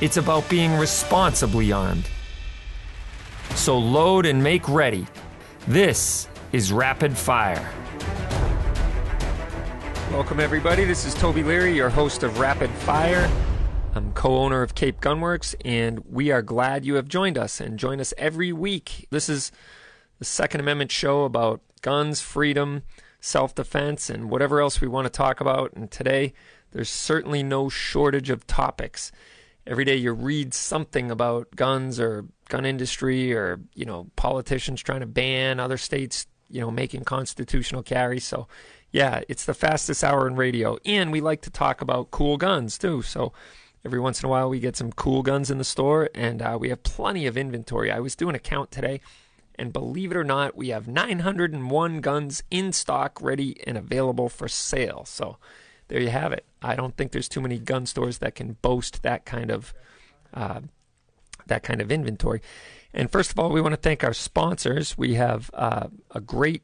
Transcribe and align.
it's 0.00 0.16
about 0.16 0.48
being 0.48 0.74
responsibly 0.76 1.72
armed. 1.72 2.08
So 3.54 3.78
load 3.78 4.24
and 4.24 4.42
make 4.42 4.66
ready. 4.68 5.06
This 5.68 6.26
is 6.52 6.72
Rapid 6.72 7.16
Fire. 7.16 7.68
Welcome, 10.10 10.40
everybody. 10.40 10.84
This 10.84 11.04
is 11.04 11.14
Toby 11.14 11.42
Leary, 11.42 11.76
your 11.76 11.90
host 11.90 12.22
of 12.22 12.38
Rapid 12.38 12.70
Fire. 12.70 13.30
I'm 13.94 14.12
co 14.12 14.38
owner 14.38 14.62
of 14.62 14.74
Cape 14.74 15.00
Gunworks, 15.00 15.54
and 15.64 16.00
we 16.08 16.30
are 16.30 16.42
glad 16.42 16.84
you 16.84 16.94
have 16.94 17.06
joined 17.06 17.36
us 17.36 17.60
and 17.60 17.78
join 17.78 18.00
us 18.00 18.14
every 18.16 18.52
week. 18.52 19.06
This 19.10 19.28
is 19.28 19.52
the 20.18 20.24
Second 20.24 20.60
Amendment 20.60 20.90
show 20.90 21.24
about 21.24 21.60
guns, 21.82 22.22
freedom, 22.22 22.84
self 23.20 23.54
defense, 23.54 24.08
and 24.08 24.30
whatever 24.30 24.60
else 24.60 24.80
we 24.80 24.88
want 24.88 25.06
to 25.06 25.10
talk 25.10 25.40
about. 25.40 25.72
And 25.74 25.90
today, 25.90 26.32
there's 26.72 26.88
certainly 26.88 27.42
no 27.42 27.68
shortage 27.68 28.30
of 28.30 28.46
topics. 28.46 29.12
Every 29.66 29.84
day 29.84 29.96
you 29.96 30.12
read 30.12 30.54
something 30.54 31.10
about 31.10 31.54
guns 31.54 32.00
or 32.00 32.26
gun 32.48 32.64
industry 32.64 33.32
or, 33.34 33.60
you 33.74 33.84
know, 33.84 34.08
politicians 34.16 34.82
trying 34.82 35.00
to 35.00 35.06
ban 35.06 35.60
other 35.60 35.76
states, 35.76 36.26
you 36.48 36.60
know, 36.60 36.70
making 36.70 37.04
constitutional 37.04 37.82
carry. 37.82 38.20
So, 38.20 38.48
yeah, 38.90 39.22
it's 39.28 39.44
the 39.44 39.54
fastest 39.54 40.02
hour 40.02 40.26
in 40.26 40.36
radio. 40.36 40.78
And 40.84 41.12
we 41.12 41.20
like 41.20 41.42
to 41.42 41.50
talk 41.50 41.80
about 41.80 42.10
cool 42.10 42.36
guns 42.36 42.78
too. 42.78 43.02
So, 43.02 43.32
every 43.84 44.00
once 44.00 44.22
in 44.22 44.26
a 44.26 44.30
while 44.30 44.50
we 44.50 44.60
get 44.60 44.76
some 44.76 44.92
cool 44.92 45.22
guns 45.22 45.50
in 45.50 45.58
the 45.58 45.64
store 45.64 46.10
and 46.14 46.42
uh, 46.42 46.58
we 46.60 46.68
have 46.68 46.82
plenty 46.82 47.26
of 47.26 47.36
inventory. 47.36 47.90
I 47.90 48.00
was 48.00 48.16
doing 48.16 48.34
a 48.34 48.40
count 48.40 48.70
today 48.70 49.00
and 49.60 49.74
believe 49.74 50.10
it 50.10 50.16
or 50.16 50.24
not, 50.24 50.56
we 50.56 50.68
have 50.68 50.88
901 50.88 52.00
guns 52.00 52.42
in 52.50 52.72
stock, 52.72 53.20
ready 53.20 53.60
and 53.66 53.76
available 53.76 54.30
for 54.30 54.48
sale. 54.48 55.04
So 55.04 55.36
there 55.90 56.00
you 56.00 56.10
have 56.10 56.32
it. 56.32 56.44
I 56.62 56.76
don't 56.76 56.96
think 56.96 57.10
there's 57.10 57.28
too 57.28 57.40
many 57.40 57.58
gun 57.58 57.84
stores 57.84 58.18
that 58.18 58.36
can 58.36 58.56
boast 58.62 59.02
that 59.02 59.24
kind 59.24 59.50
of 59.50 59.74
uh, 60.32 60.60
that 61.46 61.64
kind 61.64 61.80
of 61.80 61.90
inventory. 61.90 62.40
And 62.94 63.10
first 63.10 63.32
of 63.32 63.38
all, 63.38 63.50
we 63.50 63.60
want 63.60 63.72
to 63.72 63.80
thank 63.80 64.04
our 64.04 64.14
sponsors. 64.14 64.96
We 64.96 65.14
have 65.14 65.50
uh, 65.52 65.88
a 66.12 66.20
great 66.20 66.62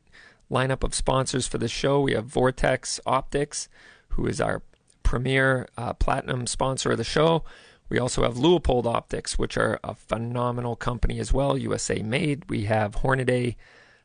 lineup 0.51 0.85
of 0.85 0.95
sponsors 0.95 1.49
for 1.49 1.59
the 1.59 1.67
show. 1.67 2.01
We 2.01 2.13
have 2.13 2.25
Vortex 2.27 3.01
Optics, 3.05 3.69
who 4.11 4.27
is 4.27 4.41
our 4.41 4.63
premier 5.03 5.69
uh, 5.77 5.95
platinum 5.95 6.47
sponsor 6.47 6.93
of 6.93 6.99
the 6.99 7.05
show. 7.05 7.45
We 7.89 7.99
also 7.99 8.23
have 8.23 8.35
Leupold 8.35 8.87
Optics, 8.87 9.37
which 9.37 9.57
are 9.57 9.81
a 9.83 9.95
phenomenal 9.95 10.77
company 10.77 11.19
as 11.19 11.33
well, 11.33 11.59
USA 11.59 12.01
made. 12.01 12.49
We 12.49 12.65
have 12.65 12.97
Hornady, 12.97 13.57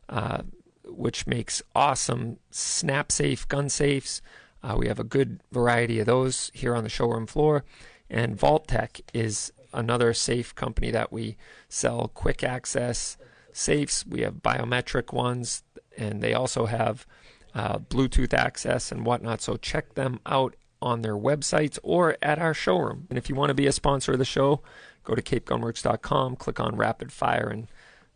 uh, 0.09 0.41
which 0.83 1.27
makes 1.27 1.61
awesome 1.75 2.37
snap 2.49 3.11
safe 3.11 3.47
gun 3.47 3.69
safes. 3.69 4.23
Uh, 4.63 4.75
we 4.77 4.87
have 4.87 4.99
a 4.99 5.03
good 5.03 5.41
variety 5.51 5.99
of 5.99 6.05
those 6.05 6.51
here 6.53 6.75
on 6.75 6.83
the 6.83 6.89
showroom 6.89 7.25
floor. 7.25 7.63
And 8.09 8.37
Vaultek 8.37 9.01
is 9.13 9.51
another 9.73 10.13
safe 10.13 10.53
company 10.53 10.91
that 10.91 11.11
we 11.11 11.37
sell 11.69 12.11
quick 12.13 12.43
access 12.43 13.17
safes. 13.53 14.05
We 14.05 14.21
have 14.21 14.35
biometric 14.35 15.13
ones, 15.13 15.63
and 15.97 16.21
they 16.21 16.33
also 16.33 16.65
have 16.65 17.05
uh, 17.53 17.79
Bluetooth 17.79 18.33
access 18.33 18.91
and 18.91 19.05
whatnot. 19.05 19.41
So 19.41 19.57
check 19.57 19.95
them 19.95 20.19
out 20.25 20.55
on 20.81 21.01
their 21.01 21.15
websites 21.15 21.77
or 21.83 22.17
at 22.21 22.39
our 22.39 22.53
showroom. 22.53 23.07
And 23.09 23.17
if 23.17 23.29
you 23.29 23.35
want 23.35 23.49
to 23.49 23.55
be 23.55 23.67
a 23.67 23.71
sponsor 23.71 24.13
of 24.13 24.19
the 24.19 24.25
show, 24.25 24.61
go 25.03 25.15
to 25.15 25.21
capegunworks.com, 25.21 26.37
click 26.37 26.59
on 26.59 26.75
Rapid 26.75 27.11
Fire, 27.11 27.49
and 27.49 27.67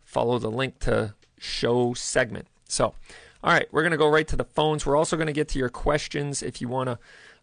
follow 0.03 0.39
the 0.39 0.51
link 0.51 0.79
to 0.79 1.13
show 1.37 1.93
segment. 1.93 2.47
So, 2.67 2.95
all 3.45 3.51
right, 3.51 3.67
we're 3.71 3.83
going 3.83 3.91
to 3.91 3.97
go 3.97 4.09
right 4.09 4.27
to 4.27 4.35
the 4.35 4.43
phones. 4.43 4.87
We're 4.87 4.95
also 4.95 5.15
going 5.17 5.27
to 5.27 5.33
get 5.33 5.47
to 5.49 5.59
your 5.59 5.69
questions. 5.69 6.41
If 6.41 6.61
you 6.61 6.67
want 6.67 6.89
to 6.89 6.99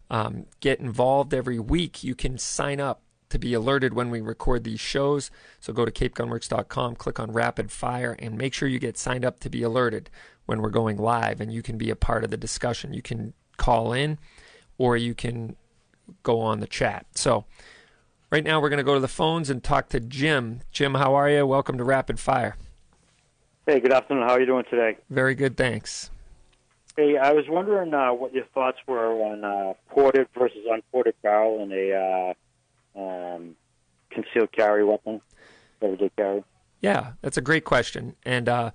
um, 0.09 0.47
get 0.59 0.81
involved 0.81 1.33
every 1.33 1.59
week, 1.59 2.03
you 2.03 2.13
can 2.13 2.37
sign 2.37 2.81
up 2.81 3.01
to 3.29 3.39
be 3.39 3.53
alerted 3.53 3.93
when 3.93 4.09
we 4.09 4.19
record 4.19 4.65
these 4.65 4.81
shows. 4.81 5.31
So 5.61 5.71
go 5.71 5.85
to 5.85 5.91
capegunworks.com, 5.91 6.95
click 6.97 7.21
on 7.21 7.31
Rapid 7.31 7.71
Fire, 7.71 8.17
and 8.19 8.37
make 8.37 8.53
sure 8.53 8.67
you 8.67 8.79
get 8.79 8.97
signed 8.97 9.23
up 9.23 9.39
to 9.39 9.49
be 9.49 9.63
alerted 9.63 10.09
when 10.45 10.61
we're 10.61 10.71
going 10.71 10.97
live. 10.97 11.39
And 11.39 11.53
you 11.53 11.61
can 11.61 11.77
be 11.77 11.89
a 11.89 11.95
part 11.95 12.25
of 12.25 12.31
the 12.31 12.37
discussion. 12.37 12.93
You 12.93 13.01
can 13.01 13.33
call 13.55 13.93
in 13.93 14.19
or 14.77 14.97
you 14.97 15.15
can 15.15 15.55
go 16.21 16.41
on 16.41 16.59
the 16.59 16.67
chat. 16.67 17.05
So, 17.15 17.45
right 18.29 18.43
now 18.43 18.59
we're 18.59 18.69
going 18.69 18.77
to 18.77 18.83
go 18.83 18.95
to 18.95 18.99
the 18.99 19.07
phones 19.07 19.49
and 19.49 19.63
talk 19.63 19.87
to 19.89 20.01
Jim. 20.01 20.59
Jim, 20.73 20.95
how 20.95 21.15
are 21.15 21.29
you? 21.29 21.47
Welcome 21.47 21.77
to 21.77 21.85
Rapid 21.85 22.19
Fire. 22.19 22.57
Hey, 23.65 23.79
good 23.79 23.93
afternoon. 23.93 24.23
How 24.23 24.33
are 24.33 24.41
you 24.41 24.45
doing 24.45 24.65
today? 24.69 24.97
Very 25.09 25.35
good, 25.35 25.55
thanks. 25.55 26.11
Hey, 26.97 27.15
I 27.17 27.31
was 27.31 27.45
wondering 27.47 27.93
uh, 27.93 28.11
what 28.11 28.33
your 28.33 28.43
thoughts 28.53 28.77
were 28.85 29.13
on 29.13 29.45
uh, 29.45 29.73
ported 29.89 30.27
versus 30.37 30.65
unported 30.69 31.15
barrel 31.23 31.63
in 31.63 31.71
a 31.71 32.35
uh, 32.97 33.01
um, 33.01 33.55
concealed 34.11 34.51
carry 34.51 34.83
weapon, 34.83 35.21
everyday 35.81 36.11
carry. 36.17 36.43
Yeah, 36.81 37.13
that's 37.21 37.37
a 37.37 37.41
great 37.41 37.63
question. 37.63 38.17
And 38.25 38.49
uh, 38.49 38.71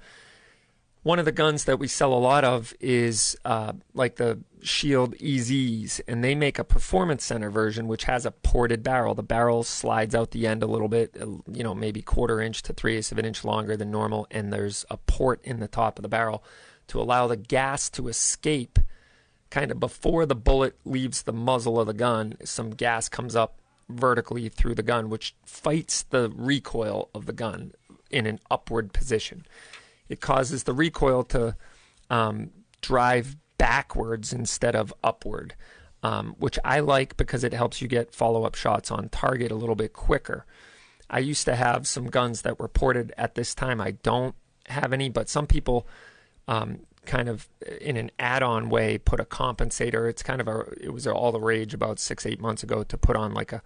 one 1.02 1.18
of 1.18 1.24
the 1.24 1.32
guns 1.32 1.64
that 1.64 1.78
we 1.78 1.88
sell 1.88 2.12
a 2.12 2.18
lot 2.18 2.44
of 2.44 2.74
is 2.80 3.36
uh, 3.44 3.72
like 3.94 4.16
the 4.16 4.40
Shield 4.62 5.14
EZs, 5.16 6.00
and 6.08 6.22
they 6.22 6.34
make 6.34 6.58
a 6.58 6.64
Performance 6.64 7.24
Center 7.24 7.50
version 7.50 7.86
which 7.86 8.04
has 8.04 8.26
a 8.26 8.30
ported 8.30 8.82
barrel. 8.82 9.14
The 9.14 9.22
barrel 9.22 9.62
slides 9.62 10.14
out 10.14 10.32
the 10.32 10.46
end 10.46 10.62
a 10.62 10.66
little 10.66 10.88
bit, 10.88 11.16
uh, 11.20 11.26
you 11.50 11.62
know, 11.62 11.74
maybe 11.74 12.02
quarter 12.02 12.40
inch 12.40 12.62
to 12.62 12.72
three 12.72 12.96
eighths 12.96 13.12
of 13.12 13.18
an 13.18 13.24
inch 13.24 13.44
longer 13.44 13.76
than 13.76 13.90
normal, 13.90 14.26
and 14.30 14.52
there's 14.52 14.84
a 14.90 14.96
port 14.96 15.40
in 15.44 15.60
the 15.60 15.68
top 15.68 15.98
of 15.98 16.02
the 16.02 16.08
barrel 16.08 16.42
to 16.88 17.00
allow 17.00 17.26
the 17.26 17.36
gas 17.36 17.88
to 17.90 18.08
escape 18.08 18.78
kind 19.50 19.70
of 19.70 19.80
before 19.80 20.26
the 20.26 20.34
bullet 20.34 20.76
leaves 20.84 21.22
the 21.22 21.32
muzzle 21.32 21.80
of 21.80 21.86
the 21.86 21.94
gun. 21.94 22.36
Some 22.44 22.70
gas 22.70 23.08
comes 23.08 23.36
up 23.36 23.58
vertically 23.88 24.48
through 24.48 24.74
the 24.74 24.82
gun, 24.82 25.08
which 25.08 25.34
fights 25.44 26.02
the 26.02 26.30
recoil 26.34 27.08
of 27.14 27.26
the 27.26 27.32
gun 27.32 27.72
in 28.10 28.26
an 28.26 28.40
upward 28.50 28.92
position. 28.92 29.46
It 30.08 30.20
causes 30.20 30.64
the 30.64 30.72
recoil 30.72 31.22
to 31.24 31.56
um, 32.10 32.50
drive 32.80 33.36
backwards 33.58 34.32
instead 34.32 34.74
of 34.76 34.94
upward, 35.02 35.54
um, 36.02 36.36
which 36.38 36.58
I 36.64 36.80
like 36.80 37.16
because 37.16 37.44
it 37.44 37.52
helps 37.52 37.82
you 37.82 37.88
get 37.88 38.14
follow 38.14 38.44
up 38.44 38.54
shots 38.54 38.90
on 38.90 39.08
target 39.08 39.50
a 39.50 39.56
little 39.56 39.74
bit 39.74 39.92
quicker. 39.92 40.46
I 41.10 41.20
used 41.20 41.44
to 41.46 41.56
have 41.56 41.86
some 41.86 42.06
guns 42.06 42.42
that 42.42 42.58
were 42.58 42.68
ported 42.68 43.12
at 43.16 43.34
this 43.34 43.54
time. 43.54 43.80
I 43.80 43.92
don't 43.92 44.34
have 44.66 44.92
any, 44.92 45.08
but 45.08 45.28
some 45.28 45.46
people 45.46 45.86
um, 46.46 46.80
kind 47.06 47.28
of 47.28 47.48
in 47.80 47.96
an 47.96 48.10
add-on 48.18 48.68
way 48.68 48.98
put 48.98 49.18
a 49.18 49.24
compensator. 49.24 50.08
It's 50.08 50.22
kind 50.22 50.40
of 50.40 50.48
a 50.48 50.60
it 50.80 50.92
was 50.92 51.06
all 51.06 51.32
the 51.32 51.40
rage 51.40 51.74
about 51.74 51.98
six 51.98 52.26
eight 52.26 52.40
months 52.40 52.62
ago 52.62 52.84
to 52.84 52.98
put 52.98 53.16
on 53.16 53.34
like 53.34 53.52
a 53.52 53.62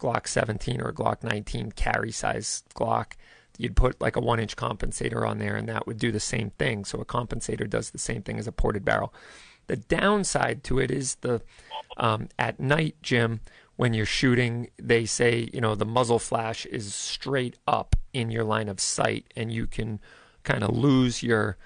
Glock 0.00 0.26
17 0.26 0.80
or 0.80 0.88
a 0.88 0.94
Glock 0.94 1.22
19 1.22 1.72
carry 1.72 2.10
size 2.10 2.64
Glock. 2.74 3.12
You'd 3.58 3.76
put 3.76 4.00
like 4.00 4.16
a 4.16 4.20
one 4.20 4.40
inch 4.40 4.56
compensator 4.56 5.28
on 5.28 5.38
there, 5.38 5.56
and 5.56 5.68
that 5.68 5.86
would 5.86 5.98
do 5.98 6.12
the 6.12 6.20
same 6.20 6.50
thing. 6.50 6.84
So 6.84 7.00
a 7.00 7.04
compensator 7.04 7.68
does 7.68 7.90
the 7.90 7.98
same 7.98 8.22
thing 8.22 8.38
as 8.38 8.46
a 8.46 8.52
ported 8.52 8.84
barrel. 8.84 9.12
The 9.66 9.76
downside 9.76 10.62
to 10.64 10.78
it 10.78 10.90
is 10.90 11.16
the 11.16 11.42
um, 11.96 12.28
at 12.38 12.60
night, 12.60 12.96
Jim, 13.02 13.40
when 13.76 13.94
you're 13.94 14.06
shooting, 14.06 14.68
they 14.78 15.04
say 15.06 15.48
you 15.52 15.60
know 15.60 15.74
the 15.74 15.84
muzzle 15.84 16.18
flash 16.18 16.66
is 16.66 16.94
straight 16.94 17.56
up 17.66 17.96
in 18.12 18.30
your 18.30 18.44
line 18.44 18.68
of 18.68 18.80
sight, 18.80 19.26
and 19.36 19.52
you 19.52 19.66
can 19.66 20.00
kind 20.44 20.62
of 20.62 20.76
lose 20.76 21.22
your 21.22 21.56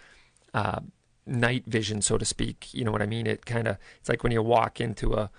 uh, 0.55 0.81
night 1.27 1.65
vision, 1.67 2.03
so 2.03 2.19
to 2.19 2.25
speak. 2.25 2.73
You 2.73 2.85
know 2.85 2.93
what 2.93 3.03
I 3.03 3.07
mean? 3.07 3.27
It 3.27 3.47
kind 3.47 3.69
of 3.69 3.77
it's 3.99 4.09
like 4.09 4.23
when 4.23 4.33
you 4.33 4.43
walk 4.43 4.81
into 4.81 5.15
a 5.15 5.31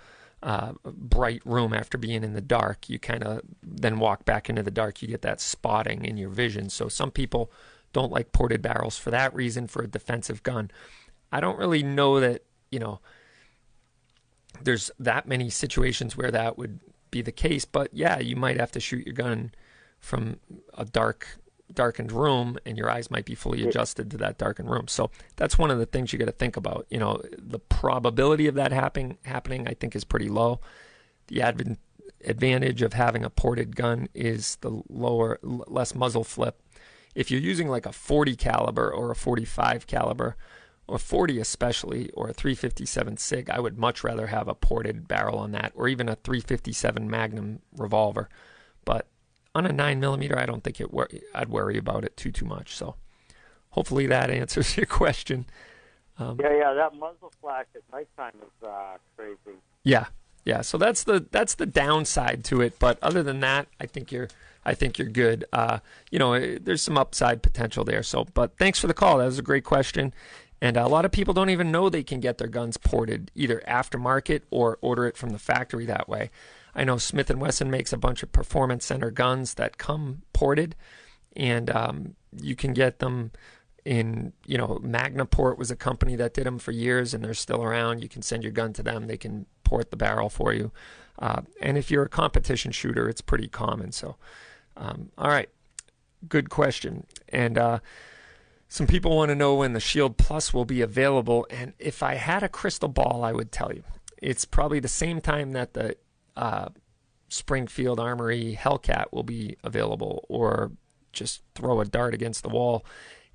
uh, 0.42 0.72
bright 0.84 1.42
room 1.44 1.72
after 1.72 1.96
being 1.96 2.24
in 2.24 2.34
the 2.34 2.40
dark, 2.40 2.88
you 2.88 2.98
kind 2.98 3.22
of 3.22 3.42
then 3.62 3.98
walk 3.98 4.24
back 4.24 4.48
into 4.50 4.62
the 4.62 4.70
dark. 4.70 5.00
You 5.00 5.08
get 5.08 5.22
that 5.22 5.40
spotting 5.40 6.04
in 6.04 6.16
your 6.16 6.30
vision. 6.30 6.68
So 6.68 6.88
some 6.88 7.10
people 7.10 7.50
don't 7.92 8.12
like 8.12 8.32
ported 8.32 8.62
barrels 8.62 8.98
for 8.98 9.10
that 9.10 9.34
reason 9.34 9.66
for 9.66 9.82
a 9.82 9.88
defensive 9.88 10.42
gun. 10.42 10.70
I 11.30 11.40
don't 11.40 11.58
really 11.58 11.82
know 11.82 12.20
that 12.20 12.44
you 12.70 12.78
know 12.78 13.00
there's 14.62 14.90
that 14.98 15.26
many 15.26 15.50
situations 15.50 16.16
where 16.16 16.30
that 16.30 16.58
would 16.58 16.80
be 17.10 17.22
the 17.22 17.32
case, 17.32 17.64
but 17.64 17.90
yeah, 17.92 18.18
you 18.18 18.36
might 18.36 18.58
have 18.58 18.72
to 18.72 18.80
shoot 18.80 19.06
your 19.06 19.14
gun 19.14 19.52
from 19.98 20.40
a 20.76 20.84
dark 20.84 21.38
darkened 21.74 22.12
room 22.12 22.58
and 22.64 22.76
your 22.76 22.90
eyes 22.90 23.10
might 23.10 23.24
be 23.24 23.34
fully 23.34 23.66
adjusted 23.66 24.10
to 24.10 24.16
that 24.18 24.38
darkened 24.38 24.70
room. 24.70 24.88
So 24.88 25.10
that's 25.36 25.58
one 25.58 25.70
of 25.70 25.78
the 25.78 25.86
things 25.86 26.12
you 26.12 26.18
got 26.18 26.26
to 26.26 26.32
think 26.32 26.56
about. 26.56 26.86
You 26.90 26.98
know, 26.98 27.22
the 27.36 27.58
probability 27.58 28.46
of 28.46 28.54
that 28.54 28.72
happening 28.72 29.18
happening 29.24 29.68
I 29.68 29.74
think 29.74 29.96
is 29.96 30.04
pretty 30.04 30.28
low. 30.28 30.60
The 31.28 31.42
adv- 31.42 31.78
advantage 32.24 32.82
of 32.82 32.92
having 32.92 33.24
a 33.24 33.30
ported 33.30 33.76
gun 33.76 34.08
is 34.14 34.56
the 34.56 34.82
lower 34.88 35.38
less 35.42 35.94
muzzle 35.94 36.24
flip. 36.24 36.60
If 37.14 37.30
you're 37.30 37.40
using 37.40 37.68
like 37.68 37.86
a 37.86 37.92
40 37.92 38.36
caliber 38.36 38.90
or 38.90 39.10
a 39.10 39.16
45 39.16 39.86
caliber 39.86 40.36
or 40.86 40.98
40 40.98 41.38
especially 41.38 42.10
or 42.10 42.28
a 42.28 42.34
357 42.34 43.16
sig, 43.18 43.50
I 43.50 43.60
would 43.60 43.78
much 43.78 44.02
rather 44.02 44.28
have 44.28 44.48
a 44.48 44.54
ported 44.54 45.06
barrel 45.06 45.38
on 45.38 45.52
that 45.52 45.72
or 45.74 45.88
even 45.88 46.08
a 46.08 46.16
357 46.16 47.08
Magnum 47.08 47.60
revolver. 47.76 48.28
On 49.54 49.66
a 49.66 49.72
nine 49.72 50.00
millimeter, 50.00 50.38
I 50.38 50.46
don't 50.46 50.64
think 50.64 50.80
it. 50.80 50.92
Wor- 50.92 51.10
I'd 51.34 51.48
worry 51.48 51.76
about 51.76 52.04
it 52.04 52.16
too 52.16 52.32
too 52.32 52.46
much. 52.46 52.74
So, 52.74 52.96
hopefully 53.70 54.06
that 54.06 54.30
answers 54.42 54.76
your 54.76 54.86
question. 54.86 55.46
Um, 56.18 56.38
yeah, 56.40 56.54
yeah, 56.54 56.72
that 56.74 56.94
muzzle 56.94 57.32
flash 57.40 57.66
at 57.74 57.82
nighttime 57.92 58.34
is 58.42 58.66
uh, 58.66 58.96
crazy. 59.16 59.58
Yeah, 59.82 60.06
yeah. 60.44 60.60
So 60.60 60.78
that's 60.78 61.04
the 61.04 61.26
that's 61.30 61.54
the 61.54 61.66
downside 61.66 62.44
to 62.44 62.60
it. 62.60 62.78
But 62.78 62.98
other 63.02 63.22
than 63.22 63.40
that, 63.40 63.68
I 63.80 63.86
think 63.86 64.12
you're 64.12 64.28
I 64.64 64.74
think 64.74 64.98
you're 64.98 65.08
good. 65.08 65.44
Uh, 65.52 65.78
you 66.10 66.18
know, 66.18 66.34
eh, 66.34 66.58
there's 66.60 66.82
some 66.82 66.96
upside 66.98 67.42
potential 67.42 67.84
there. 67.84 68.02
So, 68.02 68.26
but 68.34 68.56
thanks 68.58 68.78
for 68.78 68.86
the 68.86 68.94
call. 68.94 69.18
That 69.18 69.26
was 69.26 69.38
a 69.38 69.42
great 69.42 69.64
question. 69.64 70.12
And 70.60 70.76
a 70.76 70.86
lot 70.86 71.04
of 71.04 71.10
people 71.10 71.34
don't 71.34 71.50
even 71.50 71.72
know 71.72 71.88
they 71.88 72.04
can 72.04 72.20
get 72.20 72.38
their 72.38 72.46
guns 72.46 72.76
ported 72.76 73.32
either 73.34 73.62
aftermarket 73.66 74.42
or 74.50 74.78
order 74.80 75.06
it 75.06 75.16
from 75.16 75.30
the 75.30 75.38
factory 75.38 75.86
that 75.86 76.08
way. 76.08 76.30
I 76.74 76.84
know 76.84 76.98
Smith 76.98 77.30
and 77.30 77.40
Wesson 77.40 77.70
makes 77.70 77.92
a 77.92 77.98
bunch 77.98 78.22
of 78.22 78.32
performance 78.32 78.84
center 78.84 79.10
guns 79.10 79.54
that 79.54 79.78
come 79.78 80.22
ported, 80.32 80.74
and 81.36 81.70
um, 81.70 82.16
you 82.40 82.56
can 82.56 82.72
get 82.72 82.98
them 82.98 83.32
in 83.84 84.32
you 84.46 84.56
know 84.56 84.80
Magnaport 84.82 85.58
was 85.58 85.70
a 85.70 85.76
company 85.76 86.16
that 86.16 86.34
did 86.34 86.46
them 86.46 86.58
for 86.58 86.72
years, 86.72 87.12
and 87.12 87.24
they're 87.24 87.34
still 87.34 87.62
around. 87.62 88.02
You 88.02 88.08
can 88.08 88.22
send 88.22 88.42
your 88.42 88.52
gun 88.52 88.72
to 88.74 88.82
them; 88.82 89.06
they 89.06 89.16
can 89.16 89.46
port 89.64 89.90
the 89.90 89.96
barrel 89.96 90.28
for 90.28 90.52
you. 90.52 90.72
Uh, 91.18 91.42
and 91.60 91.76
if 91.76 91.90
you're 91.90 92.04
a 92.04 92.08
competition 92.08 92.72
shooter, 92.72 93.08
it's 93.08 93.20
pretty 93.20 93.48
common. 93.48 93.92
So, 93.92 94.16
um, 94.76 95.10
all 95.18 95.28
right, 95.28 95.48
good 96.28 96.50
question. 96.50 97.06
And 97.28 97.58
uh, 97.58 97.78
some 98.68 98.86
people 98.86 99.16
want 99.16 99.28
to 99.28 99.34
know 99.34 99.54
when 99.54 99.72
the 99.72 99.80
Shield 99.80 100.16
Plus 100.16 100.54
will 100.54 100.64
be 100.64 100.80
available. 100.80 101.46
And 101.50 101.74
if 101.78 102.02
I 102.02 102.14
had 102.14 102.42
a 102.42 102.48
crystal 102.48 102.88
ball, 102.88 103.22
I 103.22 103.32
would 103.32 103.52
tell 103.52 103.72
you 103.72 103.84
it's 104.20 104.44
probably 104.44 104.80
the 104.80 104.88
same 104.88 105.20
time 105.20 105.52
that 105.52 105.74
the 105.74 105.96
uh, 106.36 106.68
Springfield 107.28 107.98
Armory 107.98 108.58
Hellcat 108.60 109.06
will 109.12 109.22
be 109.22 109.56
available, 109.64 110.24
or 110.28 110.72
just 111.12 111.42
throw 111.54 111.80
a 111.80 111.84
dart 111.84 112.14
against 112.14 112.42
the 112.42 112.48
wall 112.48 112.84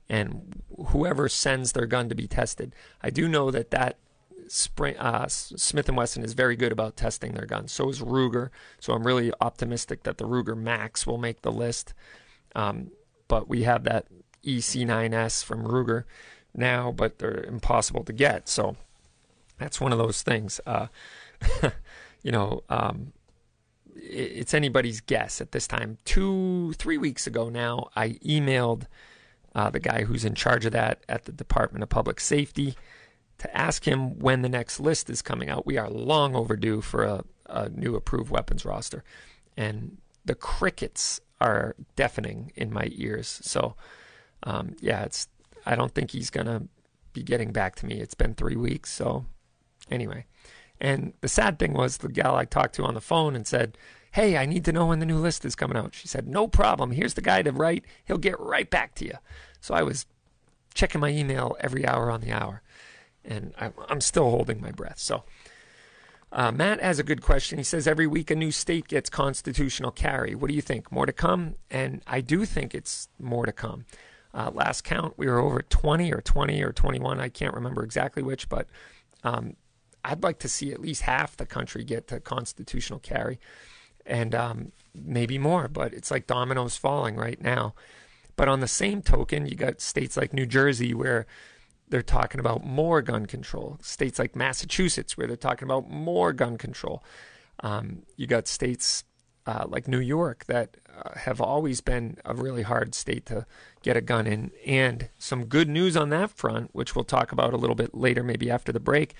and 0.10 0.62
whoever 0.88 1.28
sends 1.28 1.74
their 1.74 1.86
gun 1.86 2.10
to 2.10 2.16
be 2.16 2.28
tested. 2.28 2.74
I 3.02 3.10
do 3.10 3.28
know 3.28 3.52
that 3.52 3.72
that 3.72 3.98
Spring, 4.48 4.98
uh, 4.98 5.28
Smith 5.28 5.90
and 5.90 5.98
Wesson 5.98 6.24
is 6.24 6.34
very 6.34 6.56
good 6.56 6.72
about 6.72 6.96
testing 6.96 7.34
their 7.34 7.46
guns. 7.46 7.74
So 7.74 7.90
is 7.90 8.00
Ruger. 8.00 8.50
So 8.80 8.94
I'm 8.94 9.06
really 9.06 9.34
optimistic 9.42 10.04
that 10.04 10.18
the 10.18 10.26
Ruger 10.26 10.56
Max 10.56 11.06
will 11.06 11.18
make 11.18 11.42
the 11.42 11.52
list. 11.52 11.94
Um, 12.56 12.92
but 13.28 13.50
we 13.50 13.64
have 13.64 13.84
that 13.84 14.06
EC9S 14.46 15.44
from 15.44 15.66
Ruger 15.66 16.06
now, 16.56 16.94
but 16.94 17.20
they're 17.20 17.44
impossible 17.44 18.06
to 18.06 18.14
get. 18.14 18.48
So 18.48 18.78
that's 19.60 19.82
one 19.82 19.92
of 19.92 19.98
those 19.98 20.22
things. 20.22 20.62
Uh, 20.66 20.88
you 22.28 22.34
know, 22.34 22.62
um, 22.68 23.14
it's 23.96 24.54
anybody's 24.54 25.00
guess 25.00 25.40
at 25.40 25.54
this 25.54 25.66
time. 25.66 25.98
Two, 26.04 26.74
three 26.74 26.98
weeks 26.98 27.26
ago 27.26 27.48
now, 27.48 27.88
I 27.96 28.16
emailed 28.16 28.84
uh, 29.56 29.70
the 29.70 29.80
guy 29.80 30.04
who's 30.04 30.26
in 30.26 30.36
charge 30.36 30.66
of 30.66 30.74
that 30.74 31.06
at 31.08 31.24
the 31.24 31.32
Department 31.32 31.84
of 31.84 31.90
Public 31.90 32.20
Safety 32.20 32.76
to 33.38 33.58
ask 33.58 33.88
him 33.88 34.20
when 34.20 34.42
the 34.42 34.50
next 34.50 34.82
list 34.82 35.10
is 35.10 35.22
coming 35.22 35.50
out. 35.50 35.66
We 35.66 35.78
are 35.78 35.90
long 35.90 36.36
overdue 36.36 36.82
for 36.82 37.06
a, 37.06 37.24
a 37.46 37.70
new 37.70 37.96
approved 37.96 38.30
weapons 38.30 38.66
roster. 38.66 39.06
And 39.56 39.98
the 40.26 40.36
crickets 40.36 41.22
are 41.40 41.78
deafening 41.96 42.52
in 42.58 42.74
my 42.74 42.90
ears. 42.92 43.40
So, 43.42 43.78
um, 44.44 44.76
yeah, 44.82 45.04
it's. 45.04 45.30
I 45.66 45.78
don't 45.78 45.94
think 45.94 46.12
he's 46.12 46.30
gonna 46.30 46.64
be 47.14 47.24
getting 47.24 47.54
back 47.54 47.78
to 47.78 47.86
me. 47.86 48.02
It's 48.02 48.16
been 48.16 48.34
three 48.34 48.58
weeks. 48.58 48.92
So, 48.92 49.26
anyway, 49.90 50.26
and 50.80 51.14
the 51.22 51.28
sad 51.28 51.60
thing 51.60 51.74
was 51.74 51.98
the 51.98 52.10
gal 52.10 52.36
I 52.36 52.46
talked 52.46 52.76
to 52.76 52.84
on 52.84 52.94
the 52.94 53.02
phone 53.02 53.36
and 53.36 53.48
said, 53.48 53.78
Hey, 54.12 54.38
I 54.38 54.46
need 54.46 54.66
to 54.66 54.72
know 54.72 54.88
when 54.88 55.00
the 55.00 55.06
new 55.06 55.18
list 55.18 55.46
is 55.46 55.56
coming 55.56 55.78
out. 55.78 55.94
She 55.94 56.08
said, 56.08 56.28
No 56.28 56.48
problem. 56.48 56.92
Here's 56.92 57.16
the 57.16 57.22
guy 57.22 57.42
to 57.42 57.52
write. 57.52 57.86
He'll 58.06 58.18
get 58.18 58.40
right 58.40 58.70
back 58.70 58.96
to 58.96 59.06
you. 59.06 59.16
So 59.60 59.74
I 59.74 59.84
was 59.84 60.06
checking 60.74 61.02
my 61.02 61.10
email 61.10 61.56
every 61.60 61.86
hour 61.86 62.12
on 62.12 62.22
the 62.22 62.32
hour, 62.32 62.62
and 63.26 63.54
I'm 63.90 64.02
still 64.02 64.30
holding 64.30 64.62
my 64.62 64.72
breath. 64.72 65.00
So 65.00 65.24
uh, 66.32 66.52
Matt 66.52 66.82
has 66.82 67.00
a 67.00 67.04
good 67.04 67.22
question. 67.22 67.58
He 67.58 67.64
says, 67.64 67.88
Every 67.88 68.08
week 68.08 68.32
a 68.32 68.36
new 68.36 68.52
state 68.52 68.88
gets 68.88 69.10
constitutional 69.10 69.92
carry. 69.92 70.36
What 70.36 70.50
do 70.50 70.56
you 70.56 70.62
think? 70.62 70.92
More 70.92 71.06
to 71.06 71.14
come? 71.14 71.56
And 71.70 72.02
I 72.06 72.22
do 72.22 72.46
think 72.46 72.76
it's 72.76 73.10
more 73.20 73.46
to 73.46 73.52
come. 73.52 73.86
Uh, 74.34 74.52
last 74.54 74.84
count, 74.84 75.16
we 75.18 75.26
were 75.26 75.40
over 75.40 75.62
20 75.62 76.14
or 76.14 76.22
20 76.22 76.62
or 76.62 76.72
21. 76.72 77.20
I 77.20 77.30
can't 77.30 77.56
remember 77.56 77.84
exactly 77.84 78.22
which, 78.22 78.50
but 78.50 78.68
um, 79.24 79.56
I'd 80.08 80.24
like 80.24 80.40
to 80.40 80.50
see 80.50 80.72
at 80.72 80.80
least 80.80 81.02
half 81.04 81.36
the 81.36 81.46
country 81.46 81.84
get 81.84 82.08
to 82.08 82.20
constitutional 82.20 83.00
carry, 83.00 83.40
and 84.06 84.34
um, 84.34 84.72
maybe 84.96 85.38
more. 85.38 85.68
But 85.68 85.94
it's 85.94 86.10
like 86.10 86.28
dominoes 86.28 86.78
falling 86.78 87.16
right 87.18 87.42
now. 87.42 87.76
But 88.38 88.48
on 88.48 88.62
the 88.62 88.68
same 88.68 89.02
token, 89.02 89.48
you 89.48 89.56
got 89.56 89.82
states 89.82 90.16
like 90.16 90.34
New 90.34 90.46
Jersey 90.46 90.94
where 90.94 91.26
they're 91.90 92.02
talking 92.02 92.40
about 92.40 92.66
more 92.66 93.02
gun 93.02 93.26
control. 93.26 93.80
States 93.82 94.20
like 94.20 94.36
Massachusetts 94.36 95.18
where 95.18 95.28
they're 95.28 95.36
talking 95.36 95.68
about 95.68 95.90
more 95.90 96.32
gun 96.34 96.58
control. 96.58 97.04
Um, 97.62 98.04
you 98.16 98.28
got 98.28 98.48
states 98.48 99.04
uh, 99.46 99.66
like 99.68 99.88
New 99.88 100.00
York 100.00 100.46
that 100.46 100.78
uh, 101.04 101.18
have 101.18 101.42
always 101.42 101.82
been 101.82 102.18
a 102.26 102.36
really 102.36 102.64
hard 102.64 102.94
state 102.94 103.26
to 103.26 103.46
get 103.82 103.98
a 103.98 104.02
gun 104.02 104.28
in. 104.28 104.52
And 104.66 105.10
some 105.18 105.46
good 105.46 105.70
news 105.70 105.98
on 105.98 106.10
that 106.10 106.30
front, 106.30 106.70
which 106.74 106.96
we'll 106.96 107.06
talk 107.06 107.32
about 107.32 107.54
a 107.54 107.58
little 107.58 107.76
bit 107.76 107.96
later, 107.96 108.24
maybe 108.24 108.52
after 108.52 108.72
the 108.72 108.80
break, 108.80 109.16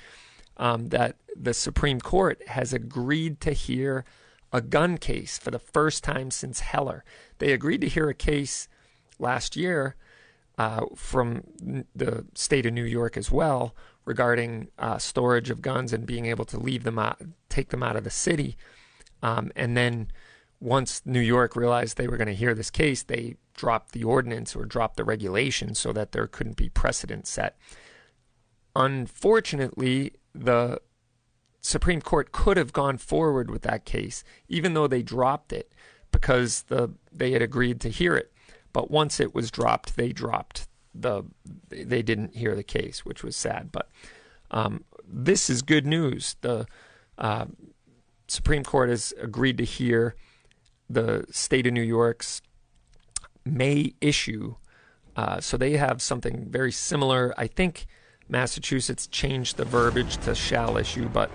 um, 0.58 0.88
that 0.90 1.16
the 1.36 1.54
Supreme 1.54 2.02
Court 2.02 2.42
has 2.48 2.74
agreed 2.74 3.40
to 3.42 3.52
hear 3.52 4.06
a 4.52 4.62
gun 4.62 4.98
case 4.98 5.38
for 5.38 5.52
the 5.52 5.60
first 5.60 6.04
time 6.04 6.32
since 6.32 6.62
Heller. 6.62 7.04
They 7.38 7.52
agreed 7.52 7.82
to 7.82 7.88
hear 7.88 8.10
a 8.10 8.14
case 8.14 8.68
last 9.20 9.56
year 9.56 9.96
uh, 10.58 10.86
from 10.96 11.44
the 11.96 12.26
state 12.34 12.66
of 12.66 12.74
New 12.74 12.84
York 12.84 13.18
as 13.18 13.32
well 13.32 13.76
regarding 14.06 14.70
uh, 14.80 14.98
storage 14.98 15.50
of 15.50 15.62
guns 15.62 15.92
and 15.94 16.06
being 16.06 16.26
able 16.26 16.46
to 16.46 16.58
leave 16.58 16.84
them 16.84 16.98
out, 16.98 17.22
take 17.50 17.70
them 17.70 17.84
out 17.84 17.96
of 17.96 18.04
the 18.04 18.10
city. 18.10 18.58
Um, 19.22 19.52
and 19.56 19.76
then 19.76 20.10
once 20.60 21.02
New 21.06 21.20
York 21.20 21.56
realized 21.56 21.98
they 21.98 22.08
were 22.08 22.18
going 22.18 22.28
to 22.28 22.34
hear 22.34 22.56
this 22.56 22.72
case, 22.72 23.04
they 23.04 23.36
dropped 23.54 23.92
the 23.92 24.04
ordinance 24.04 24.56
or 24.56 24.66
dropped 24.66 24.98
the 24.98 25.04
regulation 25.04 25.76
so 25.76 25.92
that 25.92 26.14
there 26.14 26.26
couldn't 26.26 26.58
be 26.58 26.70
precedent 26.70 27.28
set. 27.28 27.58
Unfortunately, 28.76 30.14
the 30.38 30.82
Supreme 31.62 32.02
Court 32.02 32.32
could 32.32 32.58
have 32.58 32.74
gone 32.74 32.98
forward 32.98 33.50
with 33.50 33.64
that 33.64 33.86
case, 33.86 34.24
even 34.48 34.74
though 34.74 34.88
they 34.88 35.02
dropped 35.02 35.52
it 35.52 35.74
because 36.12 36.64
the 36.64 36.94
they 37.12 37.32
had 37.32 37.42
agreed 37.42 37.82
to 37.82 37.90
hear 37.90 38.16
it. 38.16 38.32
But 38.74 38.92
once 38.92 39.20
it 39.20 39.34
was 39.36 39.52
dropped, 39.52 39.96
they 39.96 40.12
dropped 40.12 40.68
the 40.94 41.24
they 41.70 42.02
didn't 42.02 42.36
hear 42.36 42.56
the 42.56 42.64
case, 42.64 43.06
which 43.06 43.24
was 43.24 43.36
sad. 43.36 43.72
But 43.72 43.90
um, 44.52 44.86
this 45.06 45.50
is 45.50 45.62
good 45.62 45.86
news. 45.86 46.36
The 46.42 46.66
uh, 47.18 47.46
Supreme 48.28 48.64
Court 48.64 48.90
has 48.90 49.14
agreed 49.20 49.58
to 49.58 49.66
hear 49.66 50.16
the 50.90 51.26
state 51.32 51.68
of 51.68 51.74
New 51.74 51.82
York's 51.82 52.42
may 53.46 53.94
issue. 54.02 54.56
Uh, 55.16 55.42
so 55.42 55.58
they 55.58 55.78
have 55.78 56.02
something 56.02 56.48
very 56.50 56.72
similar. 56.72 57.34
I 57.38 57.48
think 57.48 57.88
Massachusetts 58.30 59.08
changed 59.08 59.58
the 59.58 59.66
verbiage 59.66 60.18
to 60.18 60.36
shall 60.36 60.78
issue, 60.78 61.08
but 61.10 61.32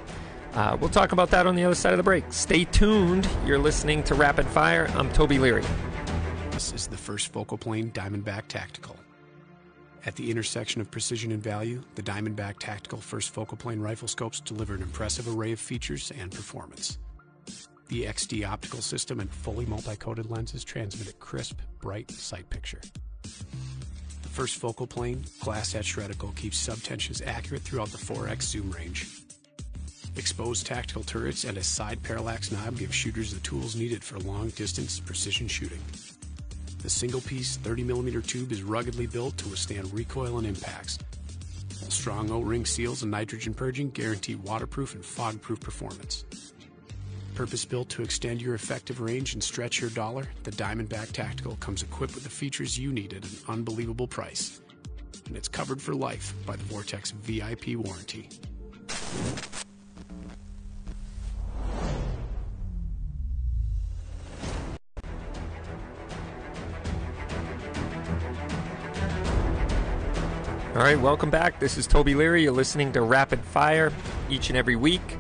uh, 0.55 0.77
we'll 0.79 0.91
talk 0.91 1.13
about 1.13 1.31
that 1.31 1.47
on 1.47 1.55
the 1.55 1.65
other 1.65 1.75
side 1.75 1.93
of 1.93 1.97
the 1.97 2.03
break. 2.03 2.25
Stay 2.31 2.65
tuned. 2.65 3.27
You're 3.47 3.59
listening 3.59 4.03
to 4.05 4.15
Rapid 4.15 4.47
Fire. 4.47 4.91
I'm 4.95 5.11
Toby 5.13 5.39
Leary. 5.39 5.65
This 6.51 6.73
is 6.73 6.87
the 6.87 6.97
first 6.97 7.33
focal 7.33 7.57
plane 7.57 7.91
Diamondback 7.93 8.49
Tactical. 8.49 8.97
At 10.05 10.17
the 10.17 10.31
intersection 10.31 10.81
of 10.81 10.91
precision 10.91 11.33
and 11.33 11.43
value, 11.43 11.83
the 11.95 12.03
Diamondback 12.03 12.59
Tactical 12.59 12.99
first 12.99 13.31
focal 13.31 13.57
plane 13.57 13.81
rifle 13.81 14.09
scopes 14.09 14.41
deliver 14.41 14.75
an 14.75 14.83
impressive 14.83 15.29
array 15.29 15.53
of 15.53 15.61
features 15.61 16.13
and 16.19 16.31
performance. 16.31 16.99
The 17.89 18.05
XD 18.05 18.47
optical 18.47 18.81
system 18.81 19.21
and 19.21 19.31
fully 19.31 19.65
multi-coated 19.65 20.31
lenses 20.31 20.65
transmit 20.65 21.09
a 21.09 21.13
crisp, 21.15 21.61
bright 21.81 22.11
sight 22.11 22.49
picture 22.51 22.81
first 24.33 24.57
focal 24.57 24.87
plane, 24.87 25.23
glass 25.41 25.75
etched 25.75 25.97
reticle 25.97 26.35
keeps 26.35 26.67
subtensions 26.67 27.25
accurate 27.27 27.63
throughout 27.63 27.89
the 27.89 27.99
4x 27.99 28.43
zoom 28.43 28.71
range. 28.71 29.07
Exposed 30.17 30.67
tactical 30.67 31.03
turrets 31.03 31.45
and 31.45 31.59
a 31.59 31.63
side 31.63 32.03
parallax 32.03 32.51
knob 32.51 32.79
give 32.79 32.95
shooters 32.95 33.35
the 33.35 33.41
tools 33.41 33.77
needed 33.77 34.03
for 34.03 34.19
long 34.21 34.49
distance 34.51 34.99
precision 35.01 35.49
shooting. 35.49 35.81
The 36.83 36.89
single 36.89 37.21
piece 37.21 37.59
30mm 37.59 38.27
tube 38.27 38.53
is 38.53 38.63
ruggedly 38.63 39.07
built 39.07 39.37
to 39.37 39.49
withstand 39.49 39.93
recoil 39.93 40.39
and 40.39 40.47
impacts. 40.47 40.99
Strong 41.91 42.31
O 42.31 42.41
ring 42.41 42.65
seals 42.65 43.03
and 43.03 43.11
nitrogen 43.11 43.53
purging 43.53 43.91
guarantee 43.91 44.37
waterproof 44.37 44.95
and 44.95 45.05
fog 45.05 45.43
proof 45.43 45.61
performance. 45.61 46.25
Purpose 47.35 47.65
built 47.65 47.89
to 47.89 48.03
extend 48.03 48.43
your 48.43 48.55
effective 48.55 49.01
range 49.01 49.33
and 49.33 49.43
stretch 49.43 49.81
your 49.81 49.89
dollar, 49.91 50.27
the 50.43 50.51
Diamondback 50.51 51.13
Tactical 51.13 51.57
comes 51.57 51.83
equipped 51.83 52.15
with 52.15 52.25
the 52.25 52.31
features 52.31 52.79
you 52.79 52.93
need 52.93 53.15
at 53.15 53.25
an 53.25 53.31
unbelievable 53.49 54.07
price. 54.07 54.61
And 55.27 55.37
it's 55.37 55.49
covered 55.49 55.81
for 55.81 55.95
life 55.95 56.35
by 56.45 56.57
the 56.57 56.65
Vortex 56.65 57.11
VIP 57.11 57.77
warranty. 57.77 58.29
All 70.75 70.83
right, 70.83 71.01
welcome 71.01 71.31
back. 71.31 71.61
This 71.61 71.79
is 71.79 71.87
Toby 71.87 72.15
Leary. 72.15 72.43
You're 72.43 72.53
listening 72.53 72.93
to 72.93 73.01
Rapid 73.01 73.41
Fire 73.41 73.91
each 74.29 74.51
and 74.51 74.57
every 74.57 74.77
week. 74.77 75.19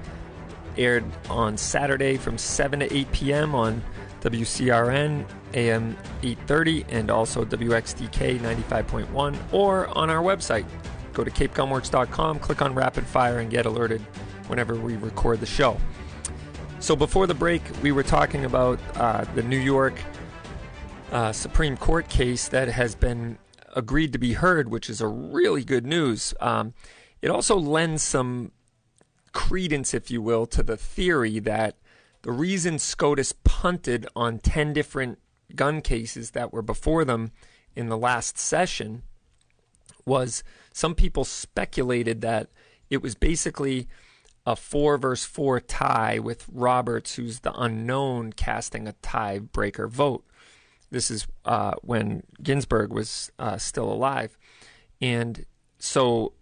Aired 0.76 1.04
on 1.28 1.56
Saturday 1.56 2.16
from 2.16 2.38
7 2.38 2.80
to 2.80 2.94
8 2.94 3.12
p.m. 3.12 3.54
on 3.54 3.82
WCRN 4.20 5.26
AM 5.54 5.96
830 6.22 6.84
and 6.88 7.10
also 7.10 7.44
WXDK 7.44 8.38
95.1 8.38 9.36
or 9.52 9.88
on 9.88 10.10
our 10.10 10.22
website. 10.22 10.64
Go 11.12 11.24
to 11.24 11.30
capegunworks.com, 11.30 12.38
click 12.38 12.62
on 12.62 12.74
Rapid 12.74 13.06
Fire, 13.06 13.40
and 13.40 13.50
get 13.50 13.66
alerted 13.66 14.00
whenever 14.46 14.74
we 14.76 14.96
record 14.96 15.40
the 15.40 15.46
show. 15.46 15.76
So 16.78 16.96
before 16.96 17.26
the 17.26 17.34
break, 17.34 17.62
we 17.82 17.92
were 17.92 18.02
talking 18.02 18.44
about 18.44 18.80
uh, 18.96 19.24
the 19.34 19.42
New 19.42 19.58
York 19.58 19.94
uh, 21.10 21.32
Supreme 21.32 21.76
Court 21.76 22.08
case 22.08 22.48
that 22.48 22.68
has 22.68 22.94
been 22.94 23.38
agreed 23.74 24.12
to 24.12 24.18
be 24.18 24.32
heard, 24.32 24.68
which 24.68 24.88
is 24.88 25.00
a 25.00 25.06
really 25.06 25.64
good 25.64 25.86
news. 25.86 26.34
Um, 26.40 26.74
it 27.20 27.30
also 27.30 27.56
lends 27.56 28.02
some 28.02 28.52
credence, 29.32 29.94
if 29.94 30.10
you 30.10 30.22
will, 30.22 30.46
to 30.46 30.62
the 30.62 30.76
theory 30.76 31.38
that 31.40 31.76
the 32.22 32.32
reason 32.32 32.78
SCOTUS 32.78 33.34
punted 33.44 34.06
on 34.14 34.38
10 34.38 34.72
different 34.72 35.18
gun 35.54 35.80
cases 35.80 36.30
that 36.30 36.52
were 36.52 36.62
before 36.62 37.04
them 37.04 37.32
in 37.74 37.88
the 37.88 37.98
last 37.98 38.38
session 38.38 39.02
was 40.04 40.42
some 40.72 40.94
people 40.94 41.24
speculated 41.24 42.20
that 42.20 42.48
it 42.90 43.02
was 43.02 43.14
basically 43.14 43.88
a 44.44 44.56
four 44.56 44.98
versus 44.98 45.24
four 45.24 45.60
tie 45.60 46.18
with 46.18 46.46
Roberts, 46.52 47.14
who's 47.14 47.40
the 47.40 47.52
unknown, 47.54 48.32
casting 48.32 48.88
a 48.88 48.92
tiebreaker 48.94 49.88
vote. 49.88 50.24
This 50.90 51.10
is 51.10 51.26
uh, 51.44 51.74
when 51.82 52.24
Ginsburg 52.42 52.92
was 52.92 53.30
uh, 53.38 53.56
still 53.56 53.90
alive, 53.90 54.36
and 55.00 55.46
so 55.78 56.32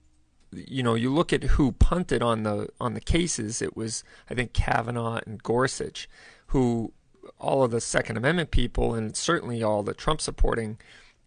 you 0.53 0.83
know 0.83 0.95
you 0.95 1.13
look 1.13 1.33
at 1.33 1.45
who 1.45 1.73
punted 1.73 2.23
on 2.23 2.43
the 2.43 2.69
on 2.81 2.95
the 2.95 3.01
cases. 3.01 3.63
It 3.63 3.77
was 3.77 4.05
I 4.29 4.35
think 4.35 4.53
Kavanaugh 4.53 5.21
and 5.27 5.43
Gorsuch, 5.43 6.09
who 6.49 6.93
all 7.39 7.63
of 7.63 7.71
the 7.71 7.81
Second 7.81 8.17
Amendment 8.17 8.51
people 8.51 8.95
and 8.95 9.17
certainly 9.17 9.63
all 9.63 9.83
the 9.83 9.95
Trump 9.95 10.21
supporting 10.21 10.79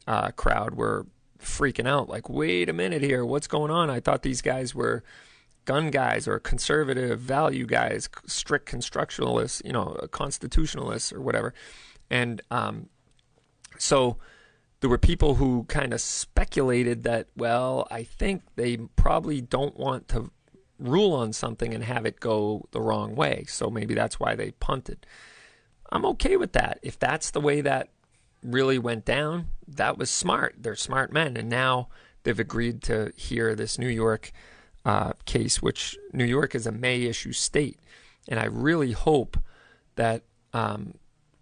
uh, 0.07 0.31
crowd 0.31 0.75
were 0.75 1.05
freaking 1.39 1.87
out. 1.87 2.09
Like, 2.09 2.29
wait 2.29 2.69
a 2.69 2.73
minute 2.73 3.01
here, 3.01 3.25
what's 3.25 3.47
going 3.47 3.71
on? 3.71 3.89
I 3.89 3.99
thought 3.99 4.23
these 4.23 4.41
guys 4.41 4.73
were 4.73 5.03
gun 5.65 5.91
guys 5.91 6.27
or 6.27 6.39
conservative 6.39 7.19
value 7.19 7.65
guys, 7.65 8.09
strict 8.25 8.69
constructionalists, 8.69 9.63
you 9.65 9.71
know, 9.71 10.07
constitutionalists 10.11 11.13
or 11.13 11.21
whatever. 11.21 11.53
And 12.09 12.41
um, 12.51 12.89
so 13.77 14.17
there 14.83 14.89
were 14.89 14.97
people 14.97 15.35
who 15.35 15.63
kind 15.69 15.93
of 15.93 16.01
speculated 16.01 17.03
that, 17.03 17.29
well, 17.37 17.87
I 17.89 18.03
think 18.03 18.41
they 18.57 18.75
probably 18.75 19.39
don't 19.39 19.77
want 19.77 20.09
to 20.09 20.29
rule 20.77 21.13
on 21.13 21.31
something 21.31 21.73
and 21.73 21.85
have 21.85 22.05
it 22.05 22.19
go 22.19 22.67
the 22.71 22.81
wrong 22.81 23.15
way. 23.15 23.45
So 23.47 23.69
maybe 23.69 23.93
that's 23.93 24.19
why 24.19 24.35
they 24.35 24.51
punted. 24.51 25.05
I'm 25.89 26.03
okay 26.07 26.35
with 26.35 26.51
that. 26.51 26.79
If 26.83 26.99
that's 26.99 27.31
the 27.31 27.39
way 27.39 27.61
that 27.61 27.91
really 28.43 28.77
went 28.77 29.05
down, 29.05 29.47
that 29.69 29.97
was 29.97 30.09
smart. 30.09 30.55
They're 30.59 30.75
smart 30.75 31.13
men. 31.13 31.37
And 31.37 31.47
now 31.47 31.87
they've 32.23 32.37
agreed 32.37 32.83
to 32.83 33.13
hear 33.15 33.55
this 33.55 33.79
New 33.79 33.87
York 33.87 34.33
uh, 34.83 35.13
case, 35.23 35.61
which 35.61 35.97
New 36.11 36.25
York 36.25 36.55
is 36.55 36.67
a 36.67 36.73
May 36.73 37.03
issue 37.03 37.31
state. 37.31 37.79
And 38.27 38.37
I 38.37 38.47
really 38.47 38.91
hope 38.91 39.37
that 39.95 40.23
um, 40.51 40.95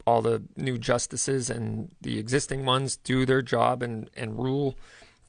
all 0.05 0.21
the 0.21 0.43
new 0.55 0.77
justices 0.77 1.49
and 1.49 1.91
the 2.01 2.17
existing 2.19 2.65
ones 2.65 2.97
do 2.97 3.25
their 3.25 3.41
job 3.41 3.83
and, 3.83 4.09
and 4.15 4.37
rule. 4.37 4.75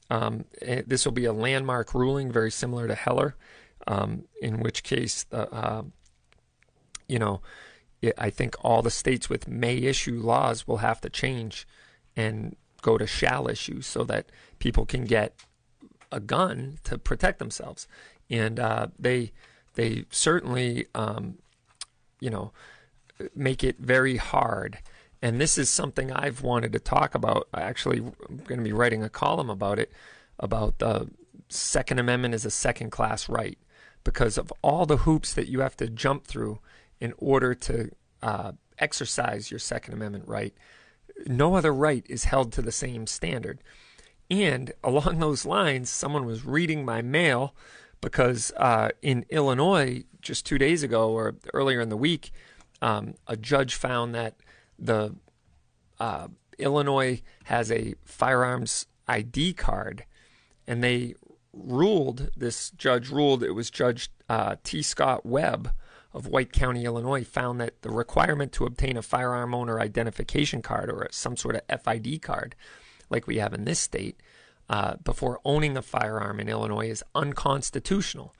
Um, 0.09 0.45
eh, 0.61 0.81
this 0.85 1.05
will 1.05 1.11
be 1.11 1.25
a 1.25 1.33
landmark 1.33 1.93
ruling, 1.93 2.31
very 2.31 2.51
similar 2.51 2.87
to 2.87 2.95
Heller, 2.95 3.35
um, 3.87 4.25
in 4.41 4.59
which 4.59 4.83
case, 4.83 5.25
uh, 5.31 5.47
uh, 5.51 5.83
you 7.07 7.19
know, 7.19 7.41
it, 8.01 8.13
I 8.17 8.29
think 8.29 8.55
all 8.61 8.81
the 8.81 8.91
states 8.91 9.29
with 9.29 9.47
may 9.47 9.77
issue 9.77 10.19
laws 10.19 10.67
will 10.67 10.77
have 10.77 11.01
to 11.01 11.09
change 11.09 11.67
and 12.15 12.55
go 12.81 12.97
to 12.97 13.07
shall 13.07 13.47
issue 13.47 13.81
so 13.81 14.03
that 14.03 14.31
people 14.59 14.85
can 14.85 15.05
get 15.05 15.33
a 16.11 16.19
gun 16.19 16.77
to 16.83 16.97
protect 16.97 17.39
themselves. 17.39 17.87
And 18.29 18.59
uh, 18.59 18.87
they 18.99 19.31
they 19.75 20.05
certainly, 20.11 20.87
um, 20.93 21.39
you 22.19 22.29
know, 22.29 22.51
make 23.35 23.63
it 23.63 23.77
very 23.79 24.17
hard. 24.17 24.79
And 25.21 25.39
this 25.39 25.57
is 25.57 25.69
something 25.69 26.11
I've 26.11 26.41
wanted 26.41 26.73
to 26.73 26.79
talk 26.79 27.15
about. 27.15 27.47
I 27.53 27.61
actually, 27.61 27.99
I'm 27.99 28.37
going 28.45 28.59
to 28.59 28.63
be 28.63 28.73
writing 28.73 29.03
a 29.03 29.09
column 29.09 29.49
about 29.49 29.79
it, 29.79 29.91
about 30.39 30.79
the 30.79 31.09
Second 31.49 31.99
Amendment 31.99 32.33
as 32.33 32.45
a 32.45 32.51
second 32.51 32.89
class 32.89 33.29
right, 33.29 33.57
because 34.03 34.37
of 34.37 34.51
all 34.61 34.85
the 34.85 34.97
hoops 34.97 35.33
that 35.33 35.47
you 35.47 35.61
have 35.61 35.77
to 35.77 35.89
jump 35.89 36.25
through 36.25 36.59
in 36.99 37.13
order 37.17 37.53
to 37.55 37.91
uh, 38.21 38.51
exercise 38.79 39.49
your 39.49 39.59
Second 39.59 39.93
Amendment 39.93 40.27
right. 40.27 40.53
No 41.27 41.55
other 41.55 41.73
right 41.73 42.05
is 42.09 42.25
held 42.25 42.51
to 42.53 42.61
the 42.61 42.71
same 42.71 43.07
standard. 43.07 43.59
And 44.29 44.71
along 44.83 45.19
those 45.19 45.45
lines, 45.45 45.89
someone 45.89 46.25
was 46.25 46.45
reading 46.45 46.83
my 46.83 47.01
mail 47.01 47.55
because 48.01 48.51
uh, 48.57 48.89
in 49.01 49.25
Illinois, 49.29 50.03
just 50.21 50.45
two 50.45 50.57
days 50.57 50.83
ago 50.83 51.11
or 51.11 51.35
earlier 51.53 51.79
in 51.79 51.89
the 51.89 51.97
week, 51.97 52.31
um, 52.83 53.15
a 53.27 53.37
judge 53.37 53.75
found 53.75 54.13
that 54.13 54.35
the 54.77 55.15
uh, 56.01 56.27
Illinois 56.59 57.21
has 57.45 57.71
a 57.71 57.95
firearms 58.03 58.87
ID 59.07 59.53
card, 59.53 60.03
and 60.67 60.83
they 60.83 61.15
ruled. 61.53 62.29
This 62.35 62.71
judge 62.71 63.09
ruled 63.09 63.41
it 63.41 63.51
was 63.51 63.69
Judge 63.69 64.09
uh, 64.27 64.57
T. 64.65 64.81
Scott 64.81 65.25
Webb 65.25 65.71
of 66.11 66.27
White 66.27 66.51
County, 66.51 66.83
Illinois, 66.83 67.23
found 67.23 67.61
that 67.61 67.81
the 67.83 67.89
requirement 67.89 68.51
to 68.51 68.65
obtain 68.65 68.97
a 68.97 69.01
firearm 69.01 69.55
owner 69.55 69.79
identification 69.79 70.61
card 70.61 70.91
or 70.91 71.07
some 71.09 71.37
sort 71.37 71.55
of 71.55 71.81
FID 71.81 72.21
card, 72.21 72.53
like 73.09 73.27
we 73.27 73.37
have 73.37 73.53
in 73.53 73.63
this 73.63 73.79
state, 73.79 74.19
uh, 74.69 74.95
before 74.97 75.39
owning 75.45 75.77
a 75.77 75.81
firearm 75.81 76.37
in 76.41 76.49
Illinois 76.49 76.89
is 76.89 77.03
unconstitutional. 77.15 78.35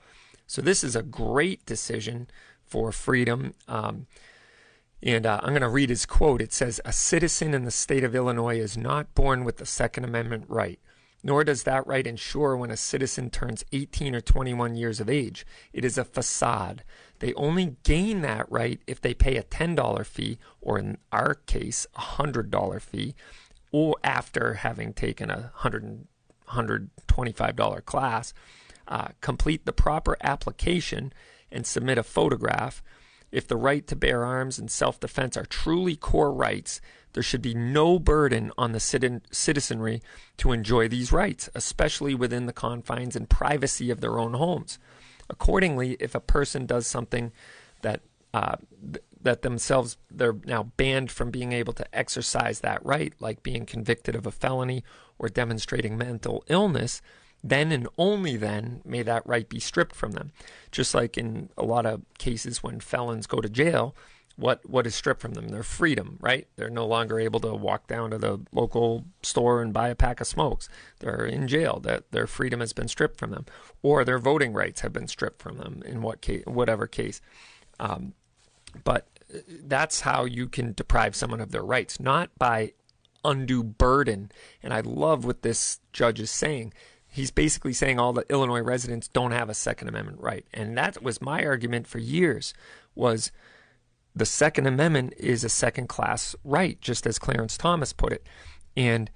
So 0.46 0.60
this 0.60 0.84
is 0.84 0.94
a 0.94 1.02
great 1.02 1.64
decision 1.64 2.28
for 2.66 2.92
freedom. 2.92 3.54
Um, 3.66 4.06
and 5.04 5.26
uh, 5.26 5.38
I'm 5.42 5.50
going 5.50 5.60
to 5.60 5.68
read 5.68 5.90
his 5.90 6.06
quote. 6.06 6.40
It 6.40 6.54
says, 6.54 6.80
A 6.84 6.92
citizen 6.92 7.52
in 7.52 7.66
the 7.66 7.70
state 7.70 8.04
of 8.04 8.14
Illinois 8.14 8.58
is 8.58 8.78
not 8.78 9.14
born 9.14 9.44
with 9.44 9.58
the 9.58 9.66
Second 9.66 10.04
Amendment 10.04 10.46
right, 10.48 10.80
nor 11.22 11.44
does 11.44 11.64
that 11.64 11.86
right 11.86 12.06
ensure 12.06 12.56
when 12.56 12.70
a 12.70 12.76
citizen 12.76 13.28
turns 13.28 13.66
18 13.72 14.14
or 14.14 14.22
21 14.22 14.76
years 14.76 15.00
of 15.00 15.10
age. 15.10 15.44
It 15.74 15.84
is 15.84 15.98
a 15.98 16.04
facade. 16.04 16.84
They 17.18 17.34
only 17.34 17.76
gain 17.82 18.22
that 18.22 18.50
right 18.50 18.80
if 18.86 19.02
they 19.02 19.12
pay 19.12 19.36
a 19.36 19.42
$10 19.42 20.06
fee, 20.06 20.38
or 20.62 20.78
in 20.78 20.96
our 21.12 21.34
case, 21.34 21.86
a 21.94 22.00
$100 22.00 22.80
fee, 22.80 23.14
or 23.72 23.96
after 24.02 24.54
having 24.54 24.94
taken 24.94 25.30
a 25.30 25.52
$125 25.58 27.84
class, 27.84 28.32
uh, 28.88 29.08
complete 29.20 29.66
the 29.66 29.72
proper 29.72 30.16
application, 30.22 31.12
and 31.52 31.66
submit 31.66 31.98
a 31.98 32.02
photograph 32.02 32.82
if 33.34 33.48
the 33.48 33.56
right 33.56 33.84
to 33.88 33.96
bear 33.96 34.24
arms 34.24 34.58
and 34.58 34.70
self 34.70 35.00
defense 35.00 35.36
are 35.36 35.44
truly 35.44 35.96
core 35.96 36.32
rights, 36.32 36.80
there 37.14 37.22
should 37.22 37.42
be 37.42 37.54
no 37.54 37.98
burden 37.98 38.52
on 38.56 38.72
the 38.72 38.80
citizenry 38.80 40.02
to 40.36 40.52
enjoy 40.52 40.88
these 40.88 41.12
rights, 41.12 41.50
especially 41.54 42.14
within 42.14 42.46
the 42.46 42.52
confines 42.52 43.16
and 43.16 43.28
privacy 43.28 43.90
of 43.90 44.00
their 44.00 44.18
own 44.18 44.34
homes. 44.34 44.78
Accordingly, 45.28 45.96
if 45.98 46.14
a 46.14 46.20
person 46.20 46.64
does 46.64 46.86
something 46.86 47.32
that 47.82 48.02
uh, 48.32 48.56
that 49.20 49.42
themselves 49.42 49.96
they're 50.10 50.36
now 50.44 50.64
banned 50.76 51.10
from 51.10 51.30
being 51.30 51.52
able 51.52 51.72
to 51.72 51.96
exercise 51.96 52.60
that 52.60 52.84
right, 52.84 53.14
like 53.18 53.42
being 53.42 53.66
convicted 53.66 54.14
of 54.14 54.26
a 54.26 54.32
felony 54.32 54.84
or 55.18 55.28
demonstrating 55.28 55.98
mental 55.98 56.44
illness, 56.46 57.02
then 57.44 57.70
and 57.70 57.86
only 57.98 58.38
then 58.38 58.80
may 58.86 59.02
that 59.02 59.26
right 59.26 59.48
be 59.48 59.60
stripped 59.60 59.94
from 59.94 60.12
them. 60.12 60.32
Just 60.72 60.94
like 60.94 61.18
in 61.18 61.50
a 61.58 61.62
lot 61.62 61.84
of 61.84 62.02
cases 62.18 62.62
when 62.62 62.80
felons 62.80 63.26
go 63.26 63.40
to 63.40 63.50
jail, 63.50 63.94
what 64.36 64.68
what 64.68 64.86
is 64.86 64.94
stripped 64.94 65.20
from 65.20 65.34
them? 65.34 65.48
Their 65.48 65.62
freedom, 65.62 66.16
right? 66.20 66.48
They're 66.56 66.70
no 66.70 66.86
longer 66.86 67.20
able 67.20 67.40
to 67.40 67.54
walk 67.54 67.86
down 67.86 68.10
to 68.10 68.18
the 68.18 68.40
local 68.50 69.04
store 69.22 69.60
and 69.60 69.72
buy 69.72 69.90
a 69.90 69.94
pack 69.94 70.20
of 70.22 70.26
smokes. 70.26 70.68
They're 71.00 71.26
in 71.26 71.46
jail. 71.46 71.78
That 71.80 72.10
their 72.10 72.26
freedom 72.26 72.60
has 72.60 72.72
been 72.72 72.88
stripped 72.88 73.18
from 73.18 73.30
them, 73.30 73.44
or 73.82 74.04
their 74.04 74.18
voting 74.18 74.54
rights 74.54 74.80
have 74.80 74.92
been 74.92 75.06
stripped 75.06 75.40
from 75.40 75.58
them 75.58 75.82
in 75.84 76.00
what 76.02 76.22
case, 76.22 76.42
whatever 76.46 76.86
case. 76.86 77.20
Um, 77.78 78.14
but 78.82 79.06
that's 79.48 80.00
how 80.00 80.24
you 80.24 80.48
can 80.48 80.72
deprive 80.72 81.14
someone 81.14 81.40
of 81.40 81.52
their 81.52 81.64
rights, 81.64 82.00
not 82.00 82.30
by 82.38 82.72
undue 83.24 83.62
burden. 83.62 84.32
And 84.62 84.72
I 84.72 84.80
love 84.80 85.24
what 85.24 85.42
this 85.42 85.80
judge 85.92 86.20
is 86.20 86.30
saying. 86.30 86.72
He's 87.14 87.30
basically 87.30 87.72
saying 87.72 88.00
all 88.00 88.12
the 88.12 88.26
Illinois 88.28 88.62
residents 88.62 89.06
don't 89.06 89.30
have 89.30 89.48
a 89.48 89.54
Second 89.54 89.86
Amendment 89.86 90.20
right, 90.20 90.44
and 90.52 90.76
that 90.76 91.00
was 91.00 91.22
my 91.22 91.44
argument 91.44 91.86
for 91.86 91.98
years. 91.98 92.54
Was 92.96 93.30
the 94.16 94.26
Second 94.26 94.66
Amendment 94.66 95.14
is 95.16 95.44
a 95.44 95.48
second 95.48 95.88
class 95.88 96.34
right, 96.42 96.80
just 96.80 97.06
as 97.06 97.20
Clarence 97.20 97.56
Thomas 97.56 97.92
put 97.92 98.12
it. 98.12 98.26
And 98.76 99.12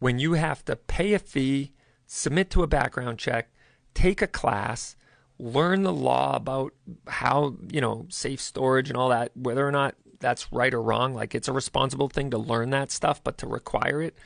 when 0.00 0.18
you 0.18 0.32
have 0.32 0.64
to 0.64 0.74
pay 0.74 1.12
a 1.12 1.20
fee, 1.20 1.74
submit 2.06 2.50
to 2.50 2.64
a 2.64 2.66
background 2.66 3.20
check, 3.20 3.52
take 3.94 4.20
a 4.20 4.26
class, 4.26 4.96
learn 5.38 5.84
the 5.84 5.92
law 5.92 6.34
about 6.34 6.74
how, 7.06 7.54
you 7.70 7.80
know, 7.80 8.06
safe 8.08 8.40
storage 8.40 8.88
and 8.88 8.96
all 8.96 9.10
that, 9.10 9.30
whether 9.36 9.64
or 9.64 9.70
not 9.70 9.94
that's 10.18 10.52
right 10.52 10.74
or 10.74 10.82
wrong, 10.82 11.14
like 11.14 11.36
it's 11.36 11.46
a 11.46 11.52
responsible 11.52 12.08
thing 12.08 12.30
to 12.30 12.38
learn 12.38 12.70
that 12.70 12.90
stuff, 12.90 13.22
but 13.22 13.38
to 13.38 13.46
require 13.46 14.02
it 14.02 14.18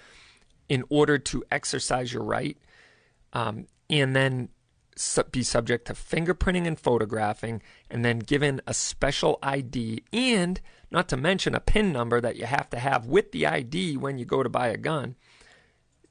in 0.66 0.82
order 0.88 1.18
to 1.18 1.44
exercise 1.50 2.10
your 2.10 2.24
right, 2.24 2.56
um, 3.32 3.66
and 3.88 4.14
then 4.14 4.48
be 5.30 5.42
subject 5.42 5.86
to 5.86 5.92
fingerprinting 5.92 6.66
and 6.66 6.80
photographing, 6.80 7.60
and 7.90 8.04
then 8.04 8.18
given 8.18 8.60
a 8.66 8.72
special 8.72 9.38
ID, 9.42 10.02
and 10.12 10.60
not 10.90 11.08
to 11.08 11.16
mention 11.16 11.54
a 11.54 11.60
PIN 11.60 11.92
number 11.92 12.20
that 12.20 12.36
you 12.36 12.46
have 12.46 12.70
to 12.70 12.78
have 12.78 13.06
with 13.06 13.32
the 13.32 13.46
ID 13.46 13.96
when 13.96 14.18
you 14.18 14.24
go 14.24 14.42
to 14.42 14.48
buy 14.48 14.68
a 14.68 14.78
gun, 14.78 15.16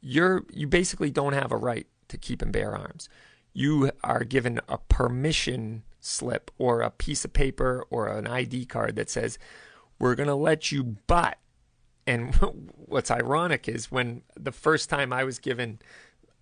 you're 0.02 0.46
you 0.54 0.68
basically 0.68 1.10
don't 1.10 1.34
have 1.34 1.52
a 1.52 1.58
right 1.58 1.88
to 2.10 2.18
keep 2.18 2.42
and 2.42 2.52
bear 2.52 2.76
arms. 2.76 3.10
You 3.54 3.92
are 4.04 4.24
given 4.24 4.60
a 4.70 4.78
permission 4.78 5.84
slip 6.00 6.52
or 6.60 6.82
a 6.82 6.92
piece 6.92 7.26
of 7.26 7.34
paper 7.34 7.86
or 7.90 8.08
an 8.08 8.28
ID 8.28 8.66
card 8.66 8.96
that 8.98 9.10
says, 9.10 9.40
"We're 9.98 10.16
going 10.16 10.28
to 10.28 10.36
let 10.36 10.72
you 10.72 10.98
but." 11.08 11.40
And 12.06 12.36
what's 12.76 13.10
ironic 13.10 13.68
is 13.68 13.92
when 13.92 14.22
the 14.36 14.52
first 14.52 14.92
time 14.92 15.12
I 15.12 15.24
was 15.24 15.40
given 15.40 15.80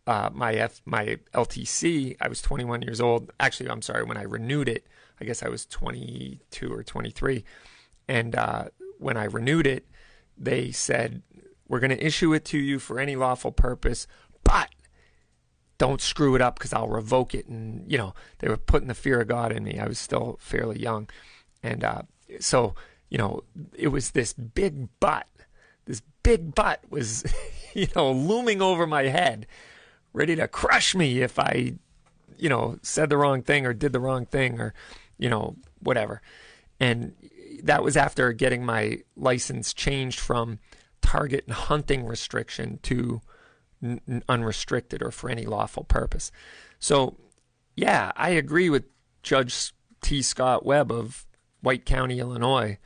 uh, 0.05 0.29
my 0.33 0.53
F, 0.53 0.81
my 0.86 1.17
LTC, 1.33 2.17
I 2.19 2.27
was 2.27 2.41
21 2.41 2.81
years 2.81 3.00
old. 3.00 3.31
Actually, 3.39 3.69
I'm 3.69 3.81
sorry, 3.81 4.03
when 4.03 4.17
I 4.17 4.24
renewed 4.24 4.67
it, 4.67 4.86
I 5.19 5.25
guess 5.25 5.43
I 5.43 5.50
was 5.50 5.65
22 5.65 6.72
or 6.72 6.83
23. 6.83 7.43
And 8.07 8.36
uh, 8.36 8.65
when 9.00 9.17
I 9.17 9.25
renewed 9.25 9.67
it, 9.67 9.88
they 10.38 10.72
said, 10.72 11.22
We're 11.67 11.79
going 11.79 11.98
to 11.98 12.05
issue 12.05 12.33
it 12.33 12.43
to 12.45 12.57
you 12.57 12.79
for 12.79 13.00
any 13.00 13.15
lawful 13.15 13.51
purpose, 13.51 14.07
but 14.43 14.69
don't 15.77 16.01
screw 16.01 16.36
it 16.36 16.41
up 16.41 16.60
because 16.60 16.74
I'll 16.74 16.89
revoke 16.89 17.33
it. 17.33 17.48
And, 17.48 17.89
you 17.89 17.98
know, 17.98 18.13
they 18.39 18.50
were 18.50 18.57
putting 18.57 18.89
the 18.89 18.93
fear 18.93 19.22
of 19.22 19.27
God 19.27 19.51
in 19.51 19.63
me. 19.63 19.79
I 19.79 19.88
was 19.88 20.00
still 20.00 20.38
fairly 20.39 20.79
young. 20.79 21.10
And 21.62 21.83
uh, 21.83 22.01
so, 22.39 22.75
you 23.10 23.17
know, 23.17 23.43
it 23.74 23.88
was 23.88 24.12
this 24.12 24.33
big 24.33 24.89
but. 25.00 25.27
This 25.86 26.01
big 26.24 26.55
but 26.55 26.81
was, 26.89 27.24
you 27.74 27.88
know, 27.95 28.12
looming 28.12 28.62
over 28.62 28.86
my 28.86 29.03
head 29.03 29.48
ready 30.13 30.36
to 30.36 30.48
crush 30.48 30.96
me 30.96 31.22
if 31.22 31.39
I, 31.39 31.74
you 32.38 32.50
know, 32.50 32.77
said 32.82 33.10
the 33.10 33.17
wrong 33.17 33.41
thing 33.41 33.65
or 33.65 33.74
did 33.74 33.93
the 33.93 34.00
wrong 34.00 34.25
thing 34.25 34.60
or, 34.60 34.74
you 35.17 35.29
know, 35.29 35.55
whatever. 35.79 36.22
And 36.79 37.13
that 37.63 37.84
was 37.84 37.98
after 37.98 38.32
getting 38.34 38.65
my 38.65 39.00
license 39.15 39.74
changed 39.74 40.20
from 40.20 40.60
target 41.01 41.46
and 41.46 41.53
hunting 41.53 42.05
restriction 42.05 42.79
to 42.84 43.22
n- 43.82 44.24
unrestricted 44.29 45.01
or 45.01 45.12
for 45.12 45.29
any 45.29 45.46
lawful 45.46 45.84
purpose. 45.84 46.32
So, 46.79 47.17
yeah, 47.75 48.12
I 48.15 48.29
agree 48.29 48.70
with 48.70 48.86
Judge 49.24 49.74
T. 50.01 50.22
Scott 50.22 50.65
Webb 50.65 50.91
of 50.91 51.25
White 51.62 51.86
County, 51.86 52.20
Illinois, 52.20 52.77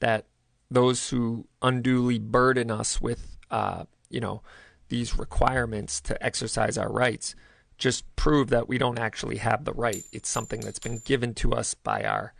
that 0.00 0.26
those 0.70 1.10
who 1.10 1.46
unduly 1.62 2.18
burden 2.18 2.70
us 2.70 3.00
with, 3.00 3.36
uh, 3.50 3.84
you 4.10 4.20
know, 4.20 4.42
these 4.88 5.18
requirements 5.18 6.00
to 6.02 6.22
exercise 6.24 6.78
our 6.78 6.90
rights 6.90 7.34
just 7.78 8.04
prove 8.16 8.48
that 8.50 8.68
we 8.68 8.78
don't 8.78 8.98
actually 8.98 9.36
have 9.36 9.64
the 9.64 9.72
right. 9.72 10.02
It's 10.12 10.28
something 10.28 10.60
that's 10.60 10.78
been 10.78 11.00
given 11.04 11.34
to 11.34 11.52
us 11.52 11.74
by 11.74 12.04
our 12.04 12.32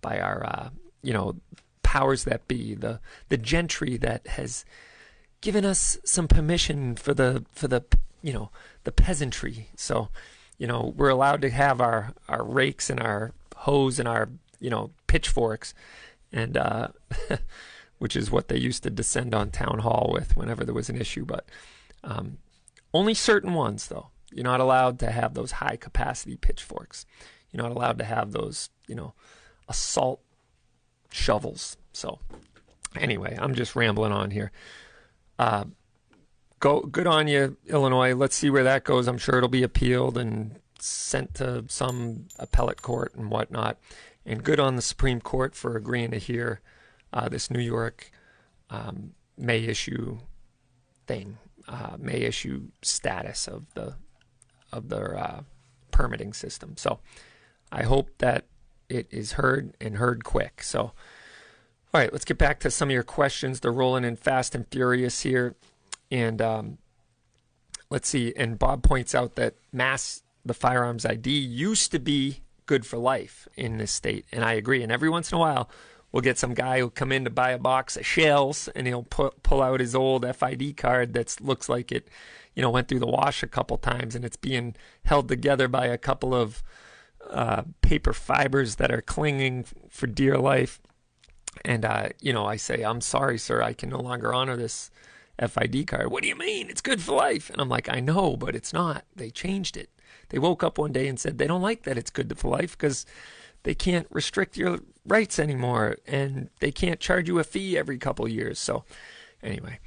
by 0.00 0.20
our 0.20 0.44
uh, 0.44 0.68
you 1.02 1.12
know 1.12 1.36
powers 1.82 2.24
that 2.24 2.46
be, 2.48 2.74
the 2.74 3.00
the 3.28 3.36
gentry 3.36 3.96
that 3.98 4.26
has 4.26 4.64
given 5.40 5.64
us 5.64 5.98
some 6.04 6.28
permission 6.28 6.96
for 6.96 7.14
the 7.14 7.44
for 7.52 7.68
the 7.68 7.84
you 8.22 8.32
know 8.32 8.50
the 8.84 8.92
peasantry. 8.92 9.68
So 9.76 10.08
you 10.58 10.66
know 10.66 10.94
we're 10.96 11.08
allowed 11.08 11.42
to 11.42 11.50
have 11.50 11.80
our 11.80 12.14
our 12.28 12.44
rakes 12.44 12.88
and 12.90 13.00
our 13.00 13.32
hoes 13.56 13.98
and 13.98 14.08
our 14.08 14.28
you 14.60 14.70
know 14.70 14.90
pitchforks, 15.08 15.74
and 16.32 16.56
uh, 16.56 16.88
which 17.98 18.14
is 18.14 18.30
what 18.30 18.48
they 18.48 18.58
used 18.58 18.84
to 18.84 18.90
descend 18.90 19.34
on 19.34 19.50
town 19.50 19.80
hall 19.80 20.10
with 20.12 20.36
whenever 20.36 20.64
there 20.64 20.74
was 20.74 20.88
an 20.88 21.00
issue, 21.00 21.24
but. 21.24 21.46
Um, 22.04 22.38
only 22.92 23.14
certain 23.14 23.54
ones, 23.54 23.88
though. 23.88 24.10
You're 24.32 24.44
not 24.44 24.60
allowed 24.60 24.98
to 25.00 25.10
have 25.10 25.34
those 25.34 25.52
high 25.52 25.76
capacity 25.76 26.36
pitchforks. 26.36 27.06
You're 27.50 27.62
not 27.62 27.72
allowed 27.72 27.98
to 27.98 28.04
have 28.04 28.32
those, 28.32 28.70
you 28.86 28.94
know, 28.94 29.14
assault 29.68 30.20
shovels. 31.10 31.76
So, 31.92 32.18
anyway, 32.96 33.36
I'm 33.40 33.54
just 33.54 33.76
rambling 33.76 34.12
on 34.12 34.30
here. 34.30 34.52
Uh, 35.38 35.64
go, 36.60 36.80
good 36.80 37.06
on 37.06 37.28
you, 37.28 37.56
Illinois. 37.66 38.14
Let's 38.14 38.36
see 38.36 38.50
where 38.50 38.64
that 38.64 38.84
goes. 38.84 39.08
I'm 39.08 39.18
sure 39.18 39.36
it'll 39.36 39.48
be 39.48 39.62
appealed 39.62 40.18
and 40.18 40.58
sent 40.80 41.34
to 41.34 41.64
some 41.68 42.26
appellate 42.38 42.82
court 42.82 43.14
and 43.14 43.30
whatnot. 43.30 43.78
And 44.26 44.42
good 44.42 44.58
on 44.58 44.76
the 44.76 44.82
Supreme 44.82 45.20
Court 45.20 45.54
for 45.54 45.76
agreeing 45.76 46.10
to 46.10 46.18
hear 46.18 46.60
uh, 47.12 47.28
this 47.28 47.50
New 47.50 47.60
York 47.60 48.10
um, 48.70 49.12
may 49.36 49.58
issue 49.64 50.18
thing 51.06 51.38
uh, 51.68 51.96
may 51.98 52.18
issue 52.18 52.68
status 52.82 53.48
of 53.48 53.72
the 53.74 53.94
of 54.72 54.88
their 54.88 55.16
uh, 55.16 55.42
permitting 55.90 56.32
system. 56.32 56.76
So 56.76 56.98
I 57.70 57.84
hope 57.84 58.10
that 58.18 58.46
it 58.88 59.06
is 59.10 59.32
heard 59.32 59.74
and 59.80 59.96
heard 59.96 60.24
quick. 60.24 60.62
So 60.62 60.92
all 61.94 62.00
right, 62.00 62.12
let's 62.12 62.24
get 62.24 62.38
back 62.38 62.58
to 62.60 62.72
some 62.72 62.88
of 62.88 62.92
your 62.92 63.04
questions. 63.04 63.60
They're 63.60 63.70
rolling 63.70 64.04
in 64.04 64.16
fast 64.16 64.56
and 64.56 64.66
furious 64.66 65.20
here, 65.20 65.54
and 66.10 66.42
um, 66.42 66.78
let's 67.88 68.08
see. 68.08 68.32
And 68.36 68.58
Bob 68.58 68.82
points 68.82 69.14
out 69.14 69.36
that 69.36 69.54
mass 69.72 70.24
the 70.44 70.54
firearms 70.54 71.06
ID 71.06 71.30
used 71.30 71.92
to 71.92 72.00
be 72.00 72.40
good 72.66 72.84
for 72.84 72.96
life 72.96 73.46
in 73.56 73.78
this 73.78 73.92
state, 73.92 74.26
and 74.32 74.44
I 74.44 74.54
agree. 74.54 74.82
And 74.82 74.90
every 74.90 75.08
once 75.08 75.30
in 75.30 75.36
a 75.36 75.38
while 75.38 75.70
we'll 76.14 76.20
get 76.20 76.38
some 76.38 76.54
guy 76.54 76.78
who'll 76.78 76.90
come 76.90 77.10
in 77.10 77.24
to 77.24 77.30
buy 77.30 77.50
a 77.50 77.58
box 77.58 77.96
of 77.96 78.06
shells 78.06 78.68
and 78.76 78.86
he'll 78.86 79.02
pu- 79.02 79.32
pull 79.42 79.60
out 79.60 79.80
his 79.80 79.96
old 79.96 80.24
FID 80.36 80.76
card 80.76 81.12
that 81.12 81.36
looks 81.40 81.68
like 81.68 81.90
it, 81.90 82.06
you 82.54 82.62
know, 82.62 82.70
went 82.70 82.86
through 82.86 83.00
the 83.00 83.06
wash 83.06 83.42
a 83.42 83.48
couple 83.48 83.76
times 83.76 84.14
and 84.14 84.24
it's 84.24 84.36
being 84.36 84.76
held 85.06 85.26
together 85.26 85.66
by 85.66 85.86
a 85.86 85.98
couple 85.98 86.32
of 86.32 86.62
uh, 87.28 87.62
paper 87.82 88.12
fibers 88.12 88.76
that 88.76 88.92
are 88.92 89.02
clinging 89.02 89.64
for 89.90 90.06
dear 90.06 90.38
life. 90.38 90.80
And, 91.64 91.84
uh, 91.84 92.10
you 92.20 92.32
know, 92.32 92.46
I 92.46 92.56
say, 92.56 92.84
I'm 92.84 93.00
sorry, 93.00 93.36
sir, 93.36 93.60
I 93.60 93.72
can 93.72 93.88
no 93.90 93.98
longer 93.98 94.32
honor 94.32 94.56
this 94.56 94.92
FID 95.44 95.88
card. 95.88 96.12
What 96.12 96.22
do 96.22 96.28
you 96.28 96.36
mean? 96.36 96.70
It's 96.70 96.80
good 96.80 97.02
for 97.02 97.16
life. 97.16 97.50
And 97.50 97.60
I'm 97.60 97.68
like, 97.68 97.88
I 97.88 97.98
know, 97.98 98.36
but 98.36 98.54
it's 98.54 98.72
not. 98.72 99.04
They 99.16 99.30
changed 99.30 99.76
it. 99.76 99.90
They 100.28 100.38
woke 100.38 100.62
up 100.62 100.78
one 100.78 100.92
day 100.92 101.08
and 101.08 101.18
said 101.18 101.38
they 101.38 101.48
don't 101.48 101.60
like 101.60 101.82
that 101.82 101.98
it's 101.98 102.10
good 102.10 102.38
for 102.38 102.52
life 102.52 102.78
because 102.78 103.04
they 103.64 103.74
can't 103.74 104.06
restrict 104.10 104.56
your 104.56 104.78
rights 105.06 105.38
anymore 105.38 105.96
and 106.06 106.48
they 106.60 106.70
can't 106.70 107.00
charge 107.00 107.28
you 107.28 107.38
a 107.38 107.44
fee 107.44 107.76
every 107.76 107.98
couple 107.98 108.26
years. 108.28 108.58
So, 108.58 108.84
anyway, 109.42 109.80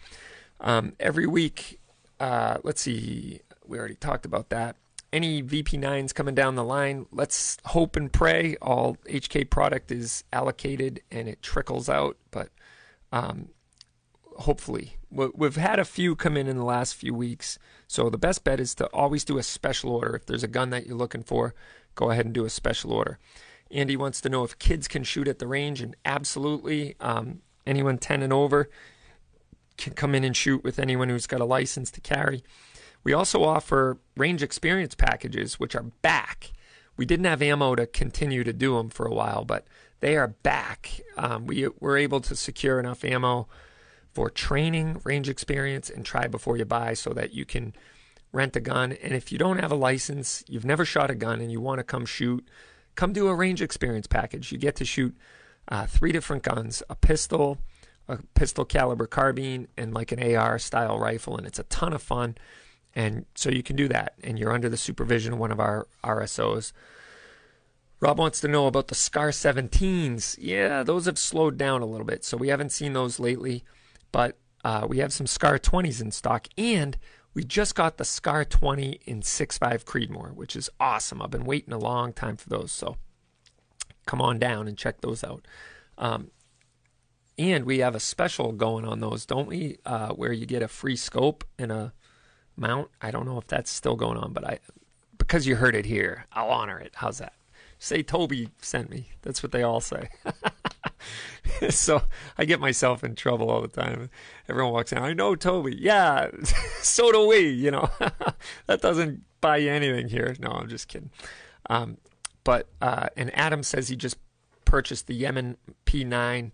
um, 0.60 0.94
every 1.00 1.26
week, 1.26 1.80
uh, 2.20 2.58
let's 2.64 2.82
see, 2.82 3.40
we 3.66 3.80
already 3.80 3.96
talked 3.96 4.26
about 4.26 4.50
that. 4.50 4.76
Any 5.14 5.42
VP9s 5.42 6.14
coming 6.14 6.36
down 6.36 6.56
the 6.56 6.64
line, 6.64 7.06
let's 7.12 7.58
hope 7.66 7.96
and 7.96 8.12
pray 8.12 8.58
all 8.62 8.98
HK 9.06 9.50
product 9.50 9.92
is 9.92 10.24
allocated 10.34 11.02
and 11.10 11.30
it 11.30 11.42
trickles 11.42 11.88
out. 11.88 12.18
But 12.30 12.50
um, 13.14 13.50
hopefully, 14.40 14.98
we've 15.10 15.56
had 15.56 15.80
a 15.80 15.86
few 15.86 16.16
come 16.16 16.36
in 16.36 16.48
in 16.48 16.58
the 16.58 16.66
last 16.66 16.96
few 16.96 17.14
weeks. 17.14 17.58
So 17.88 18.10
the 18.10 18.18
best 18.18 18.44
bet 18.44 18.60
is 18.60 18.76
to 18.76 18.88
always 18.88 19.24
do 19.24 19.38
a 19.38 19.44
special 19.44 19.92
order. 19.92 20.16
If 20.16 20.26
there's 20.26 20.44
a 20.44 20.48
gun 20.48 20.72
that 20.72 20.86
you're 20.86 20.98
looking 20.98 21.24
for, 21.24 21.54
go 21.96 22.12
ahead 22.12 22.26
and 22.26 22.34
do 22.34 22.44
a 22.44 22.50
special 22.50 22.92
order. 22.92 23.18
Andy 23.72 23.98
wants 23.98 24.22
to 24.22 24.30
know 24.30 24.44
if 24.44 24.58
kids 24.60 24.88
can 24.88 25.04
shoot 25.04 25.28
at 25.28 25.40
the 25.40 25.48
range, 25.48 25.82
and 25.82 25.96
absolutely, 26.06 26.96
um, 27.00 27.42
anyone 27.66 27.98
10 27.98 28.24
and 28.24 28.34
over 28.34 28.70
can 29.78 29.94
come 29.94 30.16
in 30.16 30.24
and 30.24 30.36
shoot 30.36 30.64
with 30.64 30.80
anyone 30.80 31.10
who's 31.10 31.28
got 31.28 31.42
a 31.42 31.46
license 31.46 31.92
to 31.92 32.02
carry. 32.02 32.44
We 33.04 33.14
also 33.14 33.44
offer 33.44 34.00
range 34.16 34.42
experience 34.42 34.96
packages, 34.96 35.60
which 35.60 35.76
are 35.76 35.84
back 35.84 36.52
we 36.98 37.06
didn't 37.06 37.26
have 37.26 37.42
ammo 37.42 37.76
to 37.76 37.86
continue 37.86 38.44
to 38.44 38.52
do 38.52 38.76
them 38.76 38.90
for 38.90 39.06
a 39.06 39.14
while, 39.14 39.46
but 39.46 39.68
they 40.00 40.18
are 40.18 40.28
back. 40.28 41.02
Um, 41.16 41.46
we 41.46 41.68
were 41.80 41.96
able 41.96 42.20
to 42.22 42.36
secure 42.36 42.80
enough 42.80 43.06
ammo 43.06 43.48
for 44.14 44.32
training, 44.32 45.00
range 45.04 45.30
experience, 45.30 45.92
and 45.92 46.04
try 46.04 46.28
before 46.28 46.58
you 46.58 46.66
buy 46.66 46.96
so 46.96 47.12
that 47.12 47.34
you 47.34 47.46
can 47.46 47.74
rent 48.34 48.56
a 48.56 48.60
gun. 48.60 48.92
And 48.92 49.14
if 49.14 49.32
you 49.32 49.38
don't 49.38 49.60
have 49.60 49.72
a 49.72 49.76
license, 49.76 50.44
you've 50.48 50.66
never 50.66 50.84
shot 50.84 51.12
a 51.12 51.16
gun, 51.16 51.40
and 51.40 51.52
you 51.52 51.62
want 51.62 51.78
to 51.78 51.84
come 51.84 52.06
shoot, 52.06 52.48
come 52.98 53.14
do 53.14 53.30
a 53.30 53.36
range 53.36 53.62
experience 53.62 54.08
package. 54.08 54.52
You 54.52 54.58
get 54.58 54.76
to 54.78 54.86
shoot 54.86 55.16
uh, 55.70 55.86
three 55.86 56.12
different 56.12 56.44
guns 56.44 56.84
a 56.90 56.96
pistol, 56.96 57.60
a 58.10 58.18
pistol 58.36 58.66
caliber 58.66 59.08
carbine, 59.08 59.70
and 59.78 59.94
like 59.94 60.12
an 60.12 60.36
AR 60.36 60.60
style 60.60 61.00
rifle. 61.00 61.38
And 61.38 61.48
it's 61.48 61.60
a 61.60 61.64
ton 61.64 61.94
of 61.94 62.02
fun. 62.02 62.36
And 62.94 63.26
so 63.36 63.50
you 63.50 63.64
can 63.64 63.76
do 63.76 63.88
that, 63.90 64.16
and 64.24 64.40
you're 64.40 64.52
under 64.52 64.70
the 64.70 64.78
supervision 64.78 65.34
of 65.34 65.40
one 65.40 65.52
of 65.52 65.60
our 65.60 65.88
RSOs. 66.04 66.74
Rob 68.00 68.18
wants 68.18 68.42
to 68.42 68.48
know 68.48 68.68
about 68.68 68.88
the 68.88 68.96
SCAR 68.96 69.30
17s. 69.30 70.36
Yeah, 70.40 70.84
those 70.84 71.06
have 71.06 71.20
slowed 71.20 71.58
down 71.58 71.82
a 71.82 71.86
little 71.86 72.06
bit, 72.06 72.24
so 72.24 72.38
we 72.38 72.48
haven't 72.48 72.72
seen 72.72 72.94
those 72.94 73.20
lately, 73.20 73.64
but 74.12 74.38
uh, 74.64 74.88
we 74.90 74.98
have 74.98 75.14
some 75.14 75.28
SCAR 75.28 75.60
20s 75.60 76.02
in 76.02 76.12
stock, 76.12 76.48
and 76.58 76.98
we 77.38 77.44
just 77.44 77.76
got 77.76 77.98
the 77.98 78.04
SCAR 78.04 78.46
20 78.46 79.02
in 79.06 79.22
6.5 79.22 79.84
Creedmoor, 79.84 80.34
which 80.34 80.56
is 80.56 80.72
awesome. 80.80 81.22
I've 81.22 81.30
been 81.30 81.46
waiting 81.46 81.72
a 81.72 81.78
long 81.78 82.12
time 82.12 82.36
for 82.36 82.50
those, 82.50 82.72
so 82.72 82.98
come 84.08 84.20
on 84.24 84.40
down 84.40 84.68
and 84.68 84.76
check 84.76 85.02
those 85.02 85.24
out. 85.24 85.48
Um, 86.00 86.32
and 87.38 87.66
we 87.66 87.78
have 87.78 87.94
a 87.94 88.00
special 88.00 88.54
going 88.54 88.86
on 88.86 89.02
those, 89.02 89.28
don't 89.28 89.48
we? 89.48 89.78
Uh, 89.86 90.14
where 90.14 90.34
you 90.34 90.48
get 90.48 90.64
a 90.64 90.68
free 90.68 90.96
scope 90.96 91.44
and 91.60 91.72
a 91.72 91.94
mount. 92.56 92.90
I 93.04 93.12
don't 93.12 93.28
know 93.28 93.38
if 93.38 93.46
that's 93.46 93.70
still 93.70 93.96
going 93.96 94.18
on, 94.18 94.34
but 94.34 94.44
I 94.44 94.58
because 95.20 95.46
you 95.46 95.58
heard 95.58 95.76
it 95.76 95.86
here, 95.86 96.26
I'll 96.32 96.50
honor 96.50 96.80
it. 96.80 96.94
How's 96.96 97.20
that? 97.20 97.34
Say 97.78 98.02
Toby 98.02 98.50
sent 98.64 98.90
me. 98.90 99.12
That's 99.22 99.44
what 99.44 99.52
they 99.52 99.62
all 99.62 99.80
say. 99.80 100.10
so 101.70 102.02
I 102.38 102.46
get 102.46 102.60
myself 102.60 103.04
in 103.04 103.16
trouble 103.16 103.50
all 103.50 103.62
the 103.62 103.68
time. 103.68 104.10
Everyone 104.50 104.74
walks 104.74 104.92
in. 104.92 104.98
I 104.98 105.14
know 105.14 105.36
Toby. 105.36 105.76
Yeah, 105.78 106.30
so 106.82 107.12
do 107.12 107.28
we. 107.28 107.50
You 107.50 107.72
know, 107.72 107.90
that 108.68 108.82
doesn't 108.82 109.24
buy 109.42 109.58
you 109.58 109.72
anything 109.72 110.10
here. 110.10 110.36
No, 110.40 110.50
I'm 110.50 110.70
just 110.70 110.88
kidding. 110.88 111.12
Um, 111.70 111.98
but 112.44 112.70
uh, 112.82 113.08
and 113.18 113.34
Adam 113.38 113.64
says 113.64 113.90
he 113.90 113.96
just 113.96 114.18
purchased 114.66 115.08
the 115.08 115.16
Yemen 115.16 115.58
P9 115.86 116.52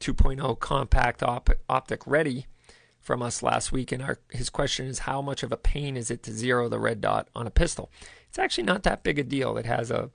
2.0 0.00 0.58
compact 0.58 1.22
op- 1.22 1.50
optic 1.68 2.06
ready 2.06 2.46
from 3.00 3.22
us 3.22 3.42
last 3.42 3.72
week, 3.72 3.92
and 3.92 4.02
our, 4.02 4.18
his 4.30 4.48
question 4.48 4.86
is 4.86 5.00
how 5.00 5.20
much 5.20 5.42
of 5.42 5.52
a 5.52 5.56
pain 5.56 5.96
is 5.96 6.10
it 6.10 6.22
to 6.22 6.32
zero 6.32 6.68
the 6.68 6.78
red 6.78 7.00
dot 7.00 7.28
on 7.34 7.46
a 7.46 7.50
pistol? 7.50 7.90
It's 8.28 8.38
actually 8.38 8.64
not 8.64 8.84
that 8.84 9.02
big 9.02 9.18
a 9.18 9.24
deal. 9.24 9.56
It 9.56 9.66
has 9.66 9.90
a 9.90 10.10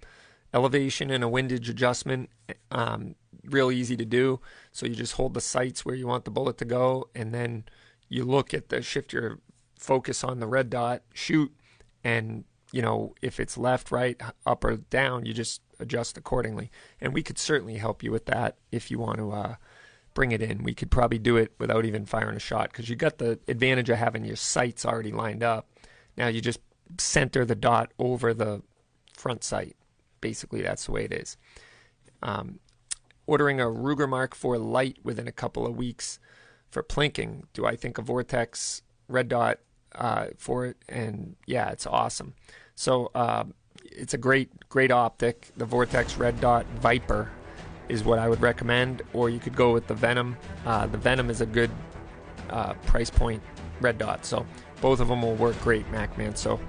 elevation 0.53 1.11
and 1.11 1.23
a 1.23 1.27
windage 1.27 1.69
adjustment, 1.69 2.29
um, 2.71 3.15
real 3.49 3.71
easy 3.71 3.97
to 3.97 4.05
do. 4.05 4.39
So 4.71 4.85
you 4.85 4.95
just 4.95 5.13
hold 5.13 5.33
the 5.33 5.41
sights 5.41 5.85
where 5.85 5.95
you 5.95 6.07
want 6.07 6.25
the 6.25 6.31
bullet 6.31 6.57
to 6.59 6.65
go, 6.65 7.09
and 7.15 7.33
then 7.33 7.65
you 8.09 8.23
look 8.23 8.53
at 8.53 8.69
the 8.69 8.81
shift 8.81 9.13
your 9.13 9.39
focus 9.77 10.23
on 10.23 10.39
the 10.39 10.47
red 10.47 10.69
dot, 10.69 11.03
shoot, 11.13 11.53
and 12.03 12.43
you 12.71 12.81
know 12.81 13.15
if 13.21 13.39
it's 13.39 13.57
left, 13.57 13.91
right, 13.91 14.19
up 14.45 14.63
or 14.63 14.77
down, 14.77 15.25
you 15.25 15.33
just 15.33 15.61
adjust 15.79 16.17
accordingly. 16.17 16.71
And 16.99 17.13
we 17.13 17.23
could 17.23 17.37
certainly 17.37 17.77
help 17.77 18.03
you 18.03 18.11
with 18.11 18.25
that 18.25 18.57
if 18.71 18.91
you 18.91 18.99
want 18.99 19.17
to. 19.17 19.31
Uh, 19.31 19.55
bring 20.17 20.31
it 20.31 20.41
in. 20.41 20.63
We 20.63 20.73
could 20.73 20.89
probably 20.89 21.19
do 21.19 21.37
it 21.37 21.51
without 21.59 21.85
even 21.85 22.07
firing 22.07 22.35
a 22.35 22.39
shot 22.39 22.71
because 22.71 22.89
you 22.89 22.95
got 22.95 23.19
the 23.19 23.37
advantage 23.47 23.87
of 23.91 23.99
having 23.99 24.25
your 24.25 24.35
sights 24.35 24.83
already 24.83 25.11
lined 25.11 25.43
up. 25.43 25.69
Now 26.17 26.25
you 26.25 26.41
just 26.41 26.59
center 26.97 27.45
the 27.45 27.53
dot 27.53 27.91
over 27.99 28.33
the 28.33 28.63
front 29.15 29.43
sight. 29.43 29.75
Basically, 30.19 30.63
that's 30.63 30.87
the 30.87 30.91
way 30.91 31.05
it 31.05 31.13
is. 31.13 31.37
Um, 32.23 32.59
ordering 33.27 33.61
a 33.61 33.65
Ruger 33.65 34.09
Mark 34.09 34.33
IV 34.33 34.61
Light 34.61 34.97
within 35.03 35.27
a 35.27 35.31
couple 35.31 35.67
of 35.67 35.75
weeks 35.75 36.19
for 36.71 36.81
plinking. 36.81 37.43
Do 37.53 37.65
I 37.65 37.75
think 37.75 37.97
a 37.97 38.01
Vortex 38.01 38.81
red 39.07 39.27
dot 39.27 39.59
uh, 39.93 40.27
for 40.37 40.65
it? 40.65 40.77
And 40.89 41.35
yeah, 41.45 41.69
it's 41.69 41.85
awesome. 41.85 42.33
So 42.75 43.11
uh, 43.13 43.43
it's 43.83 44.13
a 44.13 44.17
great, 44.17 44.67
great 44.69 44.91
optic. 44.91 45.51
The 45.57 45.65
Vortex 45.65 46.17
red 46.17 46.39
dot 46.41 46.65
Viper 46.79 47.29
is 47.89 48.03
what 48.03 48.19
I 48.19 48.27
would 48.27 48.41
recommend, 48.41 49.01
or 49.13 49.29
you 49.29 49.39
could 49.39 49.55
go 49.55 49.73
with 49.73 49.87
the 49.87 49.93
Venom. 49.93 50.37
Uh, 50.65 50.87
the 50.87 50.97
Venom 50.97 51.29
is 51.29 51.41
a 51.41 51.45
good 51.45 51.71
uh, 52.49 52.73
price 52.85 53.09
point 53.09 53.41
red 53.81 53.97
dot, 53.97 54.25
so 54.25 54.45
both 54.81 54.99
of 54.99 55.07
them 55.07 55.21
will 55.21 55.35
work 55.35 55.59
great, 55.61 55.89
Mac 55.89 56.17
Man. 56.17 56.35
So 56.35 56.59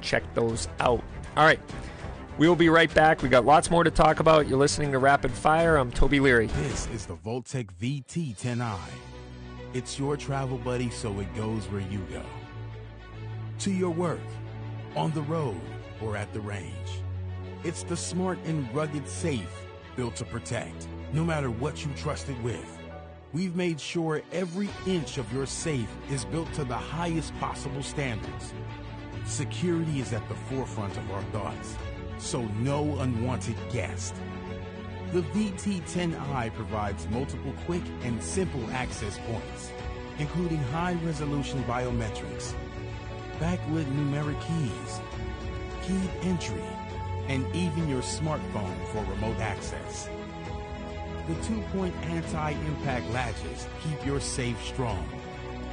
check 0.00 0.22
those 0.34 0.68
out. 0.80 1.02
All 1.36 1.44
right, 1.44 1.60
we 2.38 2.48
will 2.48 2.56
be 2.56 2.68
right 2.68 2.92
back. 2.92 3.22
We 3.22 3.28
got 3.28 3.44
lots 3.44 3.70
more 3.70 3.84
to 3.84 3.90
talk 3.90 4.20
about. 4.20 4.48
You're 4.48 4.58
listening 4.58 4.92
to 4.92 4.98
Rapid 4.98 5.30
Fire. 5.30 5.76
I'm 5.76 5.92
Toby 5.92 6.20
Leary. 6.20 6.46
This 6.46 6.88
is 6.88 7.06
the 7.06 7.14
Vaultek 7.16 7.68
VT10i. 7.80 8.78
It's 9.72 9.98
your 9.98 10.16
travel 10.16 10.58
buddy, 10.58 10.90
so 10.90 11.18
it 11.20 11.34
goes 11.34 11.66
where 11.66 11.80
you 11.80 12.00
go. 12.10 12.22
To 13.60 13.70
your 13.70 13.90
work, 13.90 14.20
on 14.96 15.12
the 15.12 15.22
road, 15.22 15.60
or 16.02 16.16
at 16.16 16.32
the 16.32 16.40
range. 16.40 17.02
It's 17.62 17.82
the 17.82 17.96
smart 17.96 18.38
and 18.44 18.72
rugged 18.74 19.08
safe 19.08 19.66
built 19.96 20.16
to 20.16 20.24
protect, 20.24 20.88
no 21.12 21.24
matter 21.24 21.50
what 21.50 21.84
you 21.84 21.92
trust 21.94 22.28
it 22.28 22.40
with. 22.42 22.78
We've 23.32 23.56
made 23.56 23.80
sure 23.80 24.22
every 24.32 24.68
inch 24.86 25.18
of 25.18 25.32
your 25.32 25.46
safe 25.46 25.88
is 26.10 26.24
built 26.24 26.52
to 26.54 26.64
the 26.64 26.76
highest 26.76 27.36
possible 27.38 27.82
standards. 27.82 28.52
Security 29.24 30.00
is 30.00 30.12
at 30.12 30.28
the 30.28 30.34
forefront 30.34 30.96
of 30.96 31.10
our 31.10 31.22
thoughts, 31.24 31.76
so 32.18 32.42
no 32.60 32.98
unwanted 33.00 33.56
guest. 33.72 34.14
The 35.12 35.22
VT10i 35.22 36.52
provides 36.54 37.08
multiple 37.08 37.54
quick 37.66 37.82
and 38.02 38.22
simple 38.22 38.68
access 38.70 39.18
points, 39.26 39.70
including 40.18 40.58
high-resolution 40.58 41.62
biometrics, 41.64 42.54
backlit 43.38 43.86
numeric 43.94 44.40
keys, 44.40 45.00
keyed 45.82 46.10
entry, 46.22 46.64
and 47.28 47.46
even 47.54 47.88
your 47.88 48.02
smartphone 48.02 48.76
for 48.88 49.04
remote 49.10 49.38
access. 49.38 50.08
The 51.26 51.34
two-point 51.46 51.94
anti-impact 52.06 53.10
latches 53.10 53.66
keep 53.82 54.04
your 54.04 54.20
safe 54.20 54.62
strong. 54.64 55.08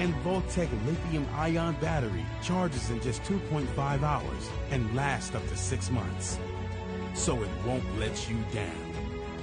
And 0.02 0.16
Vaultek 0.24 0.68
lithium-ion 0.88 1.76
battery 1.76 2.26
charges 2.42 2.90
in 2.90 3.00
just 3.02 3.22
2.5 3.22 4.02
hours 4.02 4.50
and 4.72 4.96
lasts 4.96 5.36
up 5.36 5.48
to 5.48 5.56
six 5.56 5.92
months. 5.92 6.40
So 7.14 7.44
it 7.44 7.50
won't 7.64 8.00
let 8.00 8.28
you 8.28 8.38
down. 8.52 8.94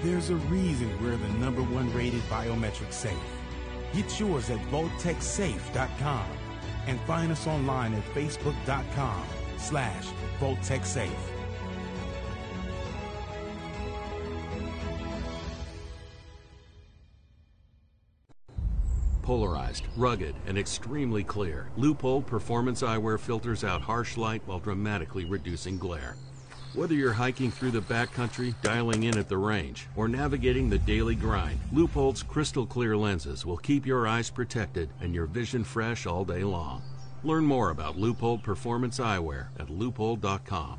There's 0.02 0.30
a 0.30 0.34
reason 0.34 0.90
we're 1.00 1.16
the 1.16 1.28
number 1.34 1.62
one 1.62 1.94
rated 1.94 2.22
biometric 2.22 2.92
safe. 2.92 3.14
Get 3.92 4.18
yours 4.18 4.50
at 4.50 4.58
VaultekSafe.com 4.72 6.26
and 6.88 7.00
find 7.02 7.30
us 7.30 7.46
online 7.46 7.94
at 7.94 8.02
Facebook.com 8.06 9.26
slash 9.58 10.06
VaultekSafe. 10.40 11.37
Polarized, 19.28 19.84
rugged, 19.94 20.34
and 20.46 20.56
extremely 20.56 21.22
clear, 21.22 21.68
Leupold 21.76 22.24
Performance 22.24 22.80
Eyewear 22.80 23.20
filters 23.20 23.62
out 23.62 23.82
harsh 23.82 24.16
light 24.16 24.40
while 24.46 24.58
dramatically 24.58 25.26
reducing 25.26 25.76
glare. 25.76 26.16
Whether 26.72 26.94
you're 26.94 27.12
hiking 27.12 27.50
through 27.50 27.72
the 27.72 27.82
backcountry, 27.82 28.54
dialing 28.62 29.02
in 29.02 29.18
at 29.18 29.28
the 29.28 29.36
range, 29.36 29.86
or 29.96 30.08
navigating 30.08 30.70
the 30.70 30.78
daily 30.78 31.14
grind, 31.14 31.60
Leupold's 31.74 32.22
crystal 32.22 32.64
clear 32.64 32.96
lenses 32.96 33.44
will 33.44 33.58
keep 33.58 33.84
your 33.84 34.08
eyes 34.08 34.30
protected 34.30 34.88
and 35.02 35.14
your 35.14 35.26
vision 35.26 35.62
fresh 35.62 36.06
all 36.06 36.24
day 36.24 36.42
long. 36.42 36.80
Learn 37.22 37.44
more 37.44 37.68
about 37.68 37.98
Leupold 37.98 38.42
Performance 38.42 38.98
Eyewear 38.98 39.48
at 39.60 39.66
leupold.com. 39.66 40.78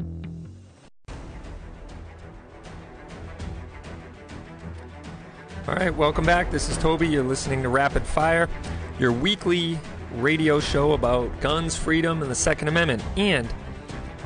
All 5.67 5.75
right, 5.75 5.95
welcome 5.95 6.25
back. 6.25 6.49
This 6.49 6.69
is 6.69 6.77
Toby. 6.79 7.07
You're 7.07 7.23
listening 7.23 7.61
to 7.61 7.69
Rapid 7.69 8.01
Fire, 8.01 8.49
your 8.97 9.11
weekly 9.11 9.77
radio 10.15 10.59
show 10.59 10.93
about 10.93 11.39
guns, 11.39 11.77
freedom, 11.77 12.23
and 12.23 12.31
the 12.31 12.35
Second 12.35 12.67
Amendment. 12.67 13.03
And 13.15 13.47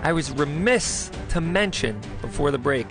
I 0.01 0.13
was 0.13 0.31
remiss 0.31 1.11
to 1.29 1.41
mention 1.41 1.99
before 2.21 2.51
the 2.51 2.57
break 2.57 2.87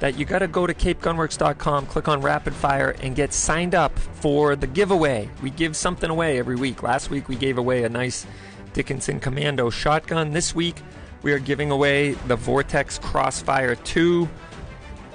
that 0.00 0.18
you 0.18 0.24
got 0.24 0.40
to 0.40 0.48
go 0.48 0.66
to 0.66 0.74
capegunworks.com, 0.74 1.86
click 1.86 2.08
on 2.08 2.20
rapid 2.20 2.52
fire, 2.52 2.96
and 3.00 3.14
get 3.14 3.32
signed 3.32 3.76
up 3.76 3.96
for 3.96 4.56
the 4.56 4.66
giveaway. 4.66 5.30
We 5.40 5.50
give 5.50 5.76
something 5.76 6.10
away 6.10 6.40
every 6.40 6.56
week. 6.56 6.82
Last 6.82 7.10
week 7.10 7.28
we 7.28 7.36
gave 7.36 7.58
away 7.58 7.84
a 7.84 7.88
nice 7.88 8.26
Dickinson 8.72 9.20
Commando 9.20 9.70
shotgun. 9.70 10.32
This 10.32 10.52
week 10.52 10.82
we 11.22 11.32
are 11.32 11.38
giving 11.38 11.70
away 11.70 12.14
the 12.26 12.34
Vortex 12.34 12.98
Crossfire 12.98 13.76
2 13.76 14.28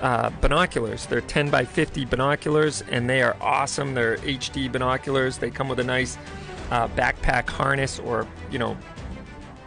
uh, 0.02 0.30
binoculars. 0.42 1.06
They're 1.06 1.22
10 1.22 1.50
by 1.50 1.66
50 1.66 2.06
binoculars, 2.06 2.84
and 2.90 3.10
they 3.10 3.22
are 3.22 3.36
awesome. 3.42 3.94
They're 3.94 4.18
HD 4.18 4.72
binoculars. 4.72 5.38
They 5.38 5.50
come 5.50 5.70
with 5.70 5.80
a 5.80 5.84
nice 5.84 6.18
uh, 6.72 6.88
backpack 6.90 7.50
harness 7.50 8.00
or, 8.00 8.28
you 8.52 8.60
know, 8.60 8.78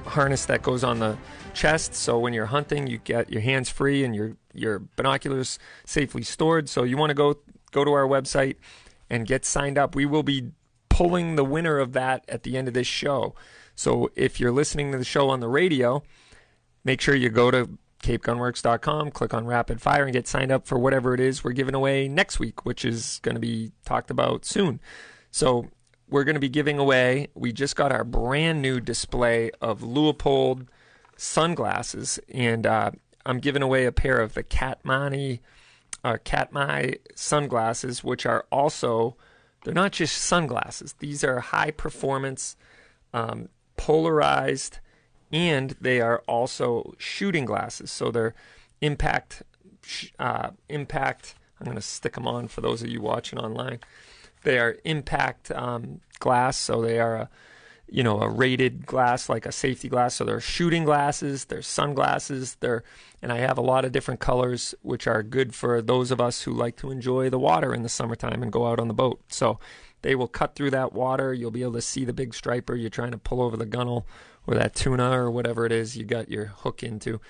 harness 0.05 0.47
that 0.47 0.62
goes 0.62 0.85
on 0.85 0.99
the 0.99 1.16
chest. 1.55 1.95
So 1.95 2.18
when 2.18 2.33
you're 2.33 2.47
hunting, 2.47 2.87
you 2.87 2.99
get 2.99 3.31
your 3.31 3.42
hands 3.42 3.68
free 3.68 4.05
and 4.05 4.14
your 4.14 4.37
your 4.55 4.81
binoculars 4.97 5.59
safely 5.87 6.23
stored. 6.23 6.68
So 6.68 6.83
you 6.83 6.97
want 6.97 7.11
to 7.11 7.14
go 7.14 7.37
go 7.71 7.85
to 7.85 7.92
our 7.92 8.07
website 8.07 8.57
and 9.09 9.27
get 9.27 9.45
signed 9.45 9.79
up. 9.79 9.95
We 9.95 10.07
will 10.07 10.23
be 10.23 10.51
pulling 10.88 11.37
the 11.37 11.45
winner 11.45 11.79
of 11.79 11.92
that 11.95 12.25
at 12.29 12.42
the 12.42 12.57
end 12.57 12.68
of 12.68 12.75
this 12.75 12.87
show. 12.87 13.35
So 13.75 14.11
if 14.14 14.38
you're 14.38 14.53
listening 14.53 14.92
to 14.92 14.99
the 14.99 15.05
show 15.05 15.31
on 15.31 15.40
the 15.40 15.49
radio, 15.49 16.03
make 16.85 17.01
sure 17.01 17.14
you 17.14 17.31
go 17.31 17.51
to 17.51 17.71
capegunworks.com, 18.02 19.10
click 19.12 19.32
on 19.32 19.46
rapid 19.46 19.80
fire, 19.80 20.04
and 20.04 20.12
get 20.12 20.28
signed 20.28 20.52
up 20.52 20.66
for 20.66 20.78
whatever 20.78 21.14
it 21.14 21.20
is 21.20 21.42
we're 21.42 21.52
giving 21.52 21.74
away 21.74 22.08
next 22.08 22.38
week, 22.38 22.66
which 22.66 22.84
is 22.84 23.20
going 23.22 23.34
to 23.34 23.40
be 23.40 23.72
talked 23.84 24.10
about 24.10 24.44
soon. 24.44 24.80
So 25.30 25.68
we're 26.08 26.24
going 26.24 26.34
to 26.34 26.40
be 26.40 26.48
giving 26.48 26.78
away, 26.78 27.28
we 27.34 27.52
just 27.52 27.74
got 27.74 27.90
our 27.90 28.04
brand 28.04 28.60
new 28.60 28.80
display 28.80 29.50
of 29.62 29.80
Leupold 29.80 30.66
sunglasses, 31.16 32.20
and 32.28 32.66
uh, 32.66 32.90
I'm 33.24 33.38
giving 33.38 33.62
away 33.62 33.86
a 33.86 33.92
pair 33.92 34.20
of 34.20 34.34
the 34.34 34.42
Katmani 34.44 35.40
uh, 36.04 36.18
Katmai 36.22 36.94
sunglasses, 37.14 38.04
which 38.04 38.26
are 38.26 38.44
also, 38.50 39.16
they're 39.64 39.72
not 39.72 39.92
just 39.92 40.16
sunglasses, 40.16 40.94
these 40.98 41.24
are 41.24 41.40
high 41.40 41.70
performance, 41.70 42.56
um, 43.14 43.48
polarized 43.76 44.80
and 45.33 45.75
they 45.81 46.01
are 46.01 46.23
also 46.29 46.95
shooting 46.99 47.45
glasses. 47.45 47.90
So 47.90 48.11
they're 48.11 48.35
impact 48.81 49.42
uh, 50.18 50.51
impact. 50.68 51.35
I'm 51.59 51.64
going 51.64 51.77
to 51.77 51.83
stick 51.83 52.14
them 52.14 52.27
on 52.27 52.49
for 52.49 52.61
those 52.61 52.83
of 52.83 52.88
you 52.88 53.01
watching 53.01 53.38
online. 53.38 53.81
They 54.42 54.59
are 54.59 54.77
impact 54.85 55.51
um, 55.53 56.01
glass, 56.18 56.57
so 56.57 56.83
they 56.83 56.99
are 56.99 57.16
a 57.16 57.31
you 57.88 58.03
know 58.03 58.21
a 58.21 58.29
rated 58.29 58.87
glass 58.87 59.29
like 59.29 59.47
a 59.47 59.53
safety 59.53 59.88
glass. 59.88 60.14
So 60.14 60.25
they're 60.25 60.40
shooting 60.40 60.85
glasses, 60.85 61.47
they're 61.47 61.62
sunglasses, 61.62 62.57
they're 62.61 62.83
and 63.21 63.33
I 63.33 63.38
have 63.38 63.59
a 63.59 63.62
lot 63.62 63.85
of 63.85 63.92
different 63.92 64.21
colors 64.21 64.75
which 64.83 65.07
are 65.07 65.23
good 65.23 65.55
for 65.55 65.81
those 65.81 66.11
of 66.11 66.21
us 66.21 66.42
who 66.42 66.53
like 66.53 66.77
to 66.79 66.90
enjoy 66.90 67.31
the 67.31 67.38
water 67.38 67.73
in 67.73 67.83
the 67.83 67.88
summertime 67.88 68.42
and 68.42 68.53
go 68.53 68.66
out 68.66 68.81
on 68.81 68.88
the 68.88 68.95
boat. 68.95 69.21
So 69.29 69.61
they 70.03 70.16
will 70.16 70.27
cut 70.27 70.57
through 70.57 70.71
that 70.71 70.92
water. 70.92 71.33
You'll 71.33 71.53
be 71.53 71.62
able 71.62 71.75
to 71.75 71.83
see 71.83 72.05
the 72.05 72.12
big 72.12 72.35
striper. 72.35 72.75
You're 72.75 72.90
trying 72.90 73.12
to 73.12 73.18
pull 73.18 73.40
over 73.40 73.57
the 73.57 73.66
gunnel 73.66 74.07
or 74.46 74.55
that 74.55 74.74
tuna 74.74 75.11
or 75.18 75.31
whatever 75.31 75.64
it 75.66 75.72
is 75.72 75.96
you 75.96 76.05
got 76.05 76.31
your 76.31 76.46
hook 76.46 76.83
into. 76.83 77.20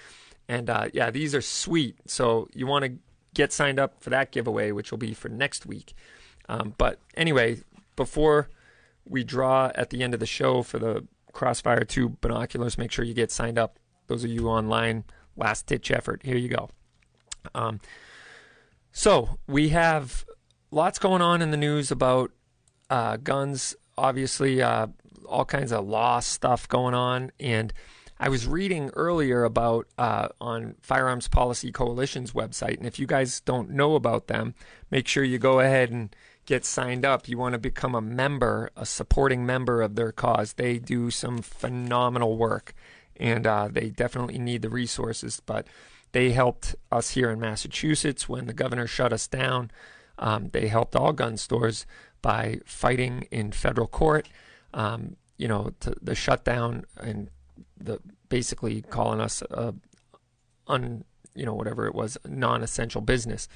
And 0.48 0.68
uh, 0.68 0.88
yeah, 0.92 1.10
these 1.10 1.34
are 1.34 1.42
sweet. 1.42 1.96
So 2.06 2.48
you 2.54 2.66
want 2.66 2.84
to 2.84 2.92
get 3.34 3.52
signed 3.52 3.78
up 3.78 4.02
for 4.02 4.10
that 4.10 4.32
giveaway, 4.32 4.72
which 4.72 4.90
will 4.90 4.98
be 4.98 5.14
for 5.14 5.28
next 5.28 5.66
week. 5.66 5.94
Um, 6.48 6.74
but 6.76 6.98
anyway, 7.16 7.58
before 7.96 8.48
we 9.04 9.24
draw 9.24 9.70
at 9.74 9.90
the 9.90 10.02
end 10.02 10.14
of 10.14 10.20
the 10.20 10.26
show 10.26 10.62
for 10.62 10.78
the 10.78 11.06
Crossfire 11.32 11.84
2 11.84 12.18
binoculars, 12.20 12.76
make 12.76 12.92
sure 12.92 13.04
you 13.04 13.14
get 13.14 13.30
signed 13.30 13.58
up. 13.58 13.78
Those 14.08 14.24
of 14.24 14.30
you 14.30 14.48
online, 14.48 15.04
last 15.36 15.66
ditch 15.66 15.90
effort. 15.90 16.22
Here 16.24 16.36
you 16.36 16.48
go. 16.48 16.70
Um, 17.54 17.80
so 18.92 19.38
we 19.46 19.70
have 19.70 20.24
lots 20.70 20.98
going 20.98 21.22
on 21.22 21.40
in 21.40 21.50
the 21.50 21.56
news 21.56 21.90
about 21.90 22.32
uh, 22.90 23.16
guns. 23.16 23.74
Obviously, 23.96 24.60
uh, 24.60 24.88
all 25.32 25.44
kinds 25.44 25.72
of 25.72 25.86
law 25.86 26.20
stuff 26.20 26.68
going 26.68 26.94
on. 26.94 27.32
And 27.40 27.72
I 28.20 28.28
was 28.28 28.46
reading 28.46 28.90
earlier 28.94 29.42
about 29.42 29.88
uh, 29.98 30.28
on 30.40 30.76
Firearms 30.80 31.26
Policy 31.26 31.72
Coalition's 31.72 32.32
website, 32.32 32.76
and 32.76 32.86
if 32.86 33.00
you 33.00 33.06
guys 33.06 33.40
don't 33.40 33.70
know 33.70 33.96
about 33.96 34.28
them, 34.28 34.54
make 34.92 35.08
sure 35.08 35.24
you 35.24 35.38
go 35.38 35.58
ahead 35.58 35.90
and 35.90 36.14
get 36.46 36.64
signed 36.64 37.04
up. 37.04 37.28
You 37.28 37.36
want 37.38 37.54
to 37.54 37.58
become 37.58 37.96
a 37.96 38.00
member, 38.00 38.70
a 38.76 38.86
supporting 38.86 39.44
member 39.44 39.82
of 39.82 39.96
their 39.96 40.12
cause. 40.12 40.52
They 40.52 40.78
do 40.78 41.10
some 41.10 41.38
phenomenal 41.38 42.36
work, 42.36 42.74
and 43.16 43.44
uh, 43.44 43.68
they 43.72 43.90
definitely 43.90 44.38
need 44.38 44.62
the 44.62 44.70
resources. 44.70 45.42
But 45.44 45.66
they 46.12 46.30
helped 46.30 46.76
us 46.92 47.10
here 47.10 47.30
in 47.30 47.40
Massachusetts 47.40 48.28
when 48.28 48.46
the 48.46 48.52
governor 48.52 48.86
shut 48.86 49.12
us 49.12 49.26
down. 49.26 49.70
Um, 50.18 50.50
they 50.52 50.68
helped 50.68 50.94
all 50.94 51.12
gun 51.12 51.36
stores 51.38 51.86
by 52.20 52.60
fighting 52.64 53.26
in 53.32 53.50
federal 53.50 53.88
court 53.88 54.28
um, 54.74 55.16
you 55.36 55.48
know, 55.48 55.72
the 56.00 56.14
shutdown 56.14 56.84
and 57.00 57.28
the 57.78 58.00
basically 58.28 58.82
calling 58.82 59.20
us 59.20 59.42
a 59.50 59.74
un, 60.68 61.04
you 61.34 61.44
know, 61.44 61.54
whatever 61.54 61.86
it 61.86 61.94
was, 61.94 62.16
non-essential 62.26 63.00
business. 63.00 63.48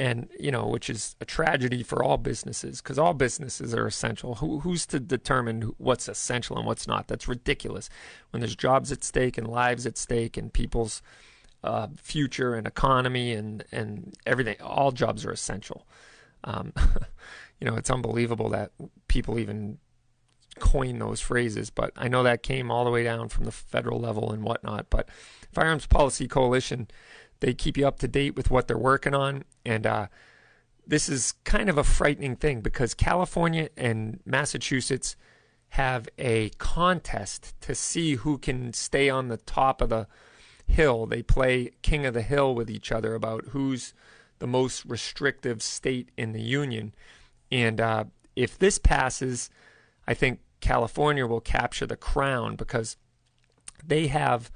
And, 0.00 0.28
you 0.38 0.52
know, 0.52 0.66
which 0.66 0.88
is 0.88 1.16
a 1.20 1.24
tragedy 1.24 1.82
for 1.82 2.04
all 2.04 2.18
businesses 2.18 2.80
because 2.80 3.00
all 3.00 3.14
businesses 3.14 3.74
are 3.74 3.86
essential. 3.86 4.36
Who, 4.36 4.60
who's 4.60 4.86
to 4.86 5.00
determine 5.00 5.72
what's 5.78 6.08
essential 6.08 6.56
and 6.56 6.64
what's 6.64 6.86
not? 6.86 7.08
That's 7.08 7.26
ridiculous. 7.26 7.90
When 8.30 8.40
there's 8.40 8.54
jobs 8.54 8.92
at 8.92 9.02
stake 9.02 9.36
and 9.36 9.48
lives 9.48 9.86
at 9.86 9.98
stake 9.98 10.36
and 10.36 10.52
people's 10.52 11.02
uh, 11.64 11.88
future 11.96 12.54
and 12.54 12.64
economy 12.64 13.32
and, 13.32 13.64
and 13.72 14.14
everything, 14.24 14.56
all 14.62 14.92
jobs 14.92 15.24
are 15.24 15.32
essential. 15.32 15.84
Um, 16.44 16.72
you 17.60 17.68
know, 17.68 17.74
it's 17.74 17.90
unbelievable 17.90 18.50
that 18.50 18.70
people 19.08 19.36
even 19.40 19.78
coin 20.58 20.98
those 20.98 21.20
phrases, 21.20 21.70
but 21.70 21.92
I 21.96 22.08
know 22.08 22.22
that 22.22 22.42
came 22.42 22.70
all 22.70 22.84
the 22.84 22.90
way 22.90 23.04
down 23.04 23.28
from 23.28 23.44
the 23.44 23.52
federal 23.52 24.00
level 24.00 24.32
and 24.32 24.42
whatnot. 24.42 24.90
But 24.90 25.08
Firearms 25.52 25.86
Policy 25.86 26.28
Coalition, 26.28 26.88
they 27.40 27.54
keep 27.54 27.76
you 27.76 27.86
up 27.86 27.98
to 28.00 28.08
date 28.08 28.36
with 28.36 28.50
what 28.50 28.68
they're 28.68 28.78
working 28.78 29.14
on. 29.14 29.44
And 29.64 29.86
uh, 29.86 30.06
this 30.86 31.08
is 31.08 31.32
kind 31.44 31.68
of 31.68 31.78
a 31.78 31.84
frightening 31.84 32.36
thing 32.36 32.60
because 32.60 32.94
California 32.94 33.68
and 33.76 34.20
Massachusetts 34.24 35.16
have 35.70 36.08
a 36.18 36.48
contest 36.58 37.54
to 37.60 37.74
see 37.74 38.14
who 38.14 38.38
can 38.38 38.72
stay 38.72 39.10
on 39.10 39.28
the 39.28 39.36
top 39.36 39.80
of 39.80 39.90
the 39.90 40.06
hill. 40.66 41.06
They 41.06 41.22
play 41.22 41.72
king 41.82 42.06
of 42.06 42.14
the 42.14 42.22
hill 42.22 42.54
with 42.54 42.70
each 42.70 42.90
other 42.90 43.14
about 43.14 43.46
who's 43.50 43.92
the 44.38 44.46
most 44.46 44.84
restrictive 44.84 45.62
state 45.62 46.10
in 46.16 46.32
the 46.32 46.40
union. 46.40 46.94
And 47.50 47.80
uh, 47.80 48.04
if 48.36 48.58
this 48.58 48.78
passes, 48.78 49.50
I 50.06 50.14
think 50.14 50.40
California 50.60 51.26
will 51.26 51.40
capture 51.40 51.86
the 51.86 51.96
crown 51.96 52.56
because 52.56 52.96
they 53.84 54.08
have 54.08 54.50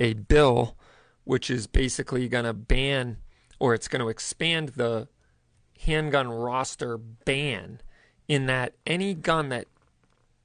a 0.00 0.14
bill 0.14 0.76
which 1.24 1.50
is 1.50 1.66
basically 1.66 2.28
going 2.28 2.44
to 2.44 2.52
ban 2.52 3.18
or 3.58 3.74
it's 3.74 3.88
going 3.88 4.00
to 4.00 4.08
expand 4.08 4.70
the 4.70 5.08
handgun 5.80 6.28
roster 6.28 6.96
ban 6.98 7.80
in 8.28 8.46
that 8.46 8.74
any 8.86 9.14
gun 9.14 9.48
that 9.50 9.66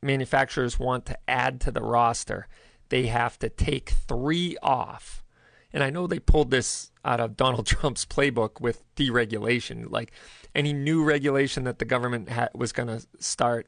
manufacturers 0.02 0.80
want 0.80 1.06
to 1.06 1.18
add 1.28 1.60
to 1.62 1.72
the 1.72 1.82
roster, 1.82 2.48
they 2.90 3.08
have 3.08 3.38
to 3.40 3.50
take 3.50 3.90
three 3.90 4.58
off. 4.62 5.24
And 5.72 5.84
I 5.84 5.90
know 5.90 6.08
they 6.08 6.20
pulled 6.20 6.52
this 6.52 6.92
out 7.06 7.20
of 7.20 7.38
Donald 7.38 7.66
Trump's 7.68 8.06
playbook 8.06 8.60
with 8.60 8.84
deregulation. 8.96 9.90
Like 9.90 10.12
any 10.56 10.74
new 10.74 11.04
regulation 11.04 11.64
that 11.66 11.80
the 11.80 11.86
government 11.86 12.30
ha- 12.30 12.50
was 12.56 12.72
going 12.72 12.88
to 12.88 13.06
start, 13.20 13.68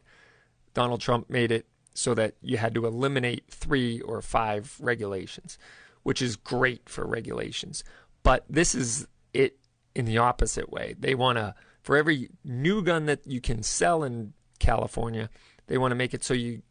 Donald 0.74 1.02
Trump 1.02 1.30
made 1.30 1.52
it 1.52 1.66
so 1.94 2.14
that 2.14 2.36
you 2.42 2.58
had 2.58 2.74
to 2.76 2.86
eliminate 2.86 3.44
three 3.50 4.00
or 4.02 4.22
five 4.22 4.78
regulations, 4.80 5.58
which 6.04 6.22
is 6.22 6.36
great 6.36 6.88
for 6.88 7.06
regulations. 7.06 7.84
But 8.24 8.46
this 8.50 8.74
is 8.74 9.08
it 9.34 9.58
in 9.96 10.06
the 10.06 10.18
opposite 10.18 10.72
way. 10.72 10.96
They 10.98 11.16
want 11.16 11.38
to, 11.38 11.56
for 11.82 11.98
every 11.98 12.30
new 12.44 12.82
gun 12.82 13.06
that 13.08 13.26
you 13.28 13.42
can 13.42 13.64
sell 13.64 14.04
in 14.04 14.34
California, 14.60 15.30
they 15.68 15.78
want 15.78 15.92
to 15.92 15.96
make 15.96 16.14
it 16.14 16.24
so 16.24 16.34
you 16.34 16.62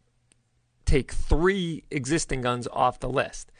take 0.84 1.12
three 1.12 1.84
existing 1.90 2.40
guns 2.40 2.66
off 2.72 3.00
the 3.00 3.08
list. 3.08 3.52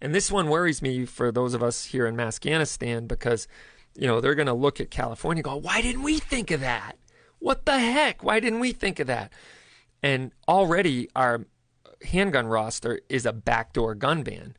And 0.00 0.14
this 0.14 0.30
one 0.30 0.48
worries 0.48 0.82
me 0.82 1.06
for 1.06 1.32
those 1.32 1.54
of 1.54 1.62
us 1.62 1.86
here 1.86 2.06
in 2.06 2.20
Afghanistan 2.20 3.06
because, 3.06 3.48
you 3.96 4.06
know, 4.06 4.20
they're 4.20 4.34
going 4.34 4.46
to 4.46 4.52
look 4.52 4.80
at 4.80 4.90
California 4.90 5.40
and 5.40 5.44
go, 5.44 5.56
why 5.56 5.80
didn't 5.80 6.02
we 6.02 6.18
think 6.18 6.50
of 6.50 6.60
that? 6.60 6.98
What 7.38 7.64
the 7.64 7.78
heck? 7.78 8.22
Why 8.22 8.40
didn't 8.40 8.60
we 8.60 8.72
think 8.72 9.00
of 9.00 9.06
that? 9.06 9.32
And 10.06 10.30
already 10.46 11.08
our 11.16 11.46
handgun 12.00 12.46
roster 12.46 13.00
is 13.08 13.26
a 13.26 13.32
backdoor 13.32 13.96
gun 13.96 14.22
ban. 14.22 14.56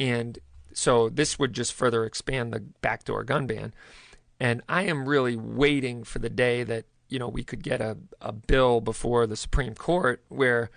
And 0.00 0.36
so 0.72 1.08
this 1.08 1.38
would 1.38 1.52
just 1.52 1.72
further 1.74 2.04
expand 2.04 2.52
the 2.52 2.58
backdoor 2.58 3.22
gun 3.22 3.46
ban. 3.46 3.72
And 4.40 4.62
I 4.68 4.82
am 4.82 5.08
really 5.08 5.36
waiting 5.36 6.02
for 6.02 6.18
the 6.18 6.28
day 6.28 6.64
that, 6.64 6.86
you 7.08 7.20
know, 7.20 7.28
we 7.28 7.44
could 7.44 7.62
get 7.62 7.80
a, 7.80 7.98
a 8.20 8.32
bill 8.32 8.80
before 8.80 9.28
the 9.28 9.36
Supreme 9.36 9.76
Court 9.76 10.24
where 10.28 10.72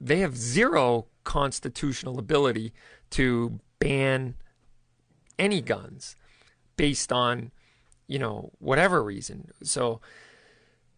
they 0.00 0.20
have 0.20 0.34
zero 0.34 1.08
constitutional 1.22 2.18
ability 2.18 2.72
to 3.10 3.60
ban 3.78 4.34
any 5.38 5.60
guns 5.60 6.16
based 6.78 7.12
on, 7.12 7.50
you 8.06 8.18
know, 8.18 8.50
whatever 8.60 9.04
reason. 9.04 9.50
So 9.62 10.00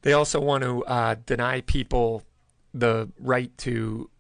they 0.02 0.12
also 0.12 0.38
want 0.38 0.62
to 0.62 0.84
uh, 0.84 1.16
deny 1.26 1.60
people 1.62 2.22
the 2.74 3.10
right 3.18 3.56
to 3.58 4.10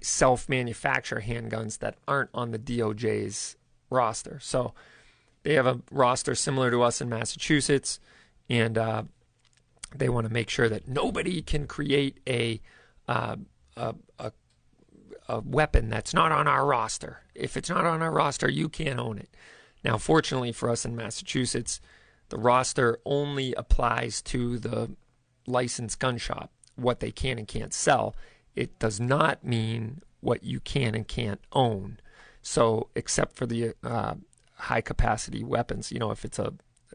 self 0.00 0.48
manufacture 0.48 1.22
handguns 1.26 1.78
that 1.80 1.96
aren't 2.08 2.30
on 2.32 2.52
the 2.52 2.58
DOJ's 2.58 3.56
roster. 3.90 4.38
So 4.40 4.72
they 5.42 5.54
have 5.54 5.66
a 5.66 5.80
roster 5.90 6.34
similar 6.34 6.70
to 6.70 6.82
us 6.82 7.00
in 7.00 7.08
Massachusetts, 7.10 8.00
and 8.48 8.78
uh, 8.78 9.02
they 9.94 10.08
want 10.08 10.26
to 10.26 10.32
make 10.32 10.48
sure 10.48 10.68
that 10.68 10.88
nobody 10.88 11.42
can 11.42 11.66
create 11.66 12.18
a, 12.26 12.60
uh, 13.08 13.36
a, 13.76 13.94
a 14.18 14.32
a 15.28 15.40
weapon 15.40 15.88
that's 15.88 16.14
not 16.14 16.32
on 16.32 16.46
our 16.46 16.66
roster. 16.66 17.22
If 17.34 17.56
it's 17.56 17.70
not 17.70 17.84
on 17.84 18.02
our 18.02 18.10
roster, 18.10 18.48
you 18.48 18.68
can't 18.68 18.98
own 18.98 19.18
it. 19.18 19.30
Now, 19.82 19.98
fortunately 19.98 20.52
for 20.52 20.70
us 20.70 20.84
in 20.84 20.96
Massachusetts, 20.96 21.80
the 22.28 22.38
roster 22.38 22.98
only 23.04 23.54
applies 23.54 24.22
to 24.22 24.58
the 24.58 24.90
licensed 25.46 25.98
gun 25.98 26.18
shop, 26.18 26.52
what 26.76 27.00
they 27.00 27.10
can 27.10 27.38
and 27.38 27.48
can't 27.48 27.72
sell. 27.72 28.14
It 28.54 28.78
does 28.78 29.00
not 29.00 29.44
mean 29.44 30.02
what 30.20 30.44
you 30.44 30.60
can 30.60 30.94
and 30.94 31.06
can't 31.06 31.40
own. 31.52 31.98
So, 32.42 32.88
except 32.94 33.36
for 33.36 33.46
the 33.46 33.74
uh, 33.82 34.14
high 34.56 34.80
capacity 34.80 35.42
weapons, 35.42 35.90
you 35.90 35.98
know, 35.98 36.10
if 36.10 36.24
it's 36.24 36.38
a 36.38 36.54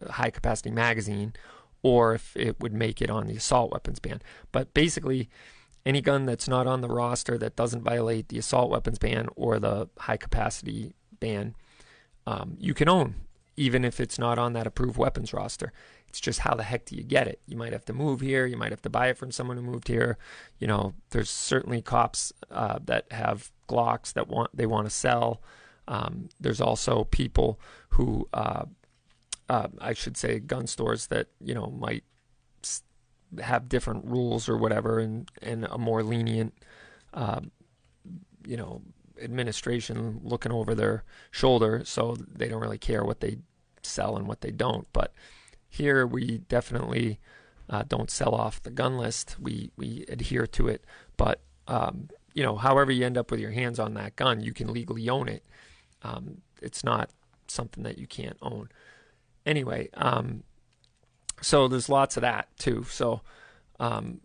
high 0.10 0.30
capacity 0.30 0.72
magazine 0.72 1.34
or 1.82 2.13
if 2.13 2.36
it 2.36 2.60
would 2.60 2.74
make 2.74 3.02
it 3.02 3.10
on 3.10 3.28
the 3.28 3.36
assault 3.36 3.72
weapons 3.72 4.00
ban. 4.00 4.22
But 4.52 4.74
basically, 4.74 5.30
any 5.86 6.02
gun 6.02 6.26
that's 6.26 6.48
not 6.48 6.68
on 6.68 6.82
the 6.82 6.89
roster 6.89 7.38
that 7.38 7.56
doesn't 7.56 7.84
violate 7.84 8.30
the 8.30 8.38
assault 8.38 8.70
weapons 8.70 9.00
ban 9.00 9.28
or 9.36 9.60
the 9.60 9.89
high 9.98 10.18
capacity 10.18 10.94
ban, 11.20 11.56
um, 12.28 12.58
you 12.60 12.74
can 12.74 12.89
own, 12.89 13.15
even 13.60 13.84
if 13.84 14.00
it's 14.00 14.17
not 14.17 14.39
on 14.39 14.54
that 14.54 14.65
approved 14.65 14.98
weapons 14.98 15.34
roster. 15.34 15.74
It's 16.08 16.22
just 16.22 16.39
how 16.39 16.56
the 16.56 16.63
heck 16.63 16.86
do 16.86 16.95
you 16.95 17.04
get 17.04 17.28
it? 17.28 17.41
You 17.45 17.58
might 17.58 17.74
have 17.74 17.84
to 17.86 17.93
move 17.93 18.22
here. 18.22 18.45
You 18.45 18.56
might 18.56 18.72
have 18.72 18.82
to 18.84 18.89
buy 18.89 19.08
it 19.08 19.17
from 19.17 19.32
someone 19.32 19.58
who 19.58 19.63
moved 19.63 19.89
here. 19.89 20.17
You 20.60 20.67
know, 20.67 20.93
there's 21.10 21.30
certainly 21.30 21.82
cops 21.82 22.32
uh, 22.50 22.80
that 22.86 23.12
have 23.12 23.52
Glocks 23.67 24.13
that 24.13 24.30
want 24.30 24.50
they 24.56 24.65
want 24.65 24.88
to 24.88 24.89
sell. 24.89 25.41
Um, 25.89 26.30
there's 26.39 26.62
also 26.62 27.04
people 27.04 27.60
who, 27.89 28.30
uh, 28.34 28.63
uh, 29.50 29.67
I 29.82 29.93
should 29.93 30.15
say, 30.15 30.39
gun 30.39 30.65
stores 30.65 31.08
that 31.08 31.28
you 31.41 31.54
know 31.54 31.67
might 31.67 32.06
have 33.41 33.67
different 33.67 34.06
rules 34.06 34.48
or 34.48 34.58
whatever, 34.58 35.00
and 35.00 35.30
and 35.41 35.65
a 35.65 35.78
more 35.78 36.02
lenient, 36.02 36.54
uh, 37.13 37.41
you 38.48 38.56
know, 38.56 38.82
administration 39.22 40.22
looking 40.24 40.54
over 40.54 40.74
their 40.74 41.04
shoulder, 41.30 41.84
so 41.84 42.15
they 42.34 42.48
don't 42.48 42.62
really 42.62 42.78
care 42.78 43.04
what 43.04 43.19
they 43.19 43.38
sell 43.89 44.17
and 44.17 44.28
what 44.28 44.41
they 44.41 44.52
don't. 44.52 44.88
But 44.93 45.13
here 45.67 46.06
we 46.06 46.39
definitely 46.49 47.19
uh, 47.69 47.84
don't 47.88 48.10
sell 48.10 48.34
off 48.34 48.63
the 48.63 48.71
gun 48.71 48.97
list. 48.97 49.38
We 49.39 49.71
we 49.78 50.06
adhere 50.08 50.47
to 50.47 50.67
it, 50.67 50.84
but 51.17 51.41
um, 51.67 52.10
you 52.34 52.43
know, 52.43 52.56
however 52.56 52.91
you 52.91 53.06
end 53.06 53.17
up 53.17 53.32
with 53.32 53.39
your 53.39 53.52
hands 53.52 53.80
on 53.80 53.93
that 53.95 54.15
gun, 54.15 54.41
you 54.41 54.54
can 54.54 54.71
legally 54.71 55.10
own 55.10 55.28
it. 55.28 55.43
Um, 56.02 56.41
it's 56.62 56.84
not 56.84 57.10
something 57.47 57.84
that 57.84 57.97
you 57.97 58.08
can't 58.08 58.38
own. 58.41 58.69
Anyway, 59.45 59.89
um, 59.95 60.43
so 61.41 61.67
there's 61.67 61.89
lots 61.89 62.17
of 62.17 62.21
that 62.21 62.47
too. 62.58 62.86
So 62.89 63.21
um, 63.80 64.21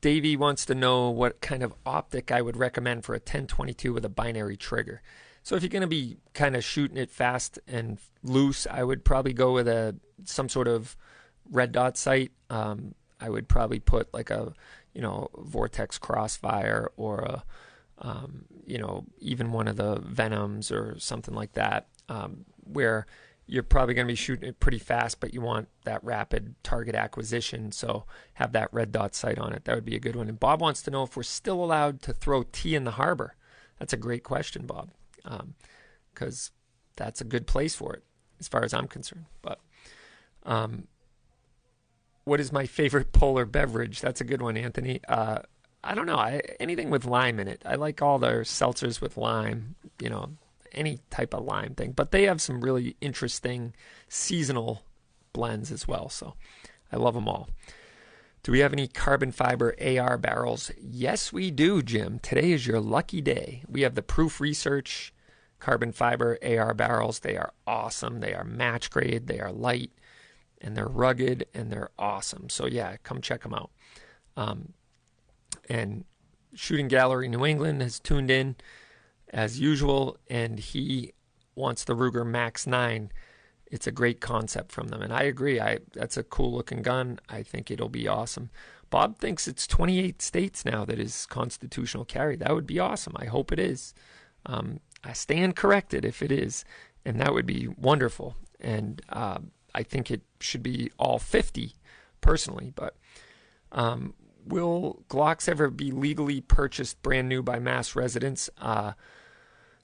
Davey 0.00 0.36
wants 0.36 0.64
to 0.66 0.74
know 0.74 1.10
what 1.10 1.40
kind 1.40 1.62
of 1.62 1.74
optic 1.84 2.30
I 2.30 2.40
would 2.40 2.56
recommend 2.56 3.04
for 3.04 3.14
a 3.14 3.18
1022 3.18 3.92
with 3.92 4.04
a 4.04 4.08
binary 4.08 4.56
trigger. 4.56 5.02
So 5.46 5.54
if 5.54 5.62
you're 5.62 5.70
going 5.70 5.82
to 5.82 5.86
be 5.86 6.16
kind 6.34 6.56
of 6.56 6.64
shooting 6.64 6.96
it 6.96 7.08
fast 7.08 7.60
and 7.68 8.00
loose, 8.24 8.66
I 8.68 8.82
would 8.82 9.04
probably 9.04 9.32
go 9.32 9.52
with 9.52 9.68
a 9.68 9.94
some 10.24 10.48
sort 10.48 10.66
of 10.66 10.96
red 11.48 11.70
dot 11.70 11.96
sight. 11.96 12.32
Um, 12.50 12.96
I 13.20 13.30
would 13.30 13.46
probably 13.46 13.78
put 13.78 14.12
like 14.12 14.30
a 14.30 14.52
you 14.92 15.02
know 15.02 15.28
Vortex 15.38 15.98
Crossfire 15.98 16.90
or 16.96 17.20
a 17.20 17.44
um, 17.98 18.46
you 18.66 18.76
know 18.76 19.04
even 19.20 19.52
one 19.52 19.68
of 19.68 19.76
the 19.76 20.00
Venoms 20.00 20.72
or 20.72 20.98
something 20.98 21.32
like 21.32 21.52
that, 21.52 21.86
um, 22.08 22.44
where 22.64 23.06
you're 23.46 23.62
probably 23.62 23.94
going 23.94 24.08
to 24.08 24.12
be 24.12 24.16
shooting 24.16 24.48
it 24.48 24.58
pretty 24.58 24.80
fast, 24.80 25.20
but 25.20 25.32
you 25.32 25.40
want 25.40 25.68
that 25.84 26.02
rapid 26.02 26.56
target 26.64 26.96
acquisition. 26.96 27.70
So 27.70 28.04
have 28.34 28.50
that 28.50 28.72
red 28.72 28.90
dot 28.90 29.14
sight 29.14 29.38
on 29.38 29.52
it. 29.52 29.64
That 29.64 29.76
would 29.76 29.84
be 29.84 29.94
a 29.94 30.00
good 30.00 30.16
one. 30.16 30.28
And 30.28 30.40
Bob 30.40 30.60
wants 30.60 30.82
to 30.82 30.90
know 30.90 31.04
if 31.04 31.16
we're 31.16 31.22
still 31.22 31.62
allowed 31.62 32.02
to 32.02 32.12
throw 32.12 32.42
tea 32.42 32.74
in 32.74 32.82
the 32.82 32.98
harbor. 32.98 33.36
That's 33.78 33.92
a 33.92 33.96
great 33.96 34.24
question, 34.24 34.66
Bob, 34.66 34.90
because 36.12 36.50
um, 36.50 36.56
that's 36.96 37.20
a 37.20 37.24
good 37.24 37.46
place 37.46 37.74
for 37.74 37.94
it, 37.94 38.04
as 38.40 38.48
far 38.48 38.64
as 38.64 38.72
I'm 38.72 38.88
concerned. 38.88 39.26
But 39.42 39.60
um, 40.44 40.86
what 42.24 42.40
is 42.40 42.52
my 42.52 42.66
favorite 42.66 43.12
polar 43.12 43.44
beverage? 43.44 44.00
That's 44.00 44.20
a 44.20 44.24
good 44.24 44.42
one, 44.42 44.56
Anthony. 44.56 45.00
Uh, 45.08 45.38
I 45.84 45.94
don't 45.94 46.06
know. 46.06 46.16
I, 46.16 46.42
anything 46.58 46.90
with 46.90 47.04
lime 47.04 47.38
in 47.38 47.48
it. 47.48 47.62
I 47.64 47.76
like 47.76 48.02
all 48.02 48.18
their 48.18 48.42
seltzers 48.42 49.00
with 49.00 49.16
lime. 49.16 49.76
You 50.00 50.10
know, 50.10 50.30
any 50.72 51.00
type 51.10 51.34
of 51.34 51.44
lime 51.44 51.74
thing. 51.74 51.92
But 51.92 52.10
they 52.10 52.24
have 52.24 52.40
some 52.40 52.60
really 52.60 52.96
interesting 53.00 53.74
seasonal 54.08 54.82
blends 55.32 55.70
as 55.70 55.86
well. 55.86 56.08
So 56.08 56.34
I 56.92 56.96
love 56.96 57.14
them 57.14 57.28
all. 57.28 57.48
Do 58.42 58.52
we 58.52 58.60
have 58.60 58.72
any 58.72 58.86
carbon 58.86 59.32
fiber 59.32 59.74
AR 59.80 60.16
barrels? 60.18 60.70
Yes, 60.80 61.32
we 61.32 61.50
do, 61.50 61.82
Jim. 61.82 62.20
Today 62.20 62.52
is 62.52 62.66
your 62.66 62.80
lucky 62.80 63.20
day. 63.20 63.64
We 63.68 63.80
have 63.80 63.96
the 63.96 64.02
Proof 64.02 64.40
Research 64.40 65.12
carbon 65.58 65.92
fiber 65.92 66.38
AR 66.42 66.74
barrels. 66.74 67.20
They 67.20 67.36
are 67.36 67.52
awesome. 67.66 68.20
They 68.20 68.34
are 68.34 68.44
match 68.44 68.90
grade. 68.90 69.26
They 69.26 69.40
are 69.40 69.52
light 69.52 69.92
and 70.60 70.76
they're 70.76 70.86
rugged 70.86 71.46
and 71.54 71.70
they're 71.70 71.90
awesome. 71.98 72.48
So, 72.48 72.66
yeah, 72.66 72.96
come 73.02 73.20
check 73.20 73.42
them 73.42 73.54
out. 73.54 73.70
Um, 74.36 74.72
and 75.68 76.04
Shooting 76.54 76.88
Gallery 76.88 77.28
New 77.28 77.44
England 77.44 77.82
has 77.82 78.00
tuned 78.00 78.30
in 78.30 78.56
as 79.32 79.60
usual, 79.60 80.16
and 80.28 80.58
he 80.58 81.12
wants 81.54 81.84
the 81.84 81.94
Ruger 81.94 82.26
Max 82.26 82.66
9. 82.66 83.10
It's 83.66 83.86
a 83.86 83.92
great 83.92 84.20
concept 84.20 84.72
from 84.72 84.88
them, 84.88 85.02
and 85.02 85.12
I 85.12 85.22
agree. 85.22 85.60
I 85.60 85.78
that's 85.92 86.16
a 86.16 86.22
cool 86.22 86.52
looking 86.52 86.82
gun. 86.82 87.18
I 87.28 87.42
think 87.42 87.70
it'll 87.70 87.88
be 87.88 88.06
awesome. 88.06 88.50
Bob 88.88 89.18
thinks 89.18 89.48
it's 89.48 89.66
28 89.66 90.22
states 90.22 90.64
now 90.64 90.84
that 90.84 91.00
is 91.00 91.26
constitutional 91.26 92.04
carry. 92.04 92.36
That 92.36 92.54
would 92.54 92.66
be 92.66 92.78
awesome. 92.78 93.14
I 93.16 93.24
hope 93.26 93.50
it 93.50 93.58
is. 93.58 93.92
Um, 94.46 94.78
I 95.06 95.12
stand 95.12 95.56
corrected 95.56 96.04
if 96.04 96.22
it 96.22 96.32
is, 96.32 96.64
and 97.04 97.20
that 97.20 97.32
would 97.32 97.46
be 97.46 97.68
wonderful. 97.68 98.36
And 98.60 99.00
uh, 99.08 99.38
I 99.74 99.82
think 99.82 100.10
it 100.10 100.22
should 100.40 100.62
be 100.62 100.90
all 100.98 101.18
50 101.18 101.74
personally. 102.20 102.72
But 102.74 102.96
um, 103.72 104.14
will 104.44 105.04
Glocks 105.08 105.48
ever 105.48 105.70
be 105.70 105.90
legally 105.90 106.40
purchased 106.40 107.02
brand 107.02 107.28
new 107.28 107.42
by 107.42 107.58
mass 107.58 107.94
residents? 107.94 108.50
Uh, 108.60 108.92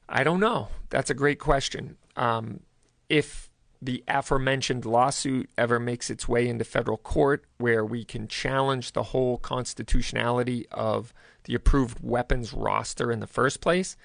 I 0.08 0.24
don't 0.24 0.40
know. 0.40 0.68
That's 0.90 1.10
a 1.10 1.14
great 1.14 1.38
question. 1.38 1.96
Um, 2.16 2.60
if 3.08 3.50
the 3.80 4.04
aforementioned 4.06 4.84
lawsuit 4.84 5.50
ever 5.58 5.80
makes 5.80 6.08
its 6.08 6.28
way 6.28 6.48
into 6.48 6.64
federal 6.64 6.96
court 6.96 7.44
where 7.58 7.84
we 7.84 8.04
can 8.04 8.28
challenge 8.28 8.92
the 8.92 9.02
whole 9.02 9.38
constitutionality 9.38 10.66
of 10.70 11.12
the 11.44 11.54
approved 11.54 11.98
weapons 12.00 12.52
roster 12.52 13.10
in 13.10 13.18
the 13.18 13.26
first 13.26 13.60
place, 13.60 13.96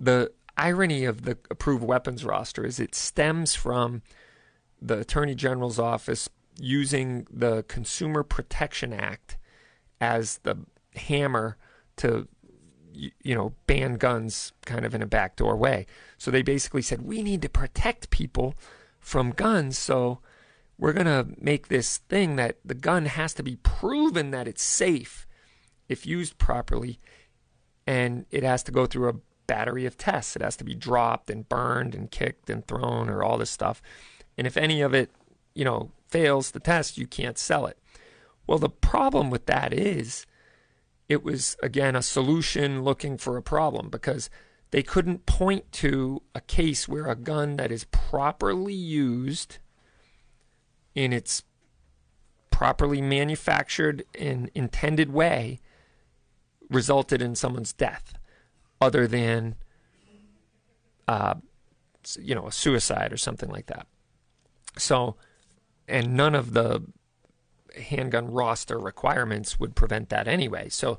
the 0.00 0.32
irony 0.56 1.04
of 1.04 1.22
the 1.22 1.38
approved 1.50 1.84
weapons 1.84 2.24
roster 2.24 2.64
is 2.64 2.80
it 2.80 2.94
stems 2.94 3.54
from 3.54 4.02
the 4.80 4.98
Attorney 4.98 5.34
General's 5.34 5.78
office 5.78 6.28
using 6.58 7.26
the 7.30 7.62
Consumer 7.64 8.22
Protection 8.22 8.92
Act 8.92 9.36
as 10.00 10.38
the 10.38 10.56
hammer 10.94 11.56
to 11.96 12.26
you 12.92 13.34
know, 13.34 13.54
ban 13.66 13.94
guns 13.94 14.52
kind 14.66 14.84
of 14.84 14.94
in 14.94 15.02
a 15.02 15.06
backdoor 15.06 15.56
way. 15.56 15.86
So 16.18 16.30
they 16.30 16.42
basically 16.42 16.82
said, 16.82 17.02
we 17.02 17.22
need 17.22 17.42
to 17.42 17.48
protect 17.48 18.10
people 18.10 18.54
from 18.98 19.30
guns. 19.30 19.78
So 19.78 20.18
we're 20.78 20.92
going 20.92 21.06
to 21.06 21.28
make 21.38 21.68
this 21.68 21.98
thing 21.98 22.36
that 22.36 22.58
the 22.64 22.74
gun 22.74 23.06
has 23.06 23.32
to 23.34 23.42
be 23.42 23.56
proven 23.56 24.30
that 24.32 24.48
it's 24.48 24.62
safe 24.62 25.26
if 25.88 26.06
used 26.06 26.38
properly. 26.38 26.98
And 27.86 28.26
it 28.30 28.42
has 28.42 28.62
to 28.64 28.72
go 28.72 28.86
through 28.86 29.08
a 29.08 29.14
battery 29.50 29.84
of 29.84 29.98
tests. 29.98 30.36
It 30.36 30.42
has 30.42 30.56
to 30.58 30.64
be 30.64 30.76
dropped 30.76 31.28
and 31.28 31.48
burned 31.48 31.92
and 31.92 32.08
kicked 32.08 32.48
and 32.48 32.64
thrown 32.64 33.10
or 33.10 33.24
all 33.24 33.36
this 33.36 33.50
stuff. 33.50 33.82
And 34.38 34.46
if 34.46 34.56
any 34.56 34.80
of 34.80 34.94
it, 34.94 35.10
you 35.54 35.64
know, 35.64 35.90
fails 36.06 36.52
the 36.52 36.60
test, 36.60 36.96
you 36.96 37.08
can't 37.08 37.36
sell 37.36 37.66
it. 37.66 37.76
Well, 38.46 38.58
the 38.58 38.70
problem 38.70 39.28
with 39.28 39.46
that 39.46 39.72
is 39.72 40.24
it 41.08 41.24
was 41.24 41.56
again 41.64 41.96
a 41.96 42.02
solution 42.02 42.84
looking 42.84 43.18
for 43.18 43.36
a 43.36 43.42
problem 43.42 43.90
because 43.90 44.30
they 44.70 44.84
couldn't 44.84 45.26
point 45.26 45.72
to 45.72 46.22
a 46.32 46.40
case 46.40 46.86
where 46.86 47.06
a 47.06 47.16
gun 47.16 47.56
that 47.56 47.72
is 47.72 47.86
properly 47.86 48.72
used 48.72 49.58
in 50.94 51.12
its 51.12 51.42
properly 52.52 53.02
manufactured 53.02 54.04
and 54.16 54.48
intended 54.54 55.12
way 55.12 55.58
resulted 56.68 57.20
in 57.20 57.34
someone's 57.34 57.72
death, 57.72 58.14
other 58.80 59.06
than, 59.06 59.56
uh, 61.06 61.34
you 62.18 62.34
know, 62.34 62.46
a 62.46 62.52
suicide 62.52 63.12
or 63.12 63.16
something 63.16 63.50
like 63.50 63.66
that. 63.66 63.86
So, 64.76 65.16
and 65.86 66.14
none 66.14 66.34
of 66.34 66.52
the 66.52 66.84
handgun 67.76 68.30
roster 68.30 68.78
requirements 68.78 69.60
would 69.60 69.74
prevent 69.74 70.08
that 70.08 70.26
anyway. 70.26 70.68
So 70.68 70.98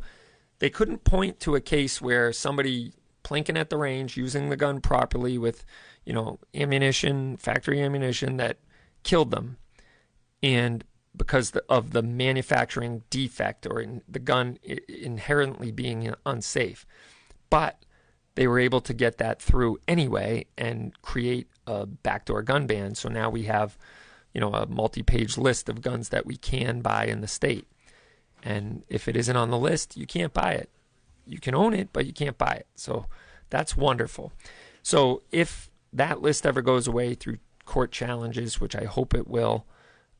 they 0.59 0.69
couldn't 0.69 1.03
point 1.03 1.39
to 1.41 1.55
a 1.55 1.61
case 1.61 2.01
where 2.01 2.31
somebody 2.31 2.93
plinking 3.23 3.57
at 3.57 3.69
the 3.69 3.77
range 3.77 4.17
using 4.17 4.49
the 4.49 4.57
gun 4.57 4.81
properly 4.81 5.37
with, 5.37 5.65
you 6.05 6.13
know, 6.13 6.39
ammunition, 6.53 7.37
factory 7.37 7.81
ammunition 7.81 8.37
that 8.37 8.57
killed 9.03 9.31
them. 9.31 9.57
And 10.43 10.83
because 11.15 11.51
of 11.69 11.91
the 11.91 12.01
manufacturing 12.01 13.03
defect 13.09 13.65
or 13.65 13.85
the 14.07 14.19
gun 14.19 14.57
inherently 14.87 15.71
being 15.71 16.13
unsafe. 16.25 16.85
But 17.51 17.85
they 18.33 18.47
were 18.47 18.57
able 18.57 18.81
to 18.81 18.93
get 18.93 19.19
that 19.19 19.39
through 19.39 19.77
anyway 19.87 20.47
and 20.57 20.99
create 21.03 21.47
a 21.67 21.85
backdoor 21.85 22.41
gun 22.41 22.65
ban. 22.65 22.95
So 22.95 23.09
now 23.09 23.29
we 23.29 23.43
have, 23.43 23.77
you 24.33 24.41
know, 24.41 24.53
a 24.53 24.65
multi-page 24.65 25.37
list 25.37 25.69
of 25.69 25.83
guns 25.83 26.09
that 26.09 26.25
we 26.25 26.37
can 26.37 26.81
buy 26.81 27.05
in 27.05 27.21
the 27.21 27.27
state. 27.27 27.67
And 28.41 28.83
if 28.89 29.07
it 29.07 29.15
isn't 29.15 29.35
on 29.35 29.51
the 29.51 29.59
list, 29.59 29.95
you 29.95 30.07
can't 30.07 30.33
buy 30.33 30.53
it. 30.53 30.69
You 31.27 31.39
can 31.39 31.53
own 31.53 31.75
it, 31.75 31.89
but 31.93 32.07
you 32.07 32.13
can't 32.13 32.37
buy 32.37 32.53
it. 32.53 32.67
So 32.75 33.05
that's 33.51 33.77
wonderful. 33.77 34.31
So 34.81 35.21
if 35.31 35.69
that 35.93 36.21
list 36.21 36.45
ever 36.45 36.61
goes 36.61 36.87
away 36.87 37.13
through 37.13 37.37
court 37.65 37.91
challenges, 37.91 38.59
which 38.59 38.75
I 38.75 38.85
hope 38.85 39.13
it 39.13 39.27
will, 39.27 39.65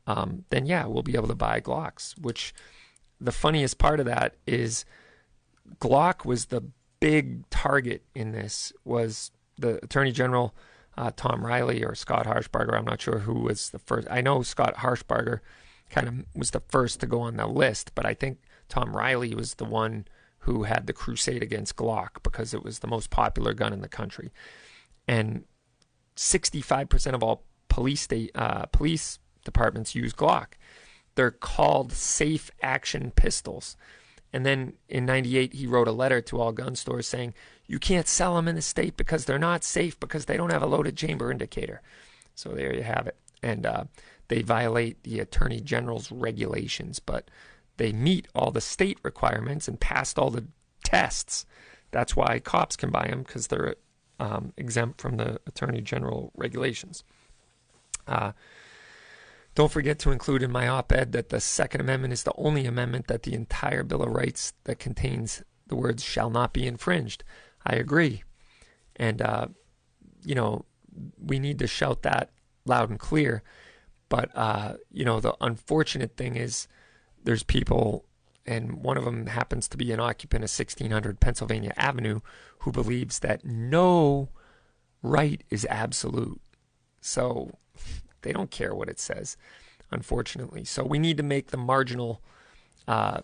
um, 0.06 0.44
then 0.50 0.66
yeah, 0.66 0.86
we'll 0.86 1.02
be 1.02 1.16
able 1.16 1.28
to 1.28 1.34
buy 1.34 1.60
Glocks. 1.60 2.16
Which 2.20 2.54
the 3.20 3.32
funniest 3.32 3.78
part 3.78 4.00
of 4.00 4.06
that 4.06 4.36
is 4.46 4.84
Glock 5.80 6.24
was 6.24 6.46
the 6.46 6.62
big 7.02 7.50
target 7.50 8.04
in 8.14 8.30
this. 8.30 8.72
Was 8.84 9.32
the 9.58 9.82
Attorney 9.82 10.12
General 10.12 10.54
uh, 10.96 11.10
Tom 11.16 11.44
Reilly 11.44 11.84
or 11.84 11.96
Scott 11.96 12.26
Harshbarger? 12.26 12.78
I'm 12.78 12.84
not 12.84 13.00
sure 13.00 13.18
who 13.18 13.40
was 13.40 13.70
the 13.70 13.80
first. 13.80 14.06
I 14.08 14.20
know 14.20 14.42
Scott 14.42 14.76
Harshbarger 14.76 15.40
kind 15.90 16.06
of 16.06 16.14
was 16.36 16.52
the 16.52 16.62
first 16.68 17.00
to 17.00 17.06
go 17.08 17.20
on 17.22 17.36
the 17.36 17.48
list, 17.48 17.90
but 17.96 18.06
I 18.06 18.14
think 18.14 18.38
Tom 18.68 18.96
Reilly 18.96 19.34
was 19.34 19.54
the 19.54 19.64
one 19.64 20.06
who 20.38 20.62
had 20.62 20.86
the 20.86 20.92
crusade 20.92 21.42
against 21.42 21.74
Glock 21.74 22.22
because 22.22 22.54
it 22.54 22.62
was 22.62 22.78
the 22.78 22.86
most 22.86 23.10
popular 23.10 23.52
gun 23.52 23.72
in 23.72 23.80
the 23.80 23.88
country. 23.88 24.30
And 25.08 25.42
65% 26.16 27.14
of 27.14 27.22
all 27.24 27.42
police 27.68 28.02
state, 28.02 28.30
uh, 28.36 28.66
police 28.66 29.18
departments 29.44 29.96
use 29.96 30.12
Glock. 30.12 30.52
They're 31.16 31.32
called 31.32 31.92
safe 31.92 32.52
action 32.62 33.10
pistols. 33.16 33.76
And 34.32 34.46
then 34.46 34.74
in 34.88 35.04
98, 35.04 35.52
he 35.52 35.66
wrote 35.66 35.88
a 35.88 35.92
letter 35.92 36.20
to 36.22 36.40
all 36.40 36.52
gun 36.52 36.74
stores 36.74 37.06
saying, 37.06 37.34
You 37.66 37.78
can't 37.78 38.08
sell 38.08 38.34
them 38.34 38.48
in 38.48 38.54
the 38.54 38.62
state 38.62 38.96
because 38.96 39.24
they're 39.24 39.38
not 39.38 39.64
safe 39.64 39.98
because 40.00 40.24
they 40.24 40.36
don't 40.36 40.52
have 40.52 40.62
a 40.62 40.66
loaded 40.66 40.96
chamber 40.96 41.30
indicator. 41.30 41.82
So 42.34 42.50
there 42.50 42.74
you 42.74 42.82
have 42.82 43.06
it. 43.06 43.16
And 43.42 43.66
uh, 43.66 43.84
they 44.28 44.42
violate 44.42 45.02
the 45.02 45.20
Attorney 45.20 45.60
General's 45.60 46.10
regulations, 46.10 46.98
but 46.98 47.30
they 47.76 47.92
meet 47.92 48.28
all 48.34 48.50
the 48.50 48.60
state 48.60 48.98
requirements 49.02 49.68
and 49.68 49.78
passed 49.78 50.18
all 50.18 50.30
the 50.30 50.46
tests. 50.84 51.44
That's 51.90 52.16
why 52.16 52.38
cops 52.38 52.76
can 52.76 52.90
buy 52.90 53.08
them 53.08 53.22
because 53.22 53.48
they're 53.48 53.76
um, 54.18 54.52
exempt 54.56 55.00
from 55.00 55.16
the 55.16 55.40
Attorney 55.46 55.80
General 55.82 56.32
regulations. 56.36 57.04
Uh, 58.06 58.32
don't 59.54 59.72
forget 59.72 59.98
to 60.00 60.10
include 60.10 60.42
in 60.42 60.50
my 60.50 60.66
op 60.66 60.92
ed 60.92 61.12
that 61.12 61.28
the 61.28 61.40
Second 61.40 61.82
Amendment 61.82 62.12
is 62.12 62.22
the 62.22 62.32
only 62.36 62.64
amendment 62.64 63.06
that 63.08 63.24
the 63.24 63.34
entire 63.34 63.82
Bill 63.82 64.02
of 64.02 64.10
Rights 64.10 64.54
that 64.64 64.78
contains 64.78 65.42
the 65.66 65.76
words 65.76 66.02
shall 66.02 66.30
not 66.30 66.52
be 66.52 66.66
infringed. 66.66 67.22
I 67.66 67.74
agree. 67.76 68.22
And, 68.96 69.20
uh, 69.20 69.48
you 70.24 70.34
know, 70.34 70.64
we 71.18 71.38
need 71.38 71.58
to 71.58 71.66
shout 71.66 72.02
that 72.02 72.30
loud 72.64 72.90
and 72.90 72.98
clear. 72.98 73.42
But, 74.08 74.30
uh, 74.34 74.74
you 74.90 75.04
know, 75.04 75.20
the 75.20 75.34
unfortunate 75.40 76.16
thing 76.16 76.36
is 76.36 76.66
there's 77.22 77.42
people, 77.42 78.04
and 78.46 78.82
one 78.82 78.96
of 78.96 79.04
them 79.04 79.26
happens 79.26 79.68
to 79.68 79.76
be 79.76 79.92
an 79.92 80.00
occupant 80.00 80.44
of 80.44 80.50
1600 80.50 81.20
Pennsylvania 81.20 81.72
Avenue, 81.76 82.20
who 82.60 82.72
believes 82.72 83.18
that 83.20 83.44
no 83.44 84.30
right 85.02 85.42
is 85.50 85.66
absolute. 85.68 86.40
So 87.00 87.58
they 88.22 88.32
don't 88.32 88.50
care 88.50 88.74
what 88.74 88.88
it 88.88 88.98
says, 88.98 89.36
unfortunately. 89.90 90.64
So 90.64 90.84
we 90.84 90.98
need 90.98 91.16
to 91.16 91.22
make 91.22 91.48
the 91.48 91.56
marginal, 91.56 92.22
uh, 92.88 93.20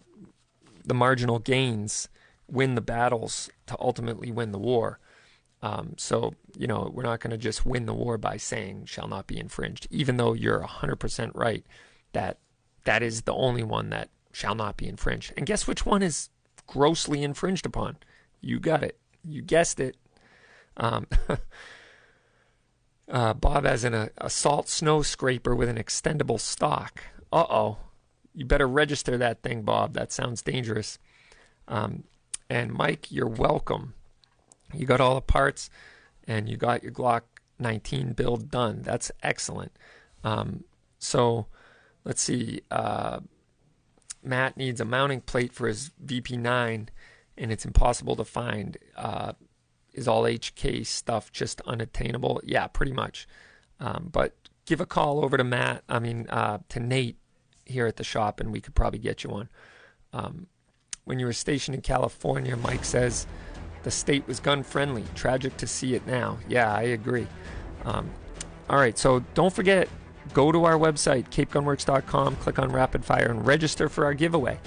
the 0.84 0.94
marginal 0.94 1.38
gains 1.38 2.08
win 2.50 2.74
the 2.74 2.80
battles 2.80 3.50
to 3.66 3.76
ultimately 3.78 4.30
win 4.30 4.52
the 4.52 4.58
war. 4.58 4.98
Um, 5.60 5.94
so 5.96 6.34
you 6.56 6.68
know 6.68 6.90
we're 6.94 7.02
not 7.02 7.20
going 7.20 7.32
to 7.32 7.36
just 7.36 7.66
win 7.66 7.86
the 7.86 7.94
war 7.94 8.16
by 8.16 8.36
saying 8.36 8.84
shall 8.86 9.08
not 9.08 9.26
be 9.26 9.38
infringed, 9.38 9.88
even 9.90 10.16
though 10.16 10.32
you're 10.32 10.60
100% 10.60 11.30
right 11.34 11.64
that 12.12 12.38
that 12.84 13.02
is 13.02 13.22
the 13.22 13.34
only 13.34 13.62
one 13.62 13.90
that 13.90 14.08
shall 14.32 14.54
not 14.54 14.76
be 14.76 14.88
infringed. 14.88 15.32
And 15.36 15.46
guess 15.46 15.66
which 15.66 15.84
one 15.84 16.02
is 16.02 16.30
grossly 16.66 17.22
infringed 17.22 17.66
upon? 17.66 17.96
You 18.40 18.60
got 18.60 18.82
it. 18.82 18.98
You 19.24 19.42
guessed 19.42 19.80
it. 19.80 19.96
Um, 20.76 21.06
Uh, 23.10 23.32
Bob 23.32 23.64
has 23.64 23.84
an 23.84 23.94
uh, 23.94 24.08
assault 24.18 24.68
snow 24.68 25.02
scraper 25.02 25.54
with 25.54 25.68
an 25.68 25.76
extendable 25.76 26.38
stock. 26.38 27.02
Uh 27.32 27.46
oh. 27.48 27.78
You 28.34 28.44
better 28.44 28.68
register 28.68 29.16
that 29.16 29.42
thing, 29.42 29.62
Bob. 29.62 29.94
That 29.94 30.12
sounds 30.12 30.42
dangerous. 30.42 30.98
Um, 31.66 32.04
and 32.48 32.72
Mike, 32.72 33.10
you're 33.10 33.28
welcome. 33.28 33.94
You 34.74 34.86
got 34.86 35.00
all 35.00 35.14
the 35.14 35.20
parts 35.20 35.70
and 36.26 36.48
you 36.48 36.56
got 36.56 36.82
your 36.82 36.92
Glock 36.92 37.22
19 37.58 38.12
build 38.12 38.50
done. 38.50 38.82
That's 38.82 39.10
excellent. 39.22 39.72
Um, 40.22 40.64
so 40.98 41.46
let's 42.04 42.22
see. 42.22 42.60
Uh, 42.70 43.20
Matt 44.22 44.56
needs 44.56 44.80
a 44.80 44.84
mounting 44.84 45.20
plate 45.20 45.52
for 45.52 45.66
his 45.66 45.90
VP9 46.04 46.88
and 47.36 47.52
it's 47.52 47.64
impossible 47.64 48.16
to 48.16 48.24
find. 48.24 48.76
Uh, 48.96 49.32
is 49.98 50.08
all 50.08 50.22
HK 50.22 50.86
stuff 50.86 51.30
just 51.32 51.60
unattainable? 51.66 52.40
Yeah, 52.44 52.66
pretty 52.68 52.92
much. 52.92 53.26
Um, 53.80 54.08
but 54.10 54.34
give 54.64 54.80
a 54.80 54.86
call 54.86 55.24
over 55.24 55.36
to 55.36 55.44
Matt, 55.44 55.82
I 55.88 55.98
mean, 55.98 56.26
uh, 56.30 56.58
to 56.70 56.80
Nate 56.80 57.16
here 57.66 57.86
at 57.86 57.96
the 57.96 58.04
shop, 58.04 58.40
and 58.40 58.52
we 58.52 58.60
could 58.60 58.74
probably 58.74 58.98
get 58.98 59.24
you 59.24 59.30
one. 59.30 59.48
Um, 60.12 60.46
when 61.04 61.18
you 61.18 61.26
were 61.26 61.32
stationed 61.32 61.74
in 61.74 61.82
California, 61.82 62.56
Mike 62.56 62.84
says 62.84 63.26
the 63.82 63.90
state 63.90 64.26
was 64.26 64.40
gun 64.40 64.62
friendly. 64.62 65.04
Tragic 65.14 65.56
to 65.58 65.66
see 65.66 65.94
it 65.94 66.06
now. 66.06 66.38
Yeah, 66.48 66.72
I 66.72 66.82
agree. 66.82 67.26
Um, 67.84 68.10
all 68.68 68.78
right, 68.78 68.98
so 68.98 69.20
don't 69.34 69.52
forget, 69.52 69.88
go 70.34 70.52
to 70.52 70.64
our 70.64 70.74
website, 70.74 71.30
capegunworks.com, 71.30 72.36
click 72.36 72.58
on 72.58 72.70
Rapid 72.70 73.04
Fire, 73.04 73.30
and 73.30 73.46
register 73.46 73.88
for 73.88 74.04
our 74.04 74.14
giveaway. 74.14 74.60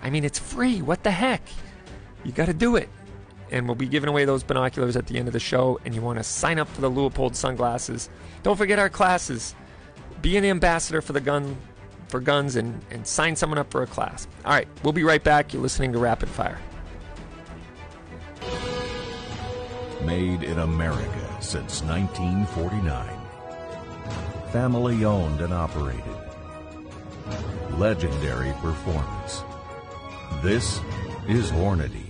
I 0.00 0.10
mean, 0.10 0.24
it's 0.24 0.38
free. 0.38 0.80
What 0.80 1.02
the 1.02 1.10
heck? 1.10 1.42
You 2.24 2.32
got 2.32 2.46
to 2.46 2.54
do 2.54 2.76
it 2.76 2.88
and 3.50 3.66
we'll 3.66 3.74
be 3.74 3.88
giving 3.88 4.08
away 4.08 4.24
those 4.24 4.42
binoculars 4.42 4.96
at 4.96 5.06
the 5.06 5.18
end 5.18 5.28
of 5.28 5.32
the 5.32 5.40
show. 5.40 5.78
And 5.84 5.94
you 5.94 6.00
want 6.00 6.18
to 6.18 6.24
sign 6.24 6.58
up 6.58 6.68
for 6.68 6.80
the 6.80 6.90
Leupold 6.90 7.34
sunglasses. 7.34 8.08
Don't 8.42 8.56
forget 8.56 8.78
our 8.78 8.88
classes. 8.88 9.54
Be 10.22 10.36
an 10.36 10.44
ambassador 10.44 11.00
for 11.00 11.12
the 11.12 11.20
gun 11.20 11.56
for 12.10 12.20
guns 12.20 12.56
and, 12.56 12.80
and 12.90 13.06
sign 13.06 13.36
someone 13.36 13.58
up 13.58 13.70
for 13.70 13.82
a 13.82 13.86
class. 13.86 14.26
All 14.44 14.52
right, 14.52 14.68
we'll 14.82 14.92
be 14.92 15.04
right 15.04 15.22
back. 15.22 15.52
You're 15.52 15.62
listening 15.62 15.92
to 15.92 15.98
Rapid 15.98 16.28
Fire. 16.28 16.58
Made 20.04 20.42
in 20.42 20.58
America 20.58 21.36
since 21.40 21.82
1949. 21.82 23.20
Family 24.50 25.04
owned 25.04 25.40
and 25.40 25.54
operated. 25.54 26.02
Legendary 27.72 28.52
performance. 28.54 29.44
This 30.42 30.80
is 31.28 31.50
Hornady. 31.52 32.09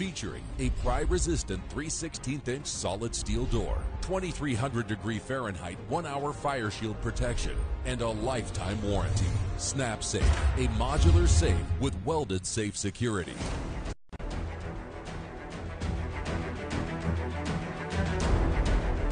featuring 0.00 0.42
a 0.58 0.70
pry-resistant 0.82 1.60
3 1.68 1.90
16 1.90 2.40
inch 2.46 2.66
solid 2.66 3.14
steel 3.14 3.44
door, 3.44 3.76
2300 4.00 4.86
degree 4.86 5.18
Fahrenheit 5.18 5.76
1 5.90 6.06
hour 6.06 6.32
fire 6.32 6.70
shield 6.70 6.98
protection, 7.02 7.54
and 7.84 8.00
a 8.00 8.08
lifetime 8.08 8.80
warranty. 8.82 9.26
Snap 9.58 10.02
Safe, 10.02 10.22
a 10.56 10.68
modular 10.78 11.28
safe 11.28 11.54
with 11.80 11.94
welded 12.06 12.46
safe 12.46 12.78
security. 12.78 13.34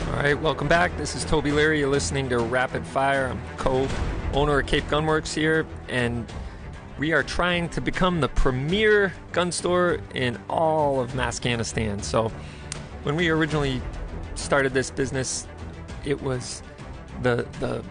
All 0.07 0.15
right, 0.15 0.41
welcome 0.41 0.69
back. 0.69 0.97
This 0.97 1.15
is 1.15 1.23
Toby 1.27 1.53
Leary. 1.53 1.81
You're 1.81 1.91
listening 1.91 2.31
to 2.31 2.39
Rapid 2.39 2.87
Fire. 2.87 3.27
I'm 3.27 3.57
co-owner 3.59 4.61
of 4.61 4.67
Cape 4.67 4.85
Gunworks 4.85 5.35
here, 5.35 5.67
and 5.91 6.27
we 6.99 7.13
are 7.13 7.23
trying 7.23 7.69
to 7.71 7.81
become 7.81 8.21
the 8.21 8.29
premier 8.29 9.13
gun 9.33 9.53
store 9.53 9.99
in 10.15 10.39
all 10.49 11.01
of 11.01 11.19
Afghanistan. 11.19 12.03
So, 12.03 12.31
when 13.03 13.17
we 13.17 13.29
originally 13.29 13.81
started 14.35 14.75
this 14.75 14.91
business, 14.91 15.47
it 16.05 16.21
was 16.23 16.63
the 17.23 17.47
the 17.61 17.83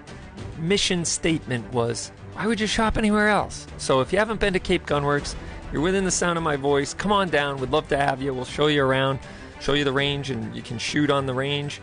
mission 0.58 1.06
statement 1.06 1.72
was, 1.74 2.12
"Why 2.34 2.48
would 2.48 2.60
you 2.60 2.68
shop 2.68 2.98
anywhere 2.98 3.30
else?" 3.30 3.68
So, 3.78 4.02
if 4.02 4.12
you 4.12 4.20
haven't 4.20 4.40
been 4.40 4.54
to 4.54 4.60
Cape 4.60 4.86
Gunworks, 4.86 5.36
you're 5.72 5.82
within 5.82 6.06
the 6.06 6.12
sound 6.12 6.38
of 6.38 6.44
my 6.44 6.56
voice. 6.56 6.94
Come 6.94 7.12
on 7.12 7.30
down. 7.30 7.60
We'd 7.60 7.72
love 7.72 7.88
to 7.90 7.98
have 7.98 8.22
you. 8.22 8.34
We'll 8.34 8.46
show 8.46 8.68
you 8.68 8.84
around, 8.84 9.20
show 9.60 9.74
you 9.74 9.84
the 9.84 9.94
range, 9.94 10.30
and 10.30 10.56
you 10.56 10.62
can 10.62 10.78
shoot 10.78 11.10
on 11.10 11.26
the 11.26 11.34
range 11.34 11.82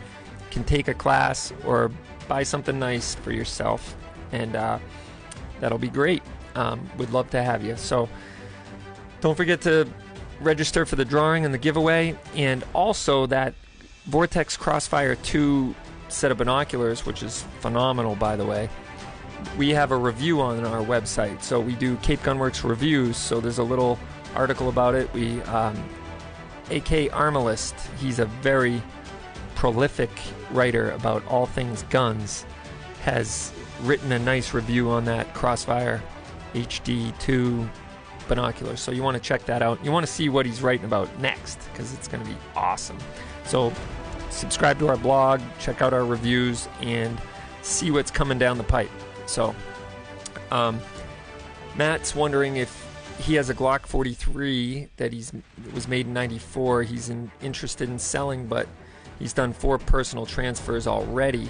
can 0.55 0.63
take 0.63 0.87
a 0.87 0.93
class 0.93 1.51
or 1.65 1.91
buy 2.29 2.41
something 2.41 2.79
nice 2.79 3.13
for 3.13 3.31
yourself, 3.33 3.95
and 4.31 4.55
uh, 4.55 4.79
that'll 5.59 5.77
be 5.77 5.89
great. 5.89 6.23
Um, 6.55 6.89
we'd 6.97 7.09
love 7.11 7.29
to 7.31 7.43
have 7.43 7.63
you. 7.63 7.75
So 7.77 8.09
don't 9.21 9.35
forget 9.35 9.61
to 9.61 9.87
register 10.41 10.85
for 10.85 10.95
the 10.95 11.05
drawing 11.05 11.45
and 11.45 11.53
the 11.53 11.57
giveaway, 11.57 12.17
and 12.35 12.63
also 12.73 13.25
that 13.27 13.53
Vortex 14.05 14.57
Crossfire 14.57 15.15
2 15.15 15.75
set 16.07 16.31
of 16.31 16.37
binoculars, 16.37 17.05
which 17.05 17.23
is 17.23 17.43
phenomenal, 17.59 18.15
by 18.15 18.35
the 18.35 18.45
way. 18.45 18.69
We 19.57 19.69
have 19.71 19.91
a 19.91 19.97
review 19.97 20.41
on 20.41 20.65
our 20.65 20.83
website, 20.83 21.41
so 21.41 21.59
we 21.59 21.73
do 21.75 21.97
Cape 21.97 22.21
Gunworks 22.21 22.67
reviews. 22.67 23.17
So 23.17 23.39
there's 23.39 23.57
a 23.57 23.63
little 23.63 23.99
article 24.35 24.69
about 24.69 24.95
it. 24.95 25.11
We 25.13 25.41
um, 25.43 25.75
AK 26.71 27.11
Armalist, 27.11 27.73
he's 27.97 28.19
a 28.19 28.25
very 28.25 28.81
prolific 29.55 30.09
writer 30.51 30.91
about 30.91 31.25
all 31.27 31.45
things 31.45 31.83
guns, 31.83 32.45
has 33.03 33.51
written 33.81 34.11
a 34.11 34.19
nice 34.19 34.53
review 34.53 34.89
on 34.89 35.05
that 35.05 35.33
Crossfire 35.33 36.01
HD2 36.55 37.69
binoculars. 38.27 38.79
So 38.79 38.91
you 38.91 39.03
want 39.03 39.15
to 39.15 39.21
check 39.21 39.45
that 39.45 39.61
out. 39.61 39.83
You 39.83 39.91
want 39.91 40.05
to 40.05 40.11
see 40.11 40.29
what 40.29 40.45
he's 40.45 40.61
writing 40.61 40.85
about 40.85 41.19
next 41.19 41.59
because 41.71 41.93
it's 41.93 42.07
going 42.07 42.23
to 42.23 42.29
be 42.29 42.37
awesome. 42.55 42.97
So 43.45 43.71
subscribe 44.29 44.79
to 44.79 44.87
our 44.87 44.97
blog, 44.97 45.41
check 45.59 45.81
out 45.81 45.93
our 45.93 46.05
reviews, 46.05 46.67
and 46.81 47.19
see 47.61 47.91
what's 47.91 48.11
coming 48.11 48.39
down 48.39 48.57
the 48.57 48.63
pipe. 48.63 48.89
So, 49.27 49.55
um, 50.51 50.79
Matt's 51.75 52.15
wondering 52.15 52.57
if 52.57 52.81
he 53.19 53.35
has 53.35 53.49
a 53.49 53.53
Glock 53.53 53.85
43 53.85 54.89
that 54.97 55.13
he's 55.13 55.31
was 55.73 55.87
made 55.87 56.07
in 56.07 56.13
'94. 56.13 56.83
He's 56.83 57.09
in, 57.09 57.31
interested 57.41 57.89
in 57.89 57.99
selling, 57.99 58.47
but 58.47 58.67
He's 59.19 59.33
done 59.33 59.53
four 59.53 59.77
personal 59.77 60.25
transfers 60.25 60.87
already. 60.87 61.49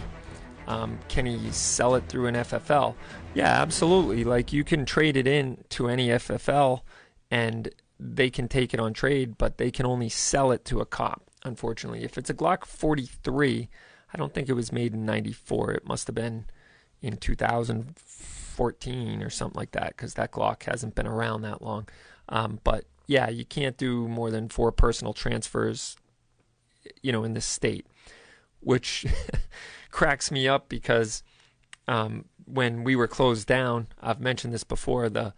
Um, 0.68 1.00
can 1.08 1.26
he 1.26 1.52
sell 1.52 1.96
it 1.96 2.08
through 2.08 2.28
an 2.28 2.36
FFL? 2.36 2.96
Yeah, 3.34 3.62
absolutely. 3.62 4.24
Like 4.24 4.54
you 4.54 4.64
can 4.64 4.86
trade 4.86 5.18
it 5.18 5.28
in 5.28 5.64
to 5.70 5.88
any 5.88 6.10
FFL 6.10 6.82
and 7.30 7.70
they 8.00 8.30
can 8.30 8.48
take 8.48 8.74
it 8.74 8.80
on 8.80 8.94
trade, 8.94 9.38
but 9.38 9.58
they 9.58 9.72
can 9.72 9.86
only 9.86 10.10
sell 10.10 10.52
it 10.52 10.66
to 10.66 10.80
a 10.80 10.86
cop, 10.86 11.24
unfortunately. 11.44 12.04
If 12.04 12.18
it's 12.18 12.30
a 12.30 12.34
Glock 12.34 12.66
43, 12.66 13.70
I 14.14 14.18
don't 14.18 14.34
think 14.34 14.50
it 14.50 14.54
was 14.54 14.72
made 14.72 14.94
in 14.94 15.06
94. 15.06 15.74
It 15.74 15.88
must 15.88 16.08
have 16.08 16.16
been 16.16 16.46
in 17.02 17.18
2014 17.18 19.22
or 19.22 19.30
something 19.30 19.58
like 19.58 19.72
that 19.72 19.90
because 19.90 20.16
that 20.16 20.32
Glock 20.32 20.64
hasn't 20.64 20.96
been 20.96 21.08
around 21.08 21.44
that 21.44 21.62
long. 21.62 21.88
Um, 22.30 22.60
but 22.64 22.86
yeah, 23.08 23.30
you 23.30 23.46
can't 23.46 23.78
do 23.78 24.08
more 24.08 24.32
than 24.32 24.50
four 24.50 24.72
personal 24.72 25.14
transfers 25.14 25.96
you 27.02 27.12
know, 27.12 27.24
in 27.24 27.34
this 27.34 27.46
state, 27.46 27.86
which 28.60 29.06
cracks 29.96 30.30
me 30.30 30.46
up 30.46 30.68
because 30.68 31.24
um, 31.88 32.26
when 32.44 32.84
we 32.84 32.98
were 32.98 33.08
closed 33.08 33.48
down, 33.48 33.88
I've 34.02 34.20
mentioned 34.20 34.54
this 34.54 34.66
before, 34.66 35.08
the 35.08 35.34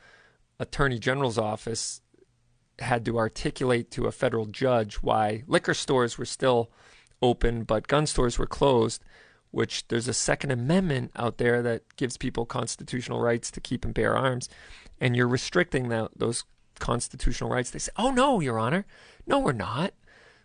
Attorney 0.59 0.97
General's 0.97 1.37
office 1.37 2.01
had 2.79 3.05
to 3.05 3.19
articulate 3.19 3.91
to 3.91 4.07
a 4.07 4.11
federal 4.11 4.47
judge 4.47 4.95
why 4.95 5.43
liquor 5.45 5.75
stores 5.75 6.17
were 6.17 6.25
still 6.25 6.71
open 7.21 7.65
but 7.65 7.87
gun 7.87 8.07
stores 8.07 8.39
were 8.39 8.47
closed, 8.47 9.03
which 9.51 9.87
there's 9.89 10.07
a 10.07 10.13
Second 10.13 10.49
Amendment 10.49 11.11
out 11.15 11.37
there 11.37 11.61
that 11.61 11.95
gives 11.95 12.17
people 12.17 12.47
constitutional 12.47 13.21
rights 13.21 13.51
to 13.51 13.61
keep 13.61 13.85
and 13.85 13.93
bear 13.93 14.17
arms, 14.17 14.49
and 14.99 15.15
you're 15.15 15.27
restricting 15.27 15.89
that, 15.89 16.09
those 16.17 16.45
constitutional 16.79 17.51
rights. 17.51 17.69
They 17.69 17.77
say, 17.77 17.91
oh, 17.95 18.09
no, 18.09 18.39
Your 18.39 18.57
Honor. 18.57 18.87
No, 19.27 19.37
we're 19.37 19.51
not 19.51 19.93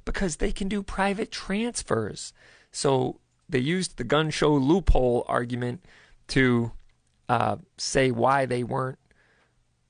because 0.05 0.37
they 0.37 0.53
can 0.53 0.69
do 0.69 0.83
private 0.83 1.31
transfers. 1.31 2.35
So 2.71 3.21
they 3.53 3.59
used 3.59 3.97
the 3.97 4.05
gun 4.05 4.31
show 4.31 4.53
loophole 4.55 5.25
argument 5.29 5.85
to 6.29 6.73
uh, 7.29 7.57
say 7.77 8.11
why 8.11 8.47
they 8.47 8.65
weren't 8.65 8.99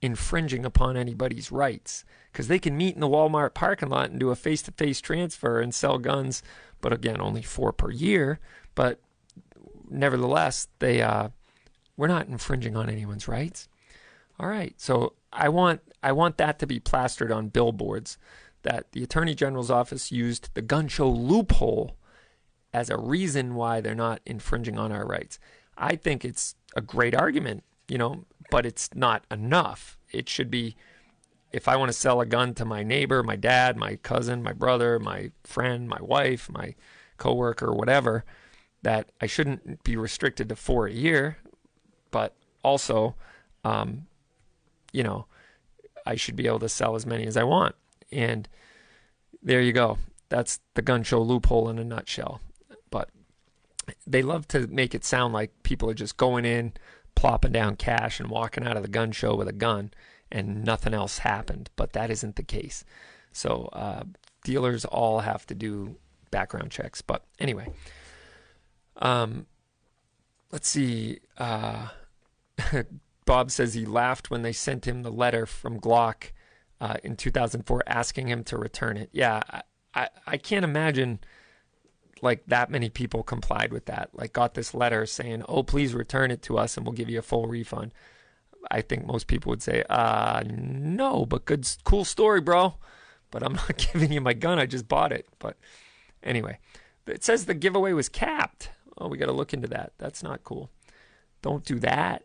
infringing 0.01 0.65
upon 0.65 0.97
anybody's 0.97 1.53
rights 1.53 2.05
because 2.31 2.49
they 2.49 2.59
can 2.59 2.77
meet 2.77 2.95
in 2.95 3.01
the 3.01 3.09
Walmart 3.09 3.55
parking 3.55 3.89
lot 3.89 4.11
and 4.11 4.19
do 4.19 4.31
a 4.31 4.37
face 4.37 4.63
to 4.63 4.73
face 4.73 5.01
transfer 5.01 5.61
and 5.61 5.75
sell 5.75 5.99
guns, 5.99 6.43
but 6.81 6.93
again, 6.93 7.21
only 7.21 7.43
four 7.43 7.73
per 7.73 7.91
year. 7.91 8.41
But 8.75 9.01
nevertheless, 9.89 10.69
they 10.79 11.03
uh, 11.03 11.29
we're 11.97 12.09
not 12.09 12.29
infringing 12.29 12.77
on 12.77 12.91
anyone's 12.91 13.29
rights. 13.29 13.69
All 14.41 14.49
right, 14.49 14.75
so 14.79 15.13
I 15.33 15.49
want 15.49 15.83
I 16.03 16.13
want 16.13 16.37
that 16.39 16.59
to 16.61 16.67
be 16.67 16.81
plastered 16.81 17.31
on 17.31 17.49
billboards 17.49 18.19
that 18.63 18.91
the 18.93 19.03
Attorney 19.03 19.35
General's 19.35 19.71
office 19.71 20.11
used 20.11 20.51
the 20.55 20.63
gun 20.63 20.89
show 20.89 21.09
loophole 21.09 21.97
as 22.73 22.91
a 22.91 22.97
reason 22.97 23.55
why 23.55 23.81
they're 23.81 23.95
not 23.95 24.21
infringing 24.25 24.79
on 24.79 24.93
our 24.93 25.07
rights. 25.07 25.39
I 25.77 25.97
think 25.97 26.25
it's 26.25 26.55
a 26.75 26.81
great 26.81 27.15
argument, 27.15 27.65
you 27.89 27.99
know, 27.99 28.25
but 28.51 28.67
it's 28.67 28.91
not 28.95 29.25
enough. 29.31 29.99
It 30.11 30.29
should 30.29 30.51
be 30.51 30.77
if 31.53 31.69
I 31.69 31.77
want 31.77 31.91
to 31.91 31.99
sell 31.99 32.21
a 32.21 32.27
gun 32.27 32.55
to 32.55 32.65
my 32.65 32.83
neighbor, 32.83 33.23
my 33.23 33.37
dad, 33.37 33.77
my 33.77 33.97
cousin, 33.97 34.43
my 34.43 34.53
brother, 34.53 34.99
my 34.99 35.31
friend, 35.45 35.89
my 35.89 36.01
wife, 36.01 36.51
my 36.51 36.75
coworker, 37.19 37.73
whatever, 37.73 38.25
that 38.83 39.13
I 39.21 39.27
shouldn't 39.27 39.85
be 39.85 39.97
restricted 39.97 40.49
to 40.49 40.57
four 40.57 40.87
a 40.87 40.93
year, 40.93 41.37
but 42.11 42.35
also, 42.65 43.15
um, 43.65 44.07
you 44.93 45.03
know, 45.03 45.27
I 46.07 46.17
should 46.17 46.37
be 46.37 46.47
able 46.47 46.59
to 46.61 46.69
sell 46.69 46.97
as 46.97 47.07
many 47.07 47.27
as 47.27 47.37
I 47.37 47.45
want. 47.45 47.75
And 48.11 48.49
there 49.43 49.61
you 49.61 49.73
go. 49.73 49.99
That's 50.31 50.61
the 50.75 50.83
gun 50.83 51.03
show 51.03 51.21
loophole 51.21 51.69
in 51.69 51.79
a 51.79 51.85
nutshell. 51.85 52.41
They 54.07 54.23
love 54.23 54.49
to 54.49 54.67
make 54.67 54.95
it 54.95 55.05
sound 55.05 55.33
like 55.33 55.63
people 55.63 55.91
are 55.91 55.95
just 55.95 56.17
going 56.17 56.45
in, 56.45 56.73
plopping 57.15 57.53
down 57.53 57.77
cash, 57.77 58.21
and 58.21 58.31
walking 58.31 58.65
out 58.67 58.77
of 58.77 58.83
the 58.83 58.89
gun 58.89 59.13
show 59.13 59.35
with 59.35 59.49
a 59.49 59.53
gun, 59.53 59.93
and 60.31 60.65
nothing 60.65 60.95
else 60.95 61.19
happened. 61.19 61.71
But 61.77 61.93
that 61.93 62.11
isn't 62.11 62.37
the 62.37 62.43
case. 62.43 62.85
So 63.33 63.69
uh, 63.73 64.05
dealers 64.45 64.85
all 64.85 65.21
have 65.21 65.47
to 65.47 65.55
do 65.55 65.97
background 66.31 66.71
checks. 66.71 67.03
But 67.03 67.25
anyway, 67.39 67.69
um, 68.97 69.47
let's 70.51 70.69
see. 70.69 71.21
Uh, 71.39 71.89
Bob 73.25 73.51
says 73.51 73.75
he 73.75 73.87
laughed 73.87 74.31
when 74.31 74.43
they 74.43 74.53
sent 74.53 74.87
him 74.87 75.03
the 75.03 75.13
letter 75.13 75.47
from 75.47 75.81
Glock 75.81 76.33
uh, 76.81 76.97
in 77.05 77.17
2004 77.17 77.83
asking 77.87 78.29
him 78.29 78.43
to 78.45 78.59
return 78.59 78.97
it. 78.97 79.09
Yeah, 79.13 79.43
I, 79.49 79.63
I, 79.95 80.09
I 80.27 80.37
can't 80.37 80.65
imagine 80.65 81.21
like 82.23 82.45
that 82.47 82.71
many 82.71 82.89
people 82.89 83.23
complied 83.23 83.73
with 83.73 83.87
that. 83.87 84.11
Like 84.15 84.33
got 84.33 84.55
this 84.55 84.73
letter 84.75 85.05
saying, 85.05 85.45
"Oh, 85.49 85.63
please 85.63 85.93
return 85.93 86.31
it 86.31 86.41
to 86.43 86.57
us 86.57 86.77
and 86.77 86.87
we'll 86.87 86.95
give 86.95 87.11
you 87.11 87.19
a 87.19 87.23
full 87.23 87.47
refund." 87.47 87.93
I 88.71 88.81
think 88.81 89.05
most 89.05 89.27
people 89.27 89.51
would 89.51 89.63
say, 89.63 89.85
"Uh, 89.91 90.43
no, 90.47 91.27
but 91.27 91.45
good 91.45 91.69
cool 91.85 92.05
story, 92.05 92.41
bro, 92.41 92.75
but 93.31 93.43
I'm 93.43 93.55
not 93.69 93.77
giving 93.93 94.13
you 94.13 94.21
my 94.21 94.35
gun. 94.35 94.59
I 94.59 94.67
just 94.67 94.89
bought 94.89 95.13
it." 95.13 95.27
But 95.41 95.59
anyway, 96.23 96.59
it 97.07 97.25
says 97.25 97.45
the 97.45 97.55
giveaway 97.55 97.93
was 97.93 98.09
capped. 98.09 98.71
Oh, 98.97 99.09
we 99.09 99.19
got 99.19 99.27
to 99.27 99.33
look 99.33 99.53
into 99.53 99.69
that. 99.69 99.93
That's 99.99 100.23
not 100.23 100.45
cool. 100.45 100.71
Don't 101.43 101.65
do 101.65 101.79
that. 101.81 102.25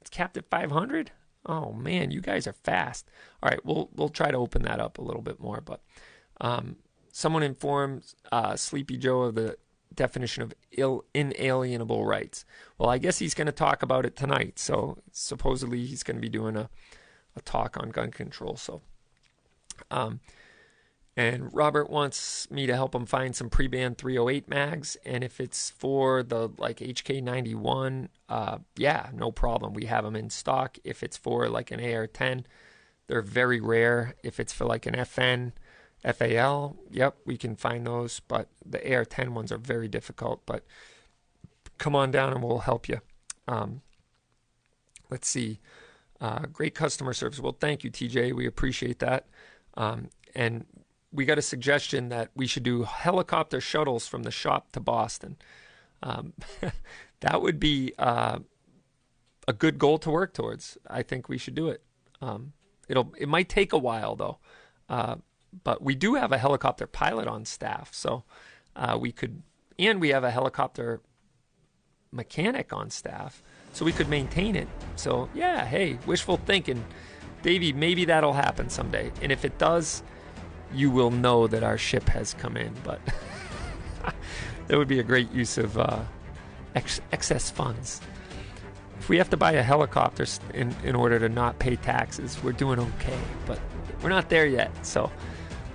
It's 0.00 0.10
capped 0.10 0.36
at 0.36 0.48
500? 0.48 1.10
Oh 1.44 1.72
man, 1.72 2.10
you 2.10 2.20
guys 2.20 2.46
are 2.46 2.52
fast. 2.52 3.08
All 3.42 3.50
right, 3.50 3.64
we'll 3.64 3.90
we'll 3.94 4.08
try 4.08 4.30
to 4.30 4.36
open 4.36 4.62
that 4.62 4.80
up 4.80 4.98
a 4.98 5.02
little 5.02 5.22
bit 5.22 5.38
more. 5.38 5.60
But 5.60 5.80
um, 6.40 6.76
someone 7.16 7.42
informs 7.42 8.14
uh, 8.30 8.54
Sleepy 8.56 8.98
Joe 8.98 9.22
of 9.22 9.36
the 9.36 9.56
definition 9.94 10.42
of 10.42 10.52
Ill, 10.72 11.02
inalienable 11.14 12.04
rights. 12.04 12.44
Well, 12.76 12.90
I 12.90 12.98
guess 12.98 13.18
he's 13.18 13.32
going 13.32 13.46
to 13.46 13.52
talk 13.52 13.82
about 13.82 14.04
it 14.04 14.16
tonight. 14.16 14.58
So 14.58 14.98
supposedly 15.12 15.86
he's 15.86 16.02
going 16.02 16.16
to 16.18 16.20
be 16.20 16.28
doing 16.28 16.56
a 16.56 16.68
a 17.34 17.40
talk 17.40 17.78
on 17.78 17.88
gun 17.88 18.10
control. 18.10 18.56
So 18.56 18.82
Um, 19.90 20.20
and 21.16 21.48
Robert 21.54 21.88
wants 21.88 22.50
me 22.50 22.66
to 22.66 22.74
help 22.74 22.94
him 22.94 23.06
find 23.06 23.34
some 23.34 23.48
pre-ban 23.48 23.94
308 23.94 24.48
mags, 24.48 24.98
and 25.06 25.24
if 25.24 25.40
it's 25.40 25.70
for 25.70 26.22
the 26.22 26.50
like 26.58 26.78
HK91, 26.80 28.08
uh, 28.28 28.58
yeah, 28.76 29.08
no 29.14 29.30
problem. 29.30 29.72
We 29.72 29.86
have 29.86 30.04
them 30.04 30.16
in 30.16 30.28
stock. 30.28 30.76
If 30.84 31.02
it's 31.02 31.16
for 31.16 31.48
like 31.48 31.70
an 31.70 31.80
AR10, 31.80 32.44
they're 33.06 33.22
very 33.22 33.60
rare. 33.60 34.14
If 34.22 34.38
it's 34.38 34.52
for 34.52 34.66
like 34.66 34.84
an 34.84 34.94
FN, 34.94 35.52
FAL, 36.04 36.76
yep, 36.90 37.16
we 37.24 37.36
can 37.36 37.56
find 37.56 37.86
those. 37.86 38.20
But 38.20 38.48
the 38.64 38.78
AR10 38.78 39.30
ones 39.30 39.52
are 39.52 39.58
very 39.58 39.88
difficult. 39.88 40.42
But 40.46 40.64
come 41.78 41.94
on 41.94 42.10
down 42.10 42.32
and 42.32 42.42
we'll 42.42 42.58
help 42.58 42.88
you. 42.88 43.00
Um, 43.48 43.82
let's 45.10 45.28
see. 45.28 45.60
Uh, 46.20 46.46
great 46.52 46.74
customer 46.74 47.12
service. 47.12 47.40
Well, 47.40 47.56
thank 47.58 47.84
you, 47.84 47.90
TJ. 47.90 48.32
We 48.32 48.46
appreciate 48.46 48.98
that. 49.00 49.26
Um, 49.74 50.08
and 50.34 50.64
we 51.12 51.24
got 51.24 51.38
a 51.38 51.42
suggestion 51.42 52.08
that 52.10 52.30
we 52.34 52.46
should 52.46 52.62
do 52.62 52.84
helicopter 52.84 53.60
shuttles 53.60 54.06
from 54.06 54.22
the 54.22 54.30
shop 54.30 54.72
to 54.72 54.80
Boston. 54.80 55.36
Um, 56.02 56.32
that 57.20 57.42
would 57.42 57.58
be 57.58 57.92
uh, 57.98 58.38
a 59.48 59.52
good 59.52 59.78
goal 59.78 59.98
to 59.98 60.10
work 60.10 60.34
towards. 60.34 60.76
I 60.88 61.02
think 61.02 61.28
we 61.28 61.38
should 61.38 61.54
do 61.54 61.68
it. 61.68 61.82
Um, 62.20 62.52
it'll 62.88 63.12
it 63.18 63.28
might 63.28 63.48
take 63.48 63.72
a 63.72 63.78
while 63.78 64.16
though, 64.16 64.38
uh, 64.88 65.16
but 65.64 65.82
we 65.82 65.94
do 65.94 66.14
have 66.14 66.32
a 66.32 66.38
helicopter 66.38 66.86
pilot 66.86 67.28
on 67.28 67.44
staff, 67.44 67.92
so 67.92 68.24
uh, 68.74 68.96
we 69.00 69.12
could, 69.12 69.42
and 69.78 70.00
we 70.00 70.10
have 70.10 70.24
a 70.24 70.30
helicopter 70.30 71.00
mechanic 72.12 72.72
on 72.72 72.90
staff, 72.90 73.42
so 73.72 73.84
we 73.84 73.92
could 73.92 74.08
maintain 74.08 74.56
it. 74.56 74.68
So 74.96 75.28
yeah, 75.34 75.64
hey, 75.64 75.98
wishful 76.06 76.36
thinking, 76.36 76.84
Davey. 77.42 77.72
Maybe 77.72 78.04
that'll 78.04 78.32
happen 78.32 78.68
someday, 78.68 79.12
and 79.22 79.30
if 79.32 79.44
it 79.44 79.58
does 79.58 80.02
you 80.72 80.90
will 80.90 81.10
know 81.10 81.46
that 81.46 81.62
our 81.62 81.78
ship 81.78 82.08
has 82.08 82.34
come 82.34 82.56
in. 82.56 82.72
But 82.84 83.00
that 84.66 84.76
would 84.76 84.88
be 84.88 84.98
a 84.98 85.02
great 85.02 85.30
use 85.32 85.58
of 85.58 85.78
uh, 85.78 86.00
ex- 86.74 87.00
excess 87.12 87.50
funds. 87.50 88.00
If 88.98 89.08
we 89.08 89.18
have 89.18 89.30
to 89.30 89.36
buy 89.36 89.52
a 89.52 89.62
helicopter 89.62 90.26
in, 90.54 90.74
in 90.84 90.94
order 90.94 91.18
to 91.18 91.28
not 91.28 91.58
pay 91.58 91.76
taxes, 91.76 92.42
we're 92.42 92.52
doing 92.52 92.78
okay. 92.78 93.18
But 93.46 93.60
we're 94.02 94.10
not 94.10 94.28
there 94.28 94.46
yet. 94.46 94.70
So, 94.84 95.10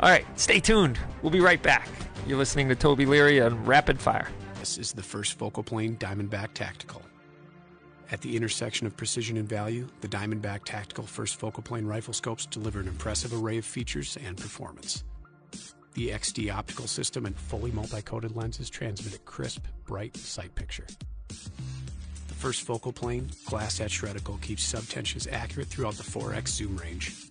all 0.02 0.10
right, 0.10 0.26
stay 0.40 0.60
tuned. 0.60 0.98
We'll 1.22 1.32
be 1.32 1.42
right 1.42 1.62
back. 1.62 1.88
You're 2.26 2.40
listening 2.40 2.68
to 2.70 2.76
Toby 2.76 3.06
Leary 3.06 3.40
on 3.40 3.64
Rapid 3.66 4.00
Fire. 4.00 4.28
This 4.60 4.80
is 4.80 4.94
the 4.94 5.04
first 5.04 5.38
focal 5.38 5.62
plane 5.62 5.96
Diamondback 5.98 6.54
Tactical. 6.56 7.04
At 8.12 8.22
the 8.22 8.36
intersection 8.36 8.88
of 8.88 8.98
precision 8.98 9.38
and 9.38 9.48
value, 9.48 9.88
the 10.02 10.08
Diamondback 10.08 10.66
Tactical 10.66 11.06
First 11.06 11.36
Focal 11.36 11.62
Plane 11.62 11.86
Rifle 11.86 12.16
Scopes 12.16 12.48
deliver 12.48 12.80
an 12.80 12.88
impressive 12.88 13.32
array 13.32 13.60
of 13.60 13.66
features 13.66 14.18
and 14.26 14.38
performance. 14.38 15.04
The 15.94 16.10
XD 16.10 16.52
optical 16.52 16.88
system 16.88 17.28
and 17.28 17.36
fully 17.36 17.72
multi-coated 17.72 18.36
lenses 18.36 18.72
transmit 18.72 19.16
a 19.16 19.20
crisp, 19.20 19.66
bright 19.86 20.18
sight 20.18 20.56
picture. 20.56 20.88
The 21.28 22.34
first 22.34 22.64
focal 22.64 22.92
plane, 22.92 23.30
glass 23.46 23.80
etched 23.80 24.02
reticle 24.02 24.42
keeps 24.42 24.70
subtensions 24.70 25.32
accurate 25.32 25.68
throughout 25.68 25.94
the 25.94 26.04
4x 26.04 26.48
zoom 26.48 26.76
range. 26.78 27.31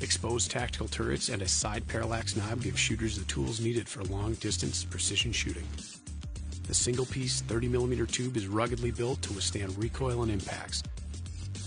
Exposed 0.00 0.50
tactical 0.50 0.88
turrets 0.88 1.28
and 1.28 1.42
a 1.42 1.48
side 1.48 1.86
parallax 1.86 2.34
knob 2.34 2.62
give 2.62 2.78
shooters 2.78 3.18
the 3.18 3.24
tools 3.26 3.60
needed 3.60 3.86
for 3.86 4.02
long 4.04 4.32
distance 4.34 4.82
precision 4.82 5.30
shooting. 5.30 5.66
The 6.66 6.74
single 6.74 7.04
piece 7.04 7.42
30mm 7.42 8.10
tube 8.10 8.36
is 8.36 8.46
ruggedly 8.46 8.92
built 8.92 9.20
to 9.22 9.32
withstand 9.34 9.76
recoil 9.76 10.22
and 10.22 10.30
impacts, 10.30 10.82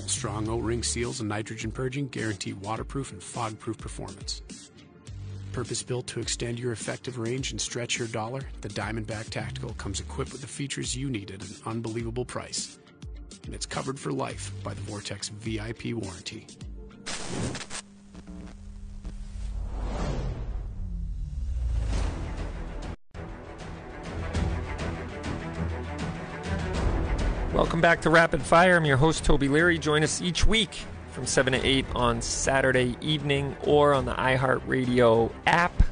strong 0.08 0.50
O 0.50 0.58
ring 0.58 0.82
seals 0.82 1.20
and 1.20 1.30
nitrogen 1.30 1.72
purging 1.72 2.08
guarantee 2.08 2.54
waterproof 2.54 3.12
and 3.12 3.22
fog 3.22 3.60
proof 3.60 3.78
performance. 3.78 4.42
Purpose 5.52 5.84
built 5.84 6.08
to 6.08 6.20
extend 6.20 6.58
your 6.58 6.72
effective 6.72 7.20
range 7.20 7.52
and 7.52 7.62
stretch 7.62 8.00
your 8.00 8.08
dollar, 8.08 8.42
the 8.62 8.70
Diamondback 8.70 9.30
Tactical 9.30 9.74
comes 9.74 10.00
equipped 10.00 10.32
with 10.32 10.42
the 10.42 10.48
features 10.48 10.96
you 10.96 11.12
need 11.12 11.30
at 11.30 11.44
an 11.44 11.56
unbelievable 11.68 12.26
price. 12.26 12.80
And 13.46 13.54
it's 13.54 13.68
covered 13.68 14.00
for 14.00 14.12
life 14.12 14.52
by 14.64 14.74
the 14.74 14.82
Vortex 14.82 15.30
VIP 15.30 15.94
warranty. 15.94 16.48
Welcome 27.54 27.82
back 27.82 28.02
to 28.02 28.10
Rapid 28.10 28.42
Fire. 28.42 28.78
I'm 28.78 28.86
your 28.86 28.98
host, 28.98 29.24
Toby 29.24 29.48
Leary. 29.48 29.78
Join 29.78 30.04
us 30.04 30.22
each 30.22 30.46
week 30.46 30.86
from 31.12 31.28
7 31.28 31.54
to 31.54 31.64
8 31.64 31.86
on 31.96 32.20
Saturday 32.20 32.98
evening 33.00 33.56
or 33.64 33.94
on 33.94 34.06
the 34.06 34.14
iHeartRadio 34.14 35.32
app. 35.46 35.84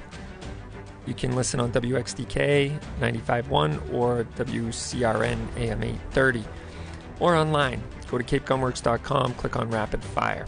You 1.06 1.14
can 1.14 1.36
listen 1.36 1.60
on 1.60 1.72
WXTK 1.72 2.80
95.1 3.00 3.94
or 3.94 4.24
WCRN 4.36 5.38
AM 5.58 5.84
830 5.84 6.44
or 7.20 7.36
online. 7.36 7.84
Go 8.10 8.18
to 8.18 8.24
capegunworks.com, 8.24 9.36
click 9.36 9.56
on 9.56 9.70
Rapid 9.70 10.04
Fire. 10.04 10.48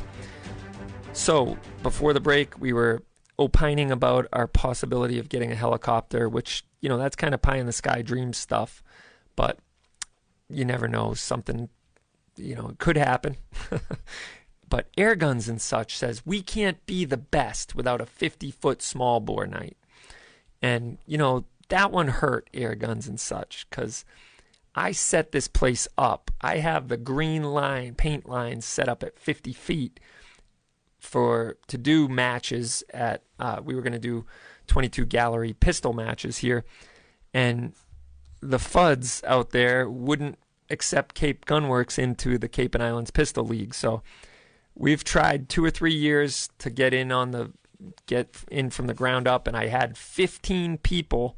So, 1.13 1.57
before 1.83 2.13
the 2.13 2.19
break, 2.19 2.59
we 2.59 2.73
were 2.73 3.03
opining 3.43 3.91
about 3.91 4.27
our 4.33 4.47
possibility 4.47 5.19
of 5.19 5.29
getting 5.29 5.51
a 5.51 5.55
helicopter, 5.55 6.27
which, 6.29 6.63
you 6.81 6.89
know, 6.89 6.97
that's 6.97 7.15
kind 7.15 7.33
of 7.33 7.41
pie 7.41 7.57
in 7.57 7.65
the 7.65 7.73
sky 7.73 8.01
dream 8.01 8.33
stuff. 8.33 8.81
But 9.35 9.59
you 10.49 10.65
never 10.65 10.87
know. 10.87 11.13
Something, 11.13 11.69
you 12.35 12.55
know, 12.55 12.75
could 12.77 12.97
happen. 12.97 13.37
but 14.69 14.87
air 14.97 15.15
guns 15.15 15.49
and 15.49 15.61
such 15.61 15.97
says 15.97 16.25
we 16.25 16.41
can't 16.41 16.83
be 16.85 17.05
the 17.05 17.17
best 17.17 17.75
without 17.75 18.01
a 18.01 18.05
50 18.05 18.51
foot 18.51 18.81
small 18.81 19.19
bore 19.19 19.47
night. 19.47 19.77
And, 20.61 20.97
you 21.05 21.17
know, 21.17 21.45
that 21.69 21.91
one 21.91 22.07
hurt 22.07 22.49
air 22.53 22.75
guns 22.75 23.07
and 23.07 23.19
such 23.19 23.67
because 23.69 24.05
I 24.75 24.91
set 24.91 25.31
this 25.31 25.47
place 25.47 25.87
up. 25.97 26.31
I 26.41 26.57
have 26.57 26.87
the 26.87 26.97
green 26.97 27.43
line, 27.43 27.95
paint 27.95 28.27
lines 28.27 28.65
set 28.65 28.87
up 28.87 29.03
at 29.03 29.19
50 29.19 29.53
feet 29.53 29.99
for 31.03 31.57
to 31.67 31.77
do 31.77 32.07
matches 32.07 32.83
at, 32.93 33.23
uh, 33.39 33.59
we 33.63 33.75
were 33.75 33.81
going 33.81 33.93
to 33.93 33.99
do 33.99 34.25
22 34.67 35.05
gallery 35.05 35.53
pistol 35.53 35.93
matches 35.93 36.37
here. 36.37 36.63
And 37.33 37.73
the 38.41 38.57
FUDs 38.57 39.23
out 39.25 39.51
there 39.51 39.89
wouldn't 39.89 40.37
accept 40.69 41.13
Cape 41.13 41.45
Gunworks 41.45 41.99
into 41.99 42.37
the 42.37 42.47
Cape 42.47 42.73
and 42.73 42.83
Islands 42.83 43.11
Pistol 43.11 43.45
League. 43.45 43.75
So 43.75 44.01
we've 44.75 45.03
tried 45.03 45.49
two 45.49 45.63
or 45.63 45.69
three 45.69 45.93
years 45.93 46.49
to 46.59 46.69
get 46.69 46.93
in 46.93 47.11
on 47.11 47.31
the 47.31 47.51
get 48.05 48.37
in 48.49 48.69
from 48.69 48.87
the 48.87 48.93
ground 48.93 49.27
up, 49.27 49.45
and 49.45 49.57
I 49.57 49.67
had 49.67 49.97
15 49.97 50.77
people 50.77 51.37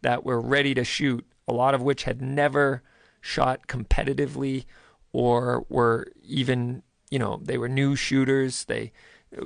that 0.00 0.24
were 0.24 0.40
ready 0.40 0.74
to 0.74 0.84
shoot, 0.84 1.26
a 1.46 1.52
lot 1.52 1.74
of 1.74 1.82
which 1.82 2.04
had 2.04 2.22
never 2.22 2.82
shot 3.20 3.66
competitively 3.66 4.64
or 5.12 5.66
were 5.68 6.06
even, 6.22 6.82
you 7.14 7.20
know, 7.20 7.38
they 7.40 7.58
were 7.58 7.68
new 7.68 7.94
shooters. 7.94 8.64
They, 8.64 8.90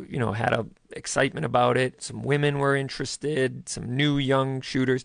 you 0.09 0.19
know, 0.19 0.33
had 0.33 0.55
a 0.55 0.64
excitement 0.93 1.45
about 1.45 1.77
it. 1.77 2.03
Some 2.03 2.23
women 2.23 2.61
were 2.61 2.75
interested, 2.75 3.69
some 3.69 3.95
new 3.95 4.16
young 4.16 4.62
shooters. 4.62 5.05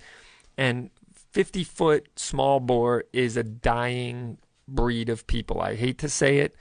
And 0.57 0.89
50 1.33 1.65
foot 1.65 2.07
small 2.15 2.61
bore 2.61 3.03
is 3.11 3.35
a 3.35 3.43
dying 3.43 4.37
breed 4.65 5.09
of 5.09 5.27
people. 5.27 5.59
I 5.59 5.75
hate 5.75 5.97
to 5.97 6.07
say 6.07 6.37
it. 6.37 6.55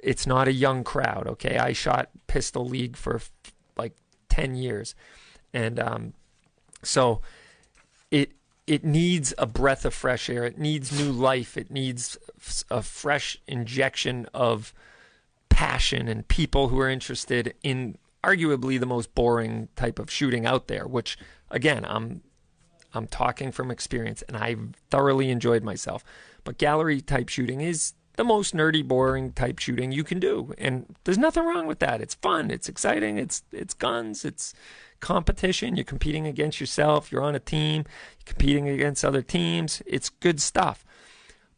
It's 0.00 0.28
not 0.28 0.46
a 0.46 0.52
young 0.52 0.84
crowd, 0.84 1.26
okay? 1.26 1.58
I 1.58 1.72
shot 1.72 2.10
Pistol 2.28 2.64
League 2.64 2.96
for 2.96 3.20
like 3.76 3.96
10 4.28 4.54
years. 4.54 4.94
And 5.52 5.80
um, 5.80 6.12
so 6.84 7.20
it 8.12 8.30
it 8.68 8.84
needs 8.84 9.34
a 9.38 9.46
breath 9.46 9.84
of 9.84 9.92
fresh 9.92 10.30
air. 10.30 10.44
It 10.44 10.56
needs 10.56 10.96
new 10.96 11.10
life. 11.10 11.56
It 11.56 11.68
needs 11.68 12.16
a 12.70 12.82
fresh 12.82 13.38
injection 13.48 14.28
of 14.32 14.72
passion 15.56 16.06
and 16.06 16.28
people 16.28 16.68
who 16.68 16.78
are 16.78 16.90
interested 16.90 17.54
in 17.62 17.96
arguably 18.22 18.78
the 18.78 18.84
most 18.84 19.14
boring 19.14 19.68
type 19.74 19.98
of 19.98 20.10
shooting 20.10 20.44
out 20.44 20.68
there, 20.68 20.86
which 20.86 21.16
again, 21.50 21.82
I'm 21.88 22.20
I'm 22.92 23.06
talking 23.06 23.50
from 23.52 23.70
experience, 23.70 24.22
and 24.28 24.36
I 24.36 24.56
thoroughly 24.90 25.30
enjoyed 25.30 25.62
myself. 25.62 26.04
But 26.44 26.58
gallery 26.58 27.00
type 27.00 27.30
shooting 27.30 27.62
is 27.62 27.94
the 28.16 28.24
most 28.24 28.54
nerdy, 28.54 28.86
boring 28.86 29.32
type 29.32 29.58
shooting 29.58 29.92
you 29.92 30.04
can 30.04 30.20
do, 30.20 30.52
and 30.58 30.94
there's 31.04 31.16
nothing 31.16 31.44
wrong 31.44 31.66
with 31.66 31.78
that. 31.78 32.02
It's 32.02 32.16
fun, 32.16 32.50
it's 32.50 32.68
exciting, 32.68 33.16
it's 33.16 33.42
it's 33.50 33.72
guns, 33.72 34.26
it's 34.26 34.52
competition. 35.00 35.74
You're 35.74 35.84
competing 35.84 36.26
against 36.26 36.60
yourself. 36.60 37.10
You're 37.10 37.22
on 37.22 37.34
a 37.34 37.40
team, 37.40 37.86
competing 38.26 38.68
against 38.68 39.06
other 39.06 39.22
teams. 39.22 39.82
It's 39.86 40.10
good 40.10 40.42
stuff. 40.42 40.84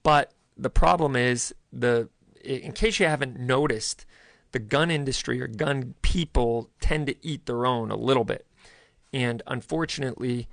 But 0.04 0.34
the 0.56 0.70
problem 0.70 1.16
is 1.16 1.52
the 1.72 2.08
in 2.44 2.72
case 2.72 3.00
you 3.00 3.06
haven't 3.06 3.38
noticed, 3.38 4.06
the 4.52 4.58
gun 4.58 4.90
industry 4.90 5.40
or 5.40 5.46
gun 5.46 5.94
people 6.02 6.70
tend 6.80 7.06
to 7.06 7.26
eat 7.26 7.46
their 7.46 7.66
own 7.66 7.90
a 7.90 7.96
little 7.96 8.24
bit. 8.24 8.46
And 9.12 9.42
unfortunately, 9.46 10.48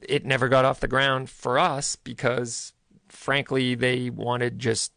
it 0.00 0.24
never 0.24 0.48
got 0.48 0.64
off 0.64 0.80
the 0.80 0.88
ground 0.88 1.30
for 1.30 1.58
us 1.58 1.96
because, 1.96 2.72
frankly, 3.08 3.74
they 3.74 4.10
wanted 4.10 4.58
just 4.58 4.92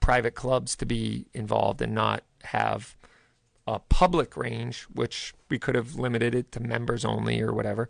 private 0.00 0.34
clubs 0.34 0.76
to 0.76 0.86
be 0.86 1.26
involved 1.32 1.80
and 1.80 1.94
not 1.94 2.22
have 2.44 2.96
a 3.66 3.78
public 3.78 4.36
range, 4.36 4.82
which 4.92 5.32
we 5.48 5.58
could 5.58 5.74
have 5.74 5.96
limited 5.96 6.34
it 6.34 6.52
to 6.52 6.60
members 6.60 7.04
only 7.04 7.40
or 7.40 7.52
whatever. 7.52 7.88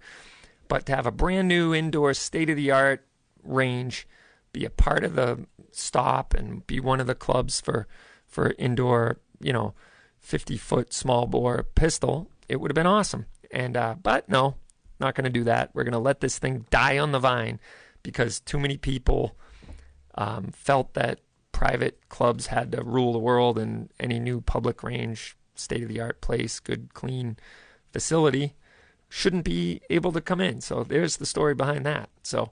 But 0.68 0.86
to 0.86 0.96
have 0.96 1.06
a 1.06 1.12
brand 1.12 1.48
new 1.48 1.74
indoor 1.74 2.14
state 2.14 2.48
of 2.48 2.56
the 2.56 2.70
art 2.70 3.06
range, 3.42 4.06
be 4.52 4.64
a 4.64 4.70
part 4.70 5.04
of 5.04 5.16
the 5.16 5.46
stop 5.76 6.34
and 6.34 6.66
be 6.66 6.80
one 6.80 7.00
of 7.00 7.06
the 7.06 7.14
clubs 7.14 7.60
for 7.60 7.86
for 8.26 8.54
indoor, 8.58 9.18
you 9.40 9.52
know, 9.52 9.74
50 10.20 10.56
foot 10.56 10.92
small 10.92 11.26
bore 11.26 11.62
pistol, 11.74 12.28
it 12.48 12.60
would 12.60 12.70
have 12.70 12.74
been 12.74 12.86
awesome. 12.86 13.26
And 13.50 13.76
uh, 13.76 13.94
but 14.02 14.28
no, 14.28 14.56
not 14.98 15.14
going 15.14 15.24
to 15.24 15.30
do 15.30 15.44
that. 15.44 15.70
We're 15.74 15.84
going 15.84 15.92
to 15.92 15.98
let 15.98 16.20
this 16.20 16.38
thing 16.38 16.66
die 16.70 16.98
on 16.98 17.12
the 17.12 17.18
vine 17.18 17.60
because 18.02 18.40
too 18.40 18.58
many 18.58 18.76
people 18.76 19.36
um, 20.16 20.50
felt 20.52 20.94
that 20.94 21.20
private 21.52 22.08
clubs 22.08 22.48
had 22.48 22.72
to 22.72 22.82
rule 22.82 23.12
the 23.12 23.18
world 23.18 23.58
and 23.58 23.90
any 24.00 24.18
new 24.18 24.40
public 24.40 24.82
range, 24.82 25.36
state 25.54 25.82
of 25.82 25.88
the 25.88 26.00
art 26.00 26.20
place, 26.20 26.58
good, 26.58 26.92
clean 26.94 27.36
facility 27.92 28.54
shouldn't 29.08 29.44
be 29.44 29.80
able 29.90 30.10
to 30.10 30.20
come 30.20 30.40
in. 30.40 30.60
So 30.60 30.82
there's 30.82 31.18
the 31.18 31.26
story 31.26 31.54
behind 31.54 31.86
that. 31.86 32.10
So 32.24 32.50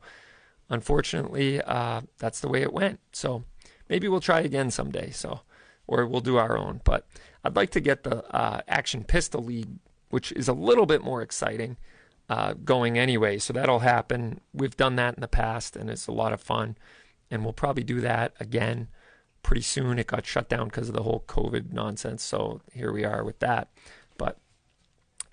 unfortunately, 0.68 1.60
uh, 1.62 2.02
that's 2.18 2.40
the 2.40 2.48
way 2.48 2.62
it 2.62 2.72
went. 2.72 3.00
So 3.12 3.44
maybe 3.88 4.08
we'll 4.08 4.20
try 4.20 4.40
again 4.40 4.70
someday. 4.70 5.10
So, 5.10 5.40
or 5.86 6.06
we'll 6.06 6.20
do 6.20 6.38
our 6.38 6.56
own. 6.56 6.80
But 6.84 7.06
I'd 7.44 7.56
like 7.56 7.70
to 7.70 7.80
get 7.80 8.04
the 8.04 8.24
uh, 8.34 8.62
Action 8.68 9.04
Pistol 9.04 9.42
League, 9.42 9.70
which 10.10 10.32
is 10.32 10.48
a 10.48 10.52
little 10.52 10.86
bit 10.86 11.02
more 11.02 11.22
exciting, 11.22 11.76
uh, 12.28 12.54
going 12.64 12.98
anyway. 12.98 13.38
So 13.38 13.52
that'll 13.52 13.80
happen. 13.80 14.40
We've 14.52 14.76
done 14.76 14.96
that 14.96 15.14
in 15.14 15.20
the 15.20 15.28
past, 15.28 15.76
and 15.76 15.90
it's 15.90 16.06
a 16.06 16.12
lot 16.12 16.32
of 16.32 16.40
fun. 16.40 16.76
And 17.30 17.44
we'll 17.44 17.52
probably 17.52 17.84
do 17.84 18.00
that 18.00 18.34
again 18.38 18.88
pretty 19.42 19.62
soon. 19.62 19.98
It 19.98 20.06
got 20.06 20.26
shut 20.26 20.48
down 20.48 20.66
because 20.68 20.88
of 20.88 20.94
the 20.94 21.02
whole 21.02 21.24
COVID 21.26 21.72
nonsense. 21.72 22.22
So 22.22 22.60
here 22.72 22.92
we 22.92 23.04
are 23.04 23.24
with 23.24 23.38
that. 23.40 23.68
But 24.18 24.38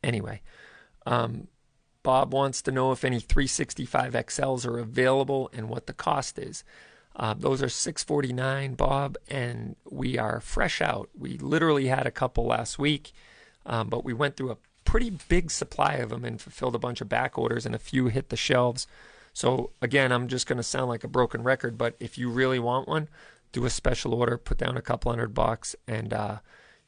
anyway, 0.03 0.41
um, 1.05 1.47
Bob 2.10 2.34
wants 2.34 2.64
to 2.64 2.72
know 2.72 2.91
if 2.91 3.05
any 3.05 3.20
365 3.20 4.14
XLs 4.14 4.66
are 4.66 4.80
available 4.80 5.47
and 5.53 5.70
what 5.70 5.86
the 5.86 5.93
cost 5.93 6.39
is. 6.39 6.64
Uh, 7.16 7.36
those 7.38 7.62
are 7.62 7.70
649 7.70 8.74
Bob, 8.74 9.16
and 9.28 9.76
we 9.88 10.18
are 10.18 10.41
fresh 10.41 10.82
out. 10.82 11.07
We 11.16 11.38
literally 11.38 11.86
had 11.86 12.07
a 12.07 12.12
couple 12.12 12.47
last 12.47 12.80
week, 12.80 13.12
um, 13.64 13.89
but 13.89 14.03
we 14.03 14.12
went 14.12 14.38
through 14.38 14.49
a 14.49 14.57
pretty 14.86 15.12
big 15.12 15.51
supply 15.51 15.97
of 15.97 16.10
them 16.10 16.26
and 16.26 16.41
fulfilled 16.41 16.74
a 16.74 16.80
bunch 16.80 16.99
of 16.99 17.07
back 17.07 17.38
orders, 17.38 17.64
and 17.64 17.76
a 17.76 17.78
few 17.78 18.07
hit 18.07 18.30
the 18.30 18.36
shelves. 18.36 18.88
So 19.32 19.70
again, 19.80 20.12
I'm 20.12 20.28
just 20.28 20.47
going 20.47 20.57
to 20.57 20.64
sound 20.64 20.89
like 20.89 21.03
a 21.03 21.07
broken 21.07 21.43
record, 21.43 21.78
but 21.78 21.95
if 21.99 22.18
you 22.18 22.32
really 22.32 22.57
want 22.57 22.88
one, 22.88 23.07
do 23.51 23.66
a 23.66 23.70
special 23.70 24.16
order, 24.16 24.39
put 24.39 24.57
down 24.57 24.78
a 24.78 24.82
couple 24.82 25.12
hundred 25.12 25.36
bucks, 25.36 25.76
and 25.88 26.12
uh, 26.12 26.39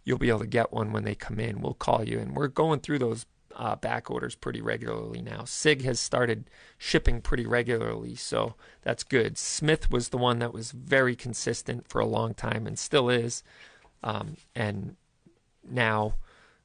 you'll 0.04 0.18
be 0.18 0.30
able 0.30 0.40
to 0.40 0.48
get 0.48 0.74
one 0.74 0.92
when 0.92 1.04
they 1.04 1.14
come 1.14 1.40
in. 1.40 1.62
We'll 1.62 1.76
call 1.76 2.04
you, 2.04 2.18
and 2.18 2.36
we're 2.36 2.48
going 2.48 2.80
through 2.80 2.98
those 2.98 3.28
uh, 3.56 3.76
back 3.76 4.10
orders 4.10 4.36
pretty 4.36 4.62
regularly 4.62 5.22
now. 5.22 5.44
Sig 5.46 5.84
has 5.84 6.00
started 6.00 6.50
shipping 6.78 7.22
pretty 7.22 7.46
regularly, 7.46 8.16
so 8.16 8.56
that's 8.82 9.04
good. 9.04 9.38
Smith 9.38 9.92
was 9.92 10.10
the 10.10 10.18
one 10.18 10.40
that 10.40 10.54
was 10.54 10.72
very 10.72 11.16
consistent 11.16 11.88
for 11.88 12.00
a 12.00 12.06
long 12.06 12.34
time 12.34 12.68
and 12.68 12.78
still 12.78 13.10
is. 13.10 13.44
Um, 14.04 14.38
and 14.56 14.96
now 15.68 16.16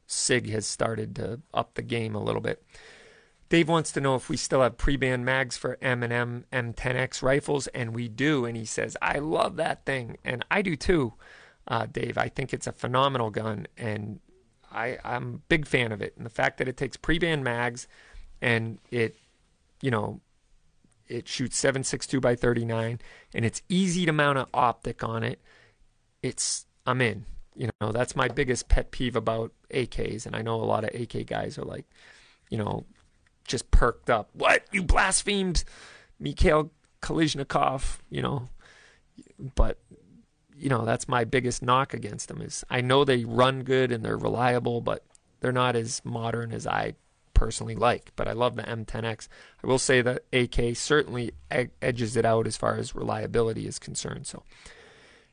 Sig 0.07 0.49
has 0.51 0.67
started 0.67 1.15
to 1.17 1.41
up 1.53 1.75
the 1.75 1.83
game 1.83 2.15
a 2.15 2.23
little 2.23 2.41
bit. 2.41 2.63
Dave 3.49 3.69
wants 3.69 3.93
to 3.93 4.01
know 4.01 4.17
if 4.17 4.29
we 4.29 4.37
still 4.37 4.63
have 4.63 4.77
pre-ban 4.77 5.25
mags 5.25 5.57
for 5.57 5.79
M&M 5.81 6.45
M10X 6.53 7.23
rifles, 7.23 7.69
and 7.69 7.95
we 7.95 8.09
do. 8.09 8.45
And 8.45 8.57
he 8.57 8.65
says, 8.65 8.97
"I 9.01 9.19
love 9.19 9.57
that 9.57 9.85
thing," 9.85 10.17
and 10.25 10.45
I 10.51 10.63
do 10.63 10.75
too, 10.75 11.15
uh, 11.69 11.87
Dave. 11.87 12.19
I 12.19 12.29
think 12.29 12.53
it's 12.53 12.67
a 12.67 12.73
phenomenal 12.73 13.31
gun, 13.31 13.69
and 13.77 14.19
I, 14.77 14.99
I'm 15.05 15.35
a 15.35 15.39
big 15.49 15.67
fan 15.67 15.91
of 15.91 16.03
it. 16.03 16.15
And 16.17 16.27
the 16.27 16.31
fact 16.31 16.59
that 16.59 16.69
it 16.69 16.77
takes 16.77 16.97
pre-ban 16.97 17.43
mags 17.43 17.89
and 18.43 18.79
it, 18.91 19.17
you 19.81 19.91
know, 19.91 20.21
it 21.09 21.27
shoots 21.27 21.61
7.62 21.61 22.21
by 22.21 22.35
39 22.35 23.01
and 23.35 23.45
it's 23.45 23.63
easy 23.69 24.05
to 24.07 24.13
mount 24.13 24.39
an 24.39 24.47
optic 24.53 25.03
on 25.03 25.23
it. 25.23 25.41
It's, 26.23 26.67
I'm 26.87 27.01
in. 27.01 27.25
You 27.55 27.71
know, 27.81 27.91
that's 27.91 28.15
my 28.15 28.29
biggest 28.29 28.69
pet 28.69 28.91
peeve 28.91 29.17
about 29.17 29.53
AKs. 29.73 30.27
And 30.27 30.37
I 30.37 30.43
know 30.43 30.57
a 30.57 30.65
lot 30.65 30.85
of 30.85 30.91
AK 31.01 31.27
guys 31.27 31.57
are 31.57 31.65
like, 31.65 31.87
you 32.51 32.59
know, 32.59 32.85
just 33.47 33.71
perked 33.71 34.11
up. 34.11 34.29
What? 34.35 34.65
You 34.73 34.83
blasphemed 34.83 35.65
Mikhail 36.21 36.71
Kalashnikov, 37.01 37.99
you 38.11 38.21
know. 38.21 38.51
But 39.55 39.79
you 40.59 40.69
know 40.69 40.85
that's 40.85 41.09
my 41.09 41.25
biggest 41.25 41.63
knock 41.63 41.95
against 41.95 42.29
them 42.29 42.41
is 42.41 42.65
I 42.71 42.81
know 42.81 43.05
they 43.05 43.25
run 43.25 43.63
good 43.63 43.93
and 43.93 44.05
they're 44.05 44.17
reliable, 44.17 44.81
but 44.81 45.05
they're 45.41 45.53
not 45.53 45.77
as 45.77 46.03
modern 46.05 46.53
as 46.53 46.67
I 46.67 46.95
personally 47.35 47.75
like. 47.75 48.13
But 48.17 48.29
I 48.29 48.33
love 48.33 48.57
the 48.57 48.63
M10X. 48.63 49.29
I 49.63 49.67
will 49.67 49.79
say 49.79 50.03
that 50.03 50.23
AK 50.33 50.77
certainly 50.77 51.33
edges 51.83 52.17
it 52.17 52.25
out 52.25 52.47
as 52.47 52.57
far 52.57 52.77
as 52.77 52.95
reliability 52.95 53.67
is 53.67 53.79
concerned. 53.79 54.27
So, 54.27 54.43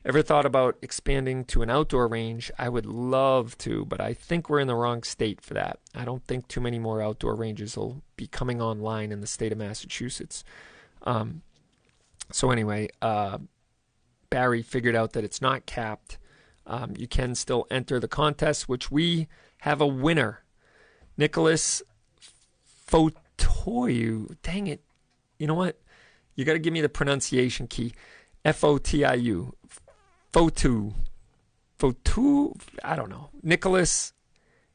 ever 0.04 0.20
thought 0.20 0.44
about 0.44 0.76
expanding 0.82 1.44
to 1.46 1.62
an 1.62 1.70
outdoor 1.70 2.06
range? 2.06 2.52
I 2.58 2.68
would 2.68 2.86
love 2.86 3.56
to, 3.58 3.86
but 3.86 4.00
I 4.00 4.12
think 4.12 4.50
we're 4.50 4.60
in 4.60 4.68
the 4.68 4.74
wrong 4.74 5.02
state 5.02 5.40
for 5.40 5.54
that. 5.54 5.78
I 5.94 6.04
don't 6.04 6.24
think 6.24 6.46
too 6.46 6.60
many 6.60 6.78
more 6.78 7.00
outdoor 7.00 7.34
ranges 7.34 7.76
will 7.76 8.02
be 8.16 8.26
coming 8.26 8.60
online 8.60 9.10
in 9.10 9.20
the 9.20 9.26
state 9.26 9.52
of 9.52 9.58
Massachusetts. 9.58 10.44
Um, 11.02 11.42
so 12.30 12.50
anyway, 12.50 12.88
uh, 13.00 13.38
Barry 14.34 14.62
figured 14.62 14.96
out 14.96 15.12
that 15.12 15.22
it's 15.22 15.40
not 15.40 15.64
capped. 15.64 16.18
Um, 16.66 16.94
you 16.98 17.06
can 17.06 17.36
still 17.36 17.68
enter 17.70 18.00
the 18.00 18.08
contest, 18.08 18.68
which 18.68 18.90
we 18.90 19.28
have 19.58 19.80
a 19.80 19.86
winner. 19.86 20.42
Nicholas 21.16 21.84
Fotoyu. 22.84 24.36
Dang 24.42 24.66
it. 24.66 24.82
You 25.38 25.46
know 25.46 25.54
what? 25.54 25.78
You 26.34 26.44
got 26.44 26.54
to 26.54 26.58
give 26.58 26.72
me 26.72 26.80
the 26.80 26.88
pronunciation 26.88 27.68
key. 27.68 27.92
F 28.44 28.64
O 28.64 28.76
T 28.76 29.04
I 29.04 29.14
U. 29.14 29.54
Fotu. 30.32 30.94
Fotu. 31.78 32.60
I 32.82 32.96
don't 32.96 33.10
know. 33.10 33.30
Nicholas 33.40 34.14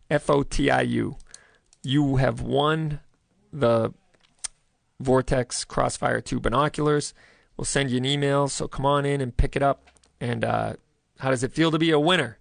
F 0.09 0.29
O 0.29 0.43
T 0.43 0.71
I 0.71 0.83
U. 0.83 1.17
You 1.83 2.15
have 2.15 2.39
won 2.39 3.01
the 3.51 3.93
Vortex 5.01 5.65
Crossfire 5.65 6.21
2 6.21 6.39
binoculars. 6.39 7.13
We'll 7.59 7.65
send 7.65 7.91
you 7.91 7.97
an 7.97 8.05
email. 8.05 8.47
So 8.47 8.69
come 8.69 8.85
on 8.85 9.05
in 9.05 9.19
and 9.19 9.35
pick 9.35 9.57
it 9.57 9.61
up. 9.61 9.89
And 10.21 10.45
uh, 10.45 10.75
how 11.17 11.29
does 11.29 11.43
it 11.43 11.51
feel 11.51 11.71
to 11.71 11.77
be 11.77 11.91
a 11.91 11.99
winner? 11.99 12.37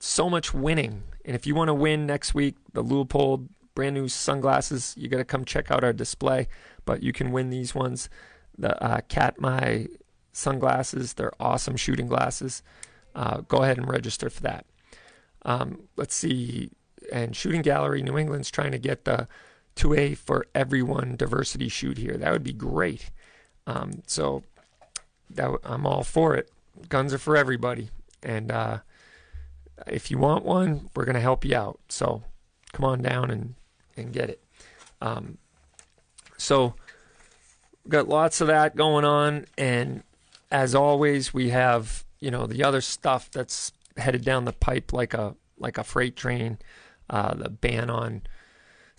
So 0.00 0.28
much 0.28 0.52
winning. 0.52 1.04
And 1.24 1.36
if 1.36 1.46
you 1.46 1.54
want 1.54 1.68
to 1.68 1.74
win 1.74 2.08
next 2.08 2.34
week, 2.34 2.56
the 2.72 2.82
Leupold 2.82 3.46
brand 3.76 3.94
new 3.94 4.08
sunglasses, 4.08 4.96
you 4.98 5.06
got 5.06 5.18
to 5.18 5.24
come 5.24 5.44
check 5.44 5.70
out 5.70 5.84
our 5.84 5.92
display. 5.92 6.48
But 6.84 7.04
you 7.04 7.12
can 7.12 7.30
win 7.30 7.50
these 7.50 7.72
ones. 7.72 8.10
The 8.58 8.82
uh, 8.82 9.02
Katmai 9.02 9.84
sunglasses, 10.32 11.12
they're 11.12 11.30
awesome 11.38 11.76
shooting 11.76 12.08
glasses. 12.08 12.64
Uh, 13.14 13.42
go 13.42 13.58
ahead 13.58 13.78
and 13.78 13.88
register 13.88 14.28
for 14.28 14.40
that. 14.42 14.66
Um, 15.42 15.82
let's 15.96 16.16
see. 16.16 16.72
And 17.12 17.36
Shooting 17.36 17.62
Gallery 17.62 18.02
New 18.02 18.18
England's 18.18 18.50
trying 18.50 18.72
to 18.72 18.78
get 18.78 19.04
the 19.04 19.28
2A 19.76 20.16
for 20.16 20.46
everyone 20.52 21.14
diversity 21.14 21.68
shoot 21.68 21.96
here. 21.96 22.16
That 22.16 22.32
would 22.32 22.42
be 22.42 22.52
great. 22.52 23.12
Um, 23.66 24.02
so 24.06 24.42
that, 25.30 25.50
I'm 25.64 25.86
all 25.86 26.02
for 26.02 26.34
it. 26.34 26.50
Guns 26.88 27.14
are 27.14 27.18
for 27.18 27.36
everybody, 27.36 27.90
and 28.22 28.50
uh, 28.50 28.78
if 29.86 30.10
you 30.10 30.18
want 30.18 30.44
one, 30.44 30.90
we're 30.94 31.04
to 31.14 31.20
help 31.20 31.44
you 31.44 31.54
out. 31.54 31.78
So 31.88 32.22
come 32.72 32.84
on 32.84 33.02
down 33.02 33.30
and 33.30 33.54
and 33.96 34.12
get 34.12 34.30
it. 34.30 34.42
Um, 35.00 35.38
so 36.38 36.74
got 37.88 38.08
lots 38.08 38.40
of 38.40 38.46
that 38.48 38.74
going 38.74 39.04
on, 39.04 39.46
and 39.56 40.02
as 40.50 40.74
always, 40.74 41.32
we 41.32 41.50
have 41.50 42.04
you 42.20 42.30
know 42.30 42.46
the 42.46 42.64
other 42.64 42.80
stuff 42.80 43.30
that's 43.30 43.72
headed 43.96 44.24
down 44.24 44.44
the 44.44 44.52
pipe 44.52 44.92
like 44.92 45.14
a 45.14 45.34
like 45.58 45.78
a 45.78 45.84
freight 45.84 46.16
train. 46.16 46.58
Uh, 47.10 47.34
the 47.34 47.50
ban 47.50 47.90
on 47.90 48.22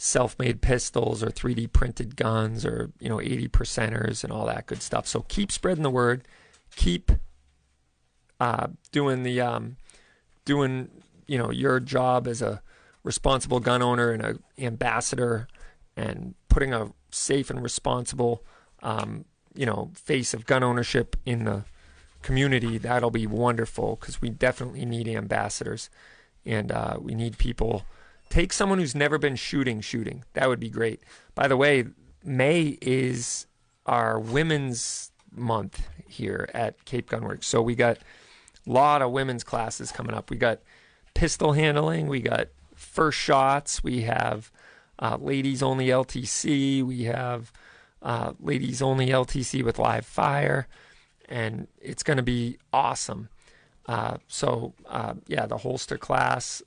self-made 0.04 0.62
pistols 0.62 1.24
or 1.24 1.28
3D 1.28 1.72
printed 1.72 2.18
guns 2.18 2.66
or 2.66 2.92
you 3.00 3.08
know 3.08 3.22
80 3.22 3.48
percenters 3.48 4.22
and 4.22 4.34
all 4.34 4.46
that 4.48 4.66
good 4.66 4.82
stuff. 4.82 5.08
So 5.08 5.22
keep 5.30 5.50
spreading 5.50 5.82
the 5.84 5.90
word, 5.90 6.28
keep 6.76 7.10
uh, 8.38 8.68
doing 8.92 9.24
the 9.24 9.40
um, 9.40 9.78
doing 10.44 10.90
you 11.26 11.38
know 11.38 11.52
your 11.52 11.80
job 11.80 12.28
as 12.28 12.42
a 12.42 12.62
responsible 13.04 13.62
gun 13.62 13.82
owner 13.82 14.12
and 14.12 14.22
an 14.22 14.44
ambassador, 14.58 15.48
and 15.96 16.36
putting 16.50 16.74
a 16.74 16.92
safe 17.10 17.50
and 17.50 17.64
responsible 17.64 18.44
um, 18.82 19.24
you 19.56 19.66
know 19.66 19.90
face 19.96 20.34
of 20.34 20.46
gun 20.46 20.64
ownership 20.64 21.16
in 21.26 21.46
the 21.46 21.64
community. 22.22 22.78
That'll 22.78 23.10
be 23.10 23.26
wonderful 23.26 23.96
because 24.02 24.22
we 24.22 24.32
definitely 24.32 24.86
need 24.86 25.08
ambassadors, 25.08 25.90
and 26.46 26.74
uh, 26.74 26.98
we 27.00 27.16
need 27.16 27.38
people 27.38 27.86
Take 28.30 28.54
someone 28.54 28.80
who's 28.80 28.96
never 28.96 29.18
been 29.18 29.36
shooting, 29.36 29.82
shooting. 29.82 30.24
That 30.34 30.50
would 30.50 30.60
be 30.60 30.70
great. 30.70 31.02
By 31.36 31.48
the 31.48 31.58
way, 31.58 31.86
May 32.24 32.78
is 32.82 33.48
our 33.86 34.20
women's 34.20 35.12
month 35.32 35.88
here 36.08 36.50
at 36.54 36.84
Cape 36.86 37.10
Gunworks. 37.10 37.44
So 37.46 37.62
we 37.62 37.76
got 37.76 37.98
a 38.68 38.72
lot 38.72 39.02
of 39.02 39.12
women's 39.12 39.44
classes 39.44 39.92
coming 39.92 40.16
up. 40.16 40.30
We 40.30 40.38
got 40.38 40.62
pistol 41.14 41.54
handling. 41.54 42.08
We 42.08 42.22
got 42.22 42.48
first 42.76 43.18
shots. 43.18 43.84
We 43.84 44.02
have 44.02 44.52
uh, 45.00 45.18
ladies 45.20 45.62
only 45.62 45.88
LTC. 45.88 46.84
We 46.84 47.04
have 47.04 47.52
uh, 48.02 48.34
ladies 48.40 48.82
only 48.82 49.08
LTC 49.08 49.64
with 49.64 49.80
live 49.80 50.06
fire, 50.06 50.68
and 51.30 51.68
it's 51.82 52.04
going 52.04 52.18
to 52.18 52.24
be 52.24 52.58
awesome. 52.72 53.30
Uh, 53.86 54.18
so 54.28 54.74
uh, 54.88 55.16
yeah, 55.28 55.46
the 55.46 55.58
holster 55.58 55.98
class. 55.98 56.62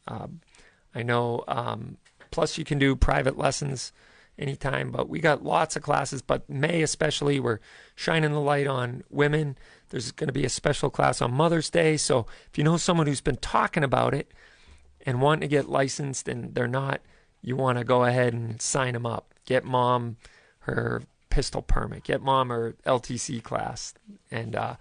I 0.96 1.02
know. 1.02 1.44
Um, 1.46 1.98
plus, 2.30 2.56
you 2.56 2.64
can 2.64 2.78
do 2.78 2.96
private 2.96 3.36
lessons 3.36 3.92
anytime. 4.38 4.90
But 4.90 5.08
we 5.08 5.20
got 5.20 5.44
lots 5.44 5.76
of 5.76 5.82
classes. 5.82 6.22
But 6.22 6.48
May 6.48 6.82
especially, 6.82 7.38
we're 7.40 7.60
shining 7.94 8.32
the 8.32 8.40
light 8.40 8.66
on 8.66 9.04
women. 9.10 9.56
There's 9.90 10.10
going 10.12 10.28
to 10.28 10.32
be 10.32 10.44
a 10.44 10.50
special 10.50 10.90
class 10.90 11.20
on 11.20 11.32
Mother's 11.32 11.70
Day. 11.70 11.96
So 11.96 12.26
if 12.50 12.58
you 12.58 12.64
know 12.64 12.76
someone 12.76 13.06
who's 13.06 13.20
been 13.20 13.36
talking 13.36 13.84
about 13.84 14.14
it 14.14 14.32
and 15.04 15.20
wanting 15.20 15.42
to 15.42 15.48
get 15.48 15.68
licensed 15.68 16.28
and 16.28 16.54
they're 16.54 16.66
not, 16.66 17.00
you 17.42 17.56
want 17.56 17.78
to 17.78 17.84
go 17.84 18.04
ahead 18.04 18.32
and 18.32 18.60
sign 18.60 18.94
them 18.94 19.06
up. 19.06 19.34
Get 19.44 19.64
mom 19.64 20.16
her 20.60 21.02
pistol 21.30 21.62
permit. 21.62 22.04
Get 22.04 22.22
mom 22.22 22.48
her 22.48 22.74
LTC 22.86 23.42
class. 23.42 23.94
And 24.30 24.56
uh, 24.56 24.76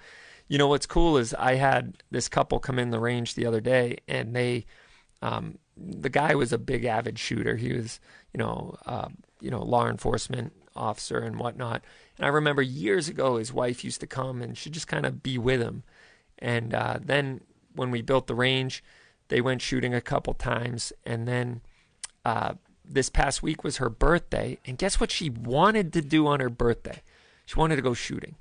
you 0.48 0.58
know 0.58 0.68
what's 0.68 0.88
cool 0.88 1.18
is 1.18 1.34
I 1.36 1.56
had 1.56 1.98
this 2.10 2.28
couple 2.28 2.60
come 2.60 2.80
in 2.80 2.90
the 2.90 3.00
range 3.00 3.36
the 3.36 3.46
other 3.46 3.62
day, 3.62 3.98
and 4.08 4.36
they, 4.36 4.66
um, 5.22 5.60
the 5.78 6.10
guy 6.10 6.36
was 6.36 6.54
a 6.54 6.58
big 6.58 6.86
avid 6.86 7.20
shooter. 7.20 7.58
He 7.58 7.74
was, 7.74 8.00
you 8.34 8.38
know, 8.38 8.78
uh, 8.86 9.10
you 9.42 9.52
know, 9.52 9.62
law 9.62 9.88
enforcement 9.88 10.54
officer 10.76 11.20
and 11.20 11.38
whatnot. 11.38 11.84
And 12.18 12.26
I 12.26 12.30
remember 12.30 12.62
years 12.62 13.08
ago, 13.10 13.38
his 13.38 13.54
wife 13.54 13.84
used 13.84 14.02
to 14.02 14.08
come 14.08 14.42
and 14.42 14.58
she'd 14.58 14.74
just 14.74 14.88
kind 14.88 15.06
of 15.06 15.24
be 15.24 15.38
with 15.38 15.62
him. 15.62 15.84
And 16.40 16.74
uh, 16.74 17.00
then 17.02 17.42
when 17.74 17.92
we 17.92 18.02
built 18.02 18.28
the 18.28 18.36
range, 18.36 18.84
they 19.28 19.42
went 19.42 19.62
shooting 19.62 19.94
a 19.94 20.02
couple 20.02 20.34
times. 20.34 20.94
And 21.06 21.28
then 21.28 21.62
uh, 22.24 22.54
this 22.84 23.10
past 23.10 23.42
week 23.44 23.64
was 23.64 23.78
her 23.78 23.90
birthday. 23.90 24.60
And 24.66 24.78
guess 24.78 25.00
what 25.00 25.12
she 25.12 25.30
wanted 25.30 25.94
to 25.94 26.02
do 26.02 26.28
on 26.28 26.40
her 26.40 26.50
birthday? 26.50 27.02
She 27.46 27.56
wanted 27.56 27.76
to 27.78 27.82
go 27.82 27.94
shooting. 27.94 28.36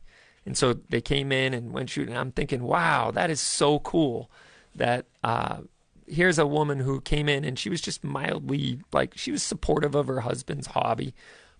And 0.47 0.57
so 0.57 0.75
they 0.75 1.01
came 1.01 1.33
in 1.33 1.55
and 1.55 1.73
went 1.73 1.91
shooting. 1.91 2.17
I'm 2.17 2.33
thinking, 2.33 2.63
wow, 2.63 3.11
that 3.11 3.31
is 3.31 3.41
so 3.41 3.79
cool 3.79 4.31
that 4.75 5.07
uh, 5.23 5.59
here's 6.07 6.39
a 6.39 6.47
woman 6.47 6.81
who 6.81 7.01
came 7.01 7.29
in 7.29 7.45
and 7.45 7.59
she 7.59 7.71
was 7.71 7.81
just 7.81 8.05
mildly 8.05 8.81
like 8.93 9.17
she 9.17 9.33
was 9.33 9.43
supportive 9.43 9.95
of 9.95 10.07
her 10.07 10.21
husband's 10.21 10.69
hobby, 10.69 11.15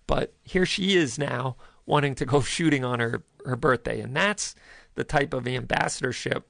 but 0.07 0.33
here 0.43 0.65
she 0.65 0.95
is 0.95 1.17
now 1.17 1.55
wanting 1.85 2.15
to 2.15 2.25
go 2.25 2.41
shooting 2.41 2.83
on 2.83 2.99
her 2.99 3.23
her 3.45 3.55
birthday, 3.55 4.01
and 4.01 4.15
that's 4.15 4.55
the 4.95 5.03
type 5.03 5.33
of 5.33 5.47
ambassadorship 5.47 6.47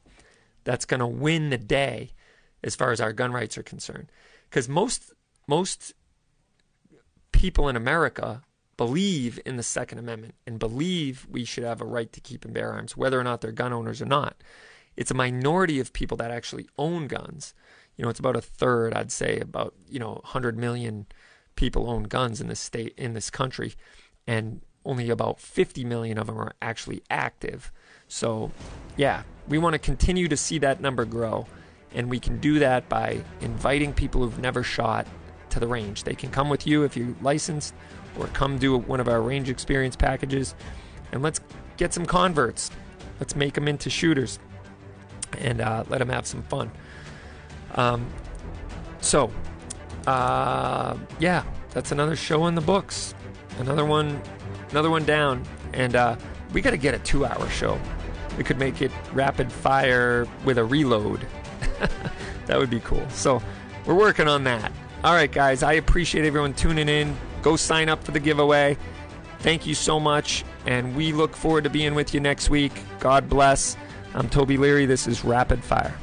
that's 0.63 0.85
going 0.85 0.99
to 0.99 1.07
win 1.07 1.49
the 1.49 1.57
day 1.57 2.11
as 2.63 2.75
far 2.75 2.91
as 2.91 3.01
our 3.01 3.13
gun 3.13 3.31
rights 3.31 3.57
are 3.57 3.63
concerned. 3.63 4.11
Because 4.49 4.69
most 4.69 5.13
most 5.47 5.93
people 7.31 7.69
in 7.69 7.75
America 7.75 8.41
believe 8.77 9.39
in 9.45 9.57
the 9.57 9.63
Second 9.63 9.99
Amendment 9.99 10.35
and 10.45 10.59
believe 10.59 11.27
we 11.29 11.45
should 11.45 11.63
have 11.63 11.81
a 11.81 11.85
right 11.85 12.11
to 12.11 12.19
keep 12.19 12.43
and 12.43 12.53
bear 12.53 12.71
arms, 12.71 12.97
whether 12.97 13.19
or 13.19 13.23
not 13.23 13.41
they're 13.41 13.51
gun 13.51 13.73
owners 13.73 14.01
or 14.01 14.05
not. 14.05 14.35
It's 14.97 15.11
a 15.11 15.15
minority 15.15 15.79
of 15.79 15.93
people 15.93 16.17
that 16.17 16.31
actually 16.31 16.67
own 16.77 17.07
guns 17.07 17.53
you 17.97 18.03
know, 18.03 18.09
it's 18.09 18.19
about 18.19 18.35
a 18.35 18.41
third, 18.41 18.93
I'd 18.93 19.11
say, 19.11 19.39
about 19.39 19.73
you 19.89 19.99
know, 19.99 20.13
100 20.23 20.57
million 20.57 21.05
people 21.55 21.89
own 21.89 22.03
guns 22.03 22.41
in 22.41 22.47
this 22.47 22.59
state 22.59 22.93
in 22.97 23.13
this 23.13 23.29
country, 23.29 23.73
and 24.27 24.61
only 24.85 25.09
about 25.09 25.39
50 25.39 25.83
million 25.83 26.17
of 26.17 26.27
them 26.27 26.37
are 26.37 26.53
actually 26.61 27.01
active. 27.09 27.71
So, 28.07 28.51
yeah, 28.97 29.23
we 29.47 29.57
want 29.57 29.73
to 29.73 29.79
continue 29.79 30.27
to 30.27 30.37
see 30.37 30.59
that 30.59 30.79
number 30.79 31.05
grow, 31.05 31.47
and 31.93 32.09
we 32.09 32.19
can 32.19 32.39
do 32.39 32.59
that 32.59 32.87
by 32.87 33.23
inviting 33.41 33.93
people 33.93 34.21
who've 34.21 34.39
never 34.39 34.61
shot 34.61 35.07
to 35.49 35.59
the 35.59 35.67
range. 35.67 36.03
They 36.03 36.15
can 36.15 36.29
come 36.29 36.49
with 36.49 36.67
you 36.67 36.83
if 36.83 36.95
you're 36.95 37.15
licensed, 37.21 37.73
or 38.19 38.27
come 38.27 38.57
do 38.57 38.77
one 38.77 38.99
of 38.99 39.07
our 39.07 39.21
range 39.21 39.49
experience 39.49 39.95
packages, 39.95 40.55
and 41.11 41.23
let's 41.23 41.39
get 41.77 41.93
some 41.93 42.05
converts. 42.05 42.69
Let's 43.19 43.35
make 43.35 43.53
them 43.53 43.67
into 43.67 43.89
shooters, 43.89 44.39
and 45.39 45.61
uh, 45.61 45.85
let 45.89 45.99
them 45.99 46.09
have 46.09 46.27
some 46.27 46.43
fun. 46.43 46.71
Um, 47.75 48.07
so, 49.01 49.31
uh, 50.07 50.97
yeah, 51.19 51.43
that's 51.71 51.91
another 51.91 52.15
show 52.15 52.47
in 52.47 52.55
the 52.55 52.61
books. 52.61 53.13
Another 53.59 53.85
one, 53.85 54.21
another 54.71 54.89
one 54.89 55.05
down, 55.05 55.43
and 55.73 55.95
uh, 55.95 56.15
we 56.53 56.61
got 56.61 56.71
to 56.71 56.77
get 56.77 56.93
a 56.93 56.99
two-hour 56.99 57.49
show. 57.49 57.79
We 58.37 58.43
could 58.43 58.57
make 58.57 58.81
it 58.81 58.91
rapid 59.13 59.51
fire 59.51 60.25
with 60.43 60.57
a 60.57 60.63
reload. 60.63 61.25
that 62.47 62.57
would 62.57 62.69
be 62.69 62.79
cool. 62.81 63.07
So, 63.09 63.41
we're 63.85 63.95
working 63.95 64.27
on 64.27 64.43
that. 64.45 64.71
All 65.03 65.13
right, 65.13 65.31
guys, 65.31 65.61
I 65.61 65.73
appreciate 65.73 66.25
everyone 66.25 66.53
tuning 66.53 66.89
in. 66.89 67.15
Go 67.41 67.55
sign 67.55 67.89
up 67.89 68.03
for 68.03 68.11
the 68.11 68.19
giveaway. 68.19 68.77
Thank 69.39 69.67
you 69.67 69.75
so 69.75 69.99
much, 69.99 70.43
and 70.65 70.95
we 70.95 71.13
look 71.13 71.35
forward 71.35 71.65
to 71.65 71.69
being 71.69 71.93
with 71.93 72.13
you 72.13 72.19
next 72.19 72.49
week. 72.49 72.73
God 72.99 73.29
bless. 73.29 73.77
I'm 74.15 74.27
Toby 74.29 74.57
Leary. 74.57 74.87
This 74.87 75.07
is 75.07 75.23
Rapid 75.23 75.63
Fire. 75.63 75.93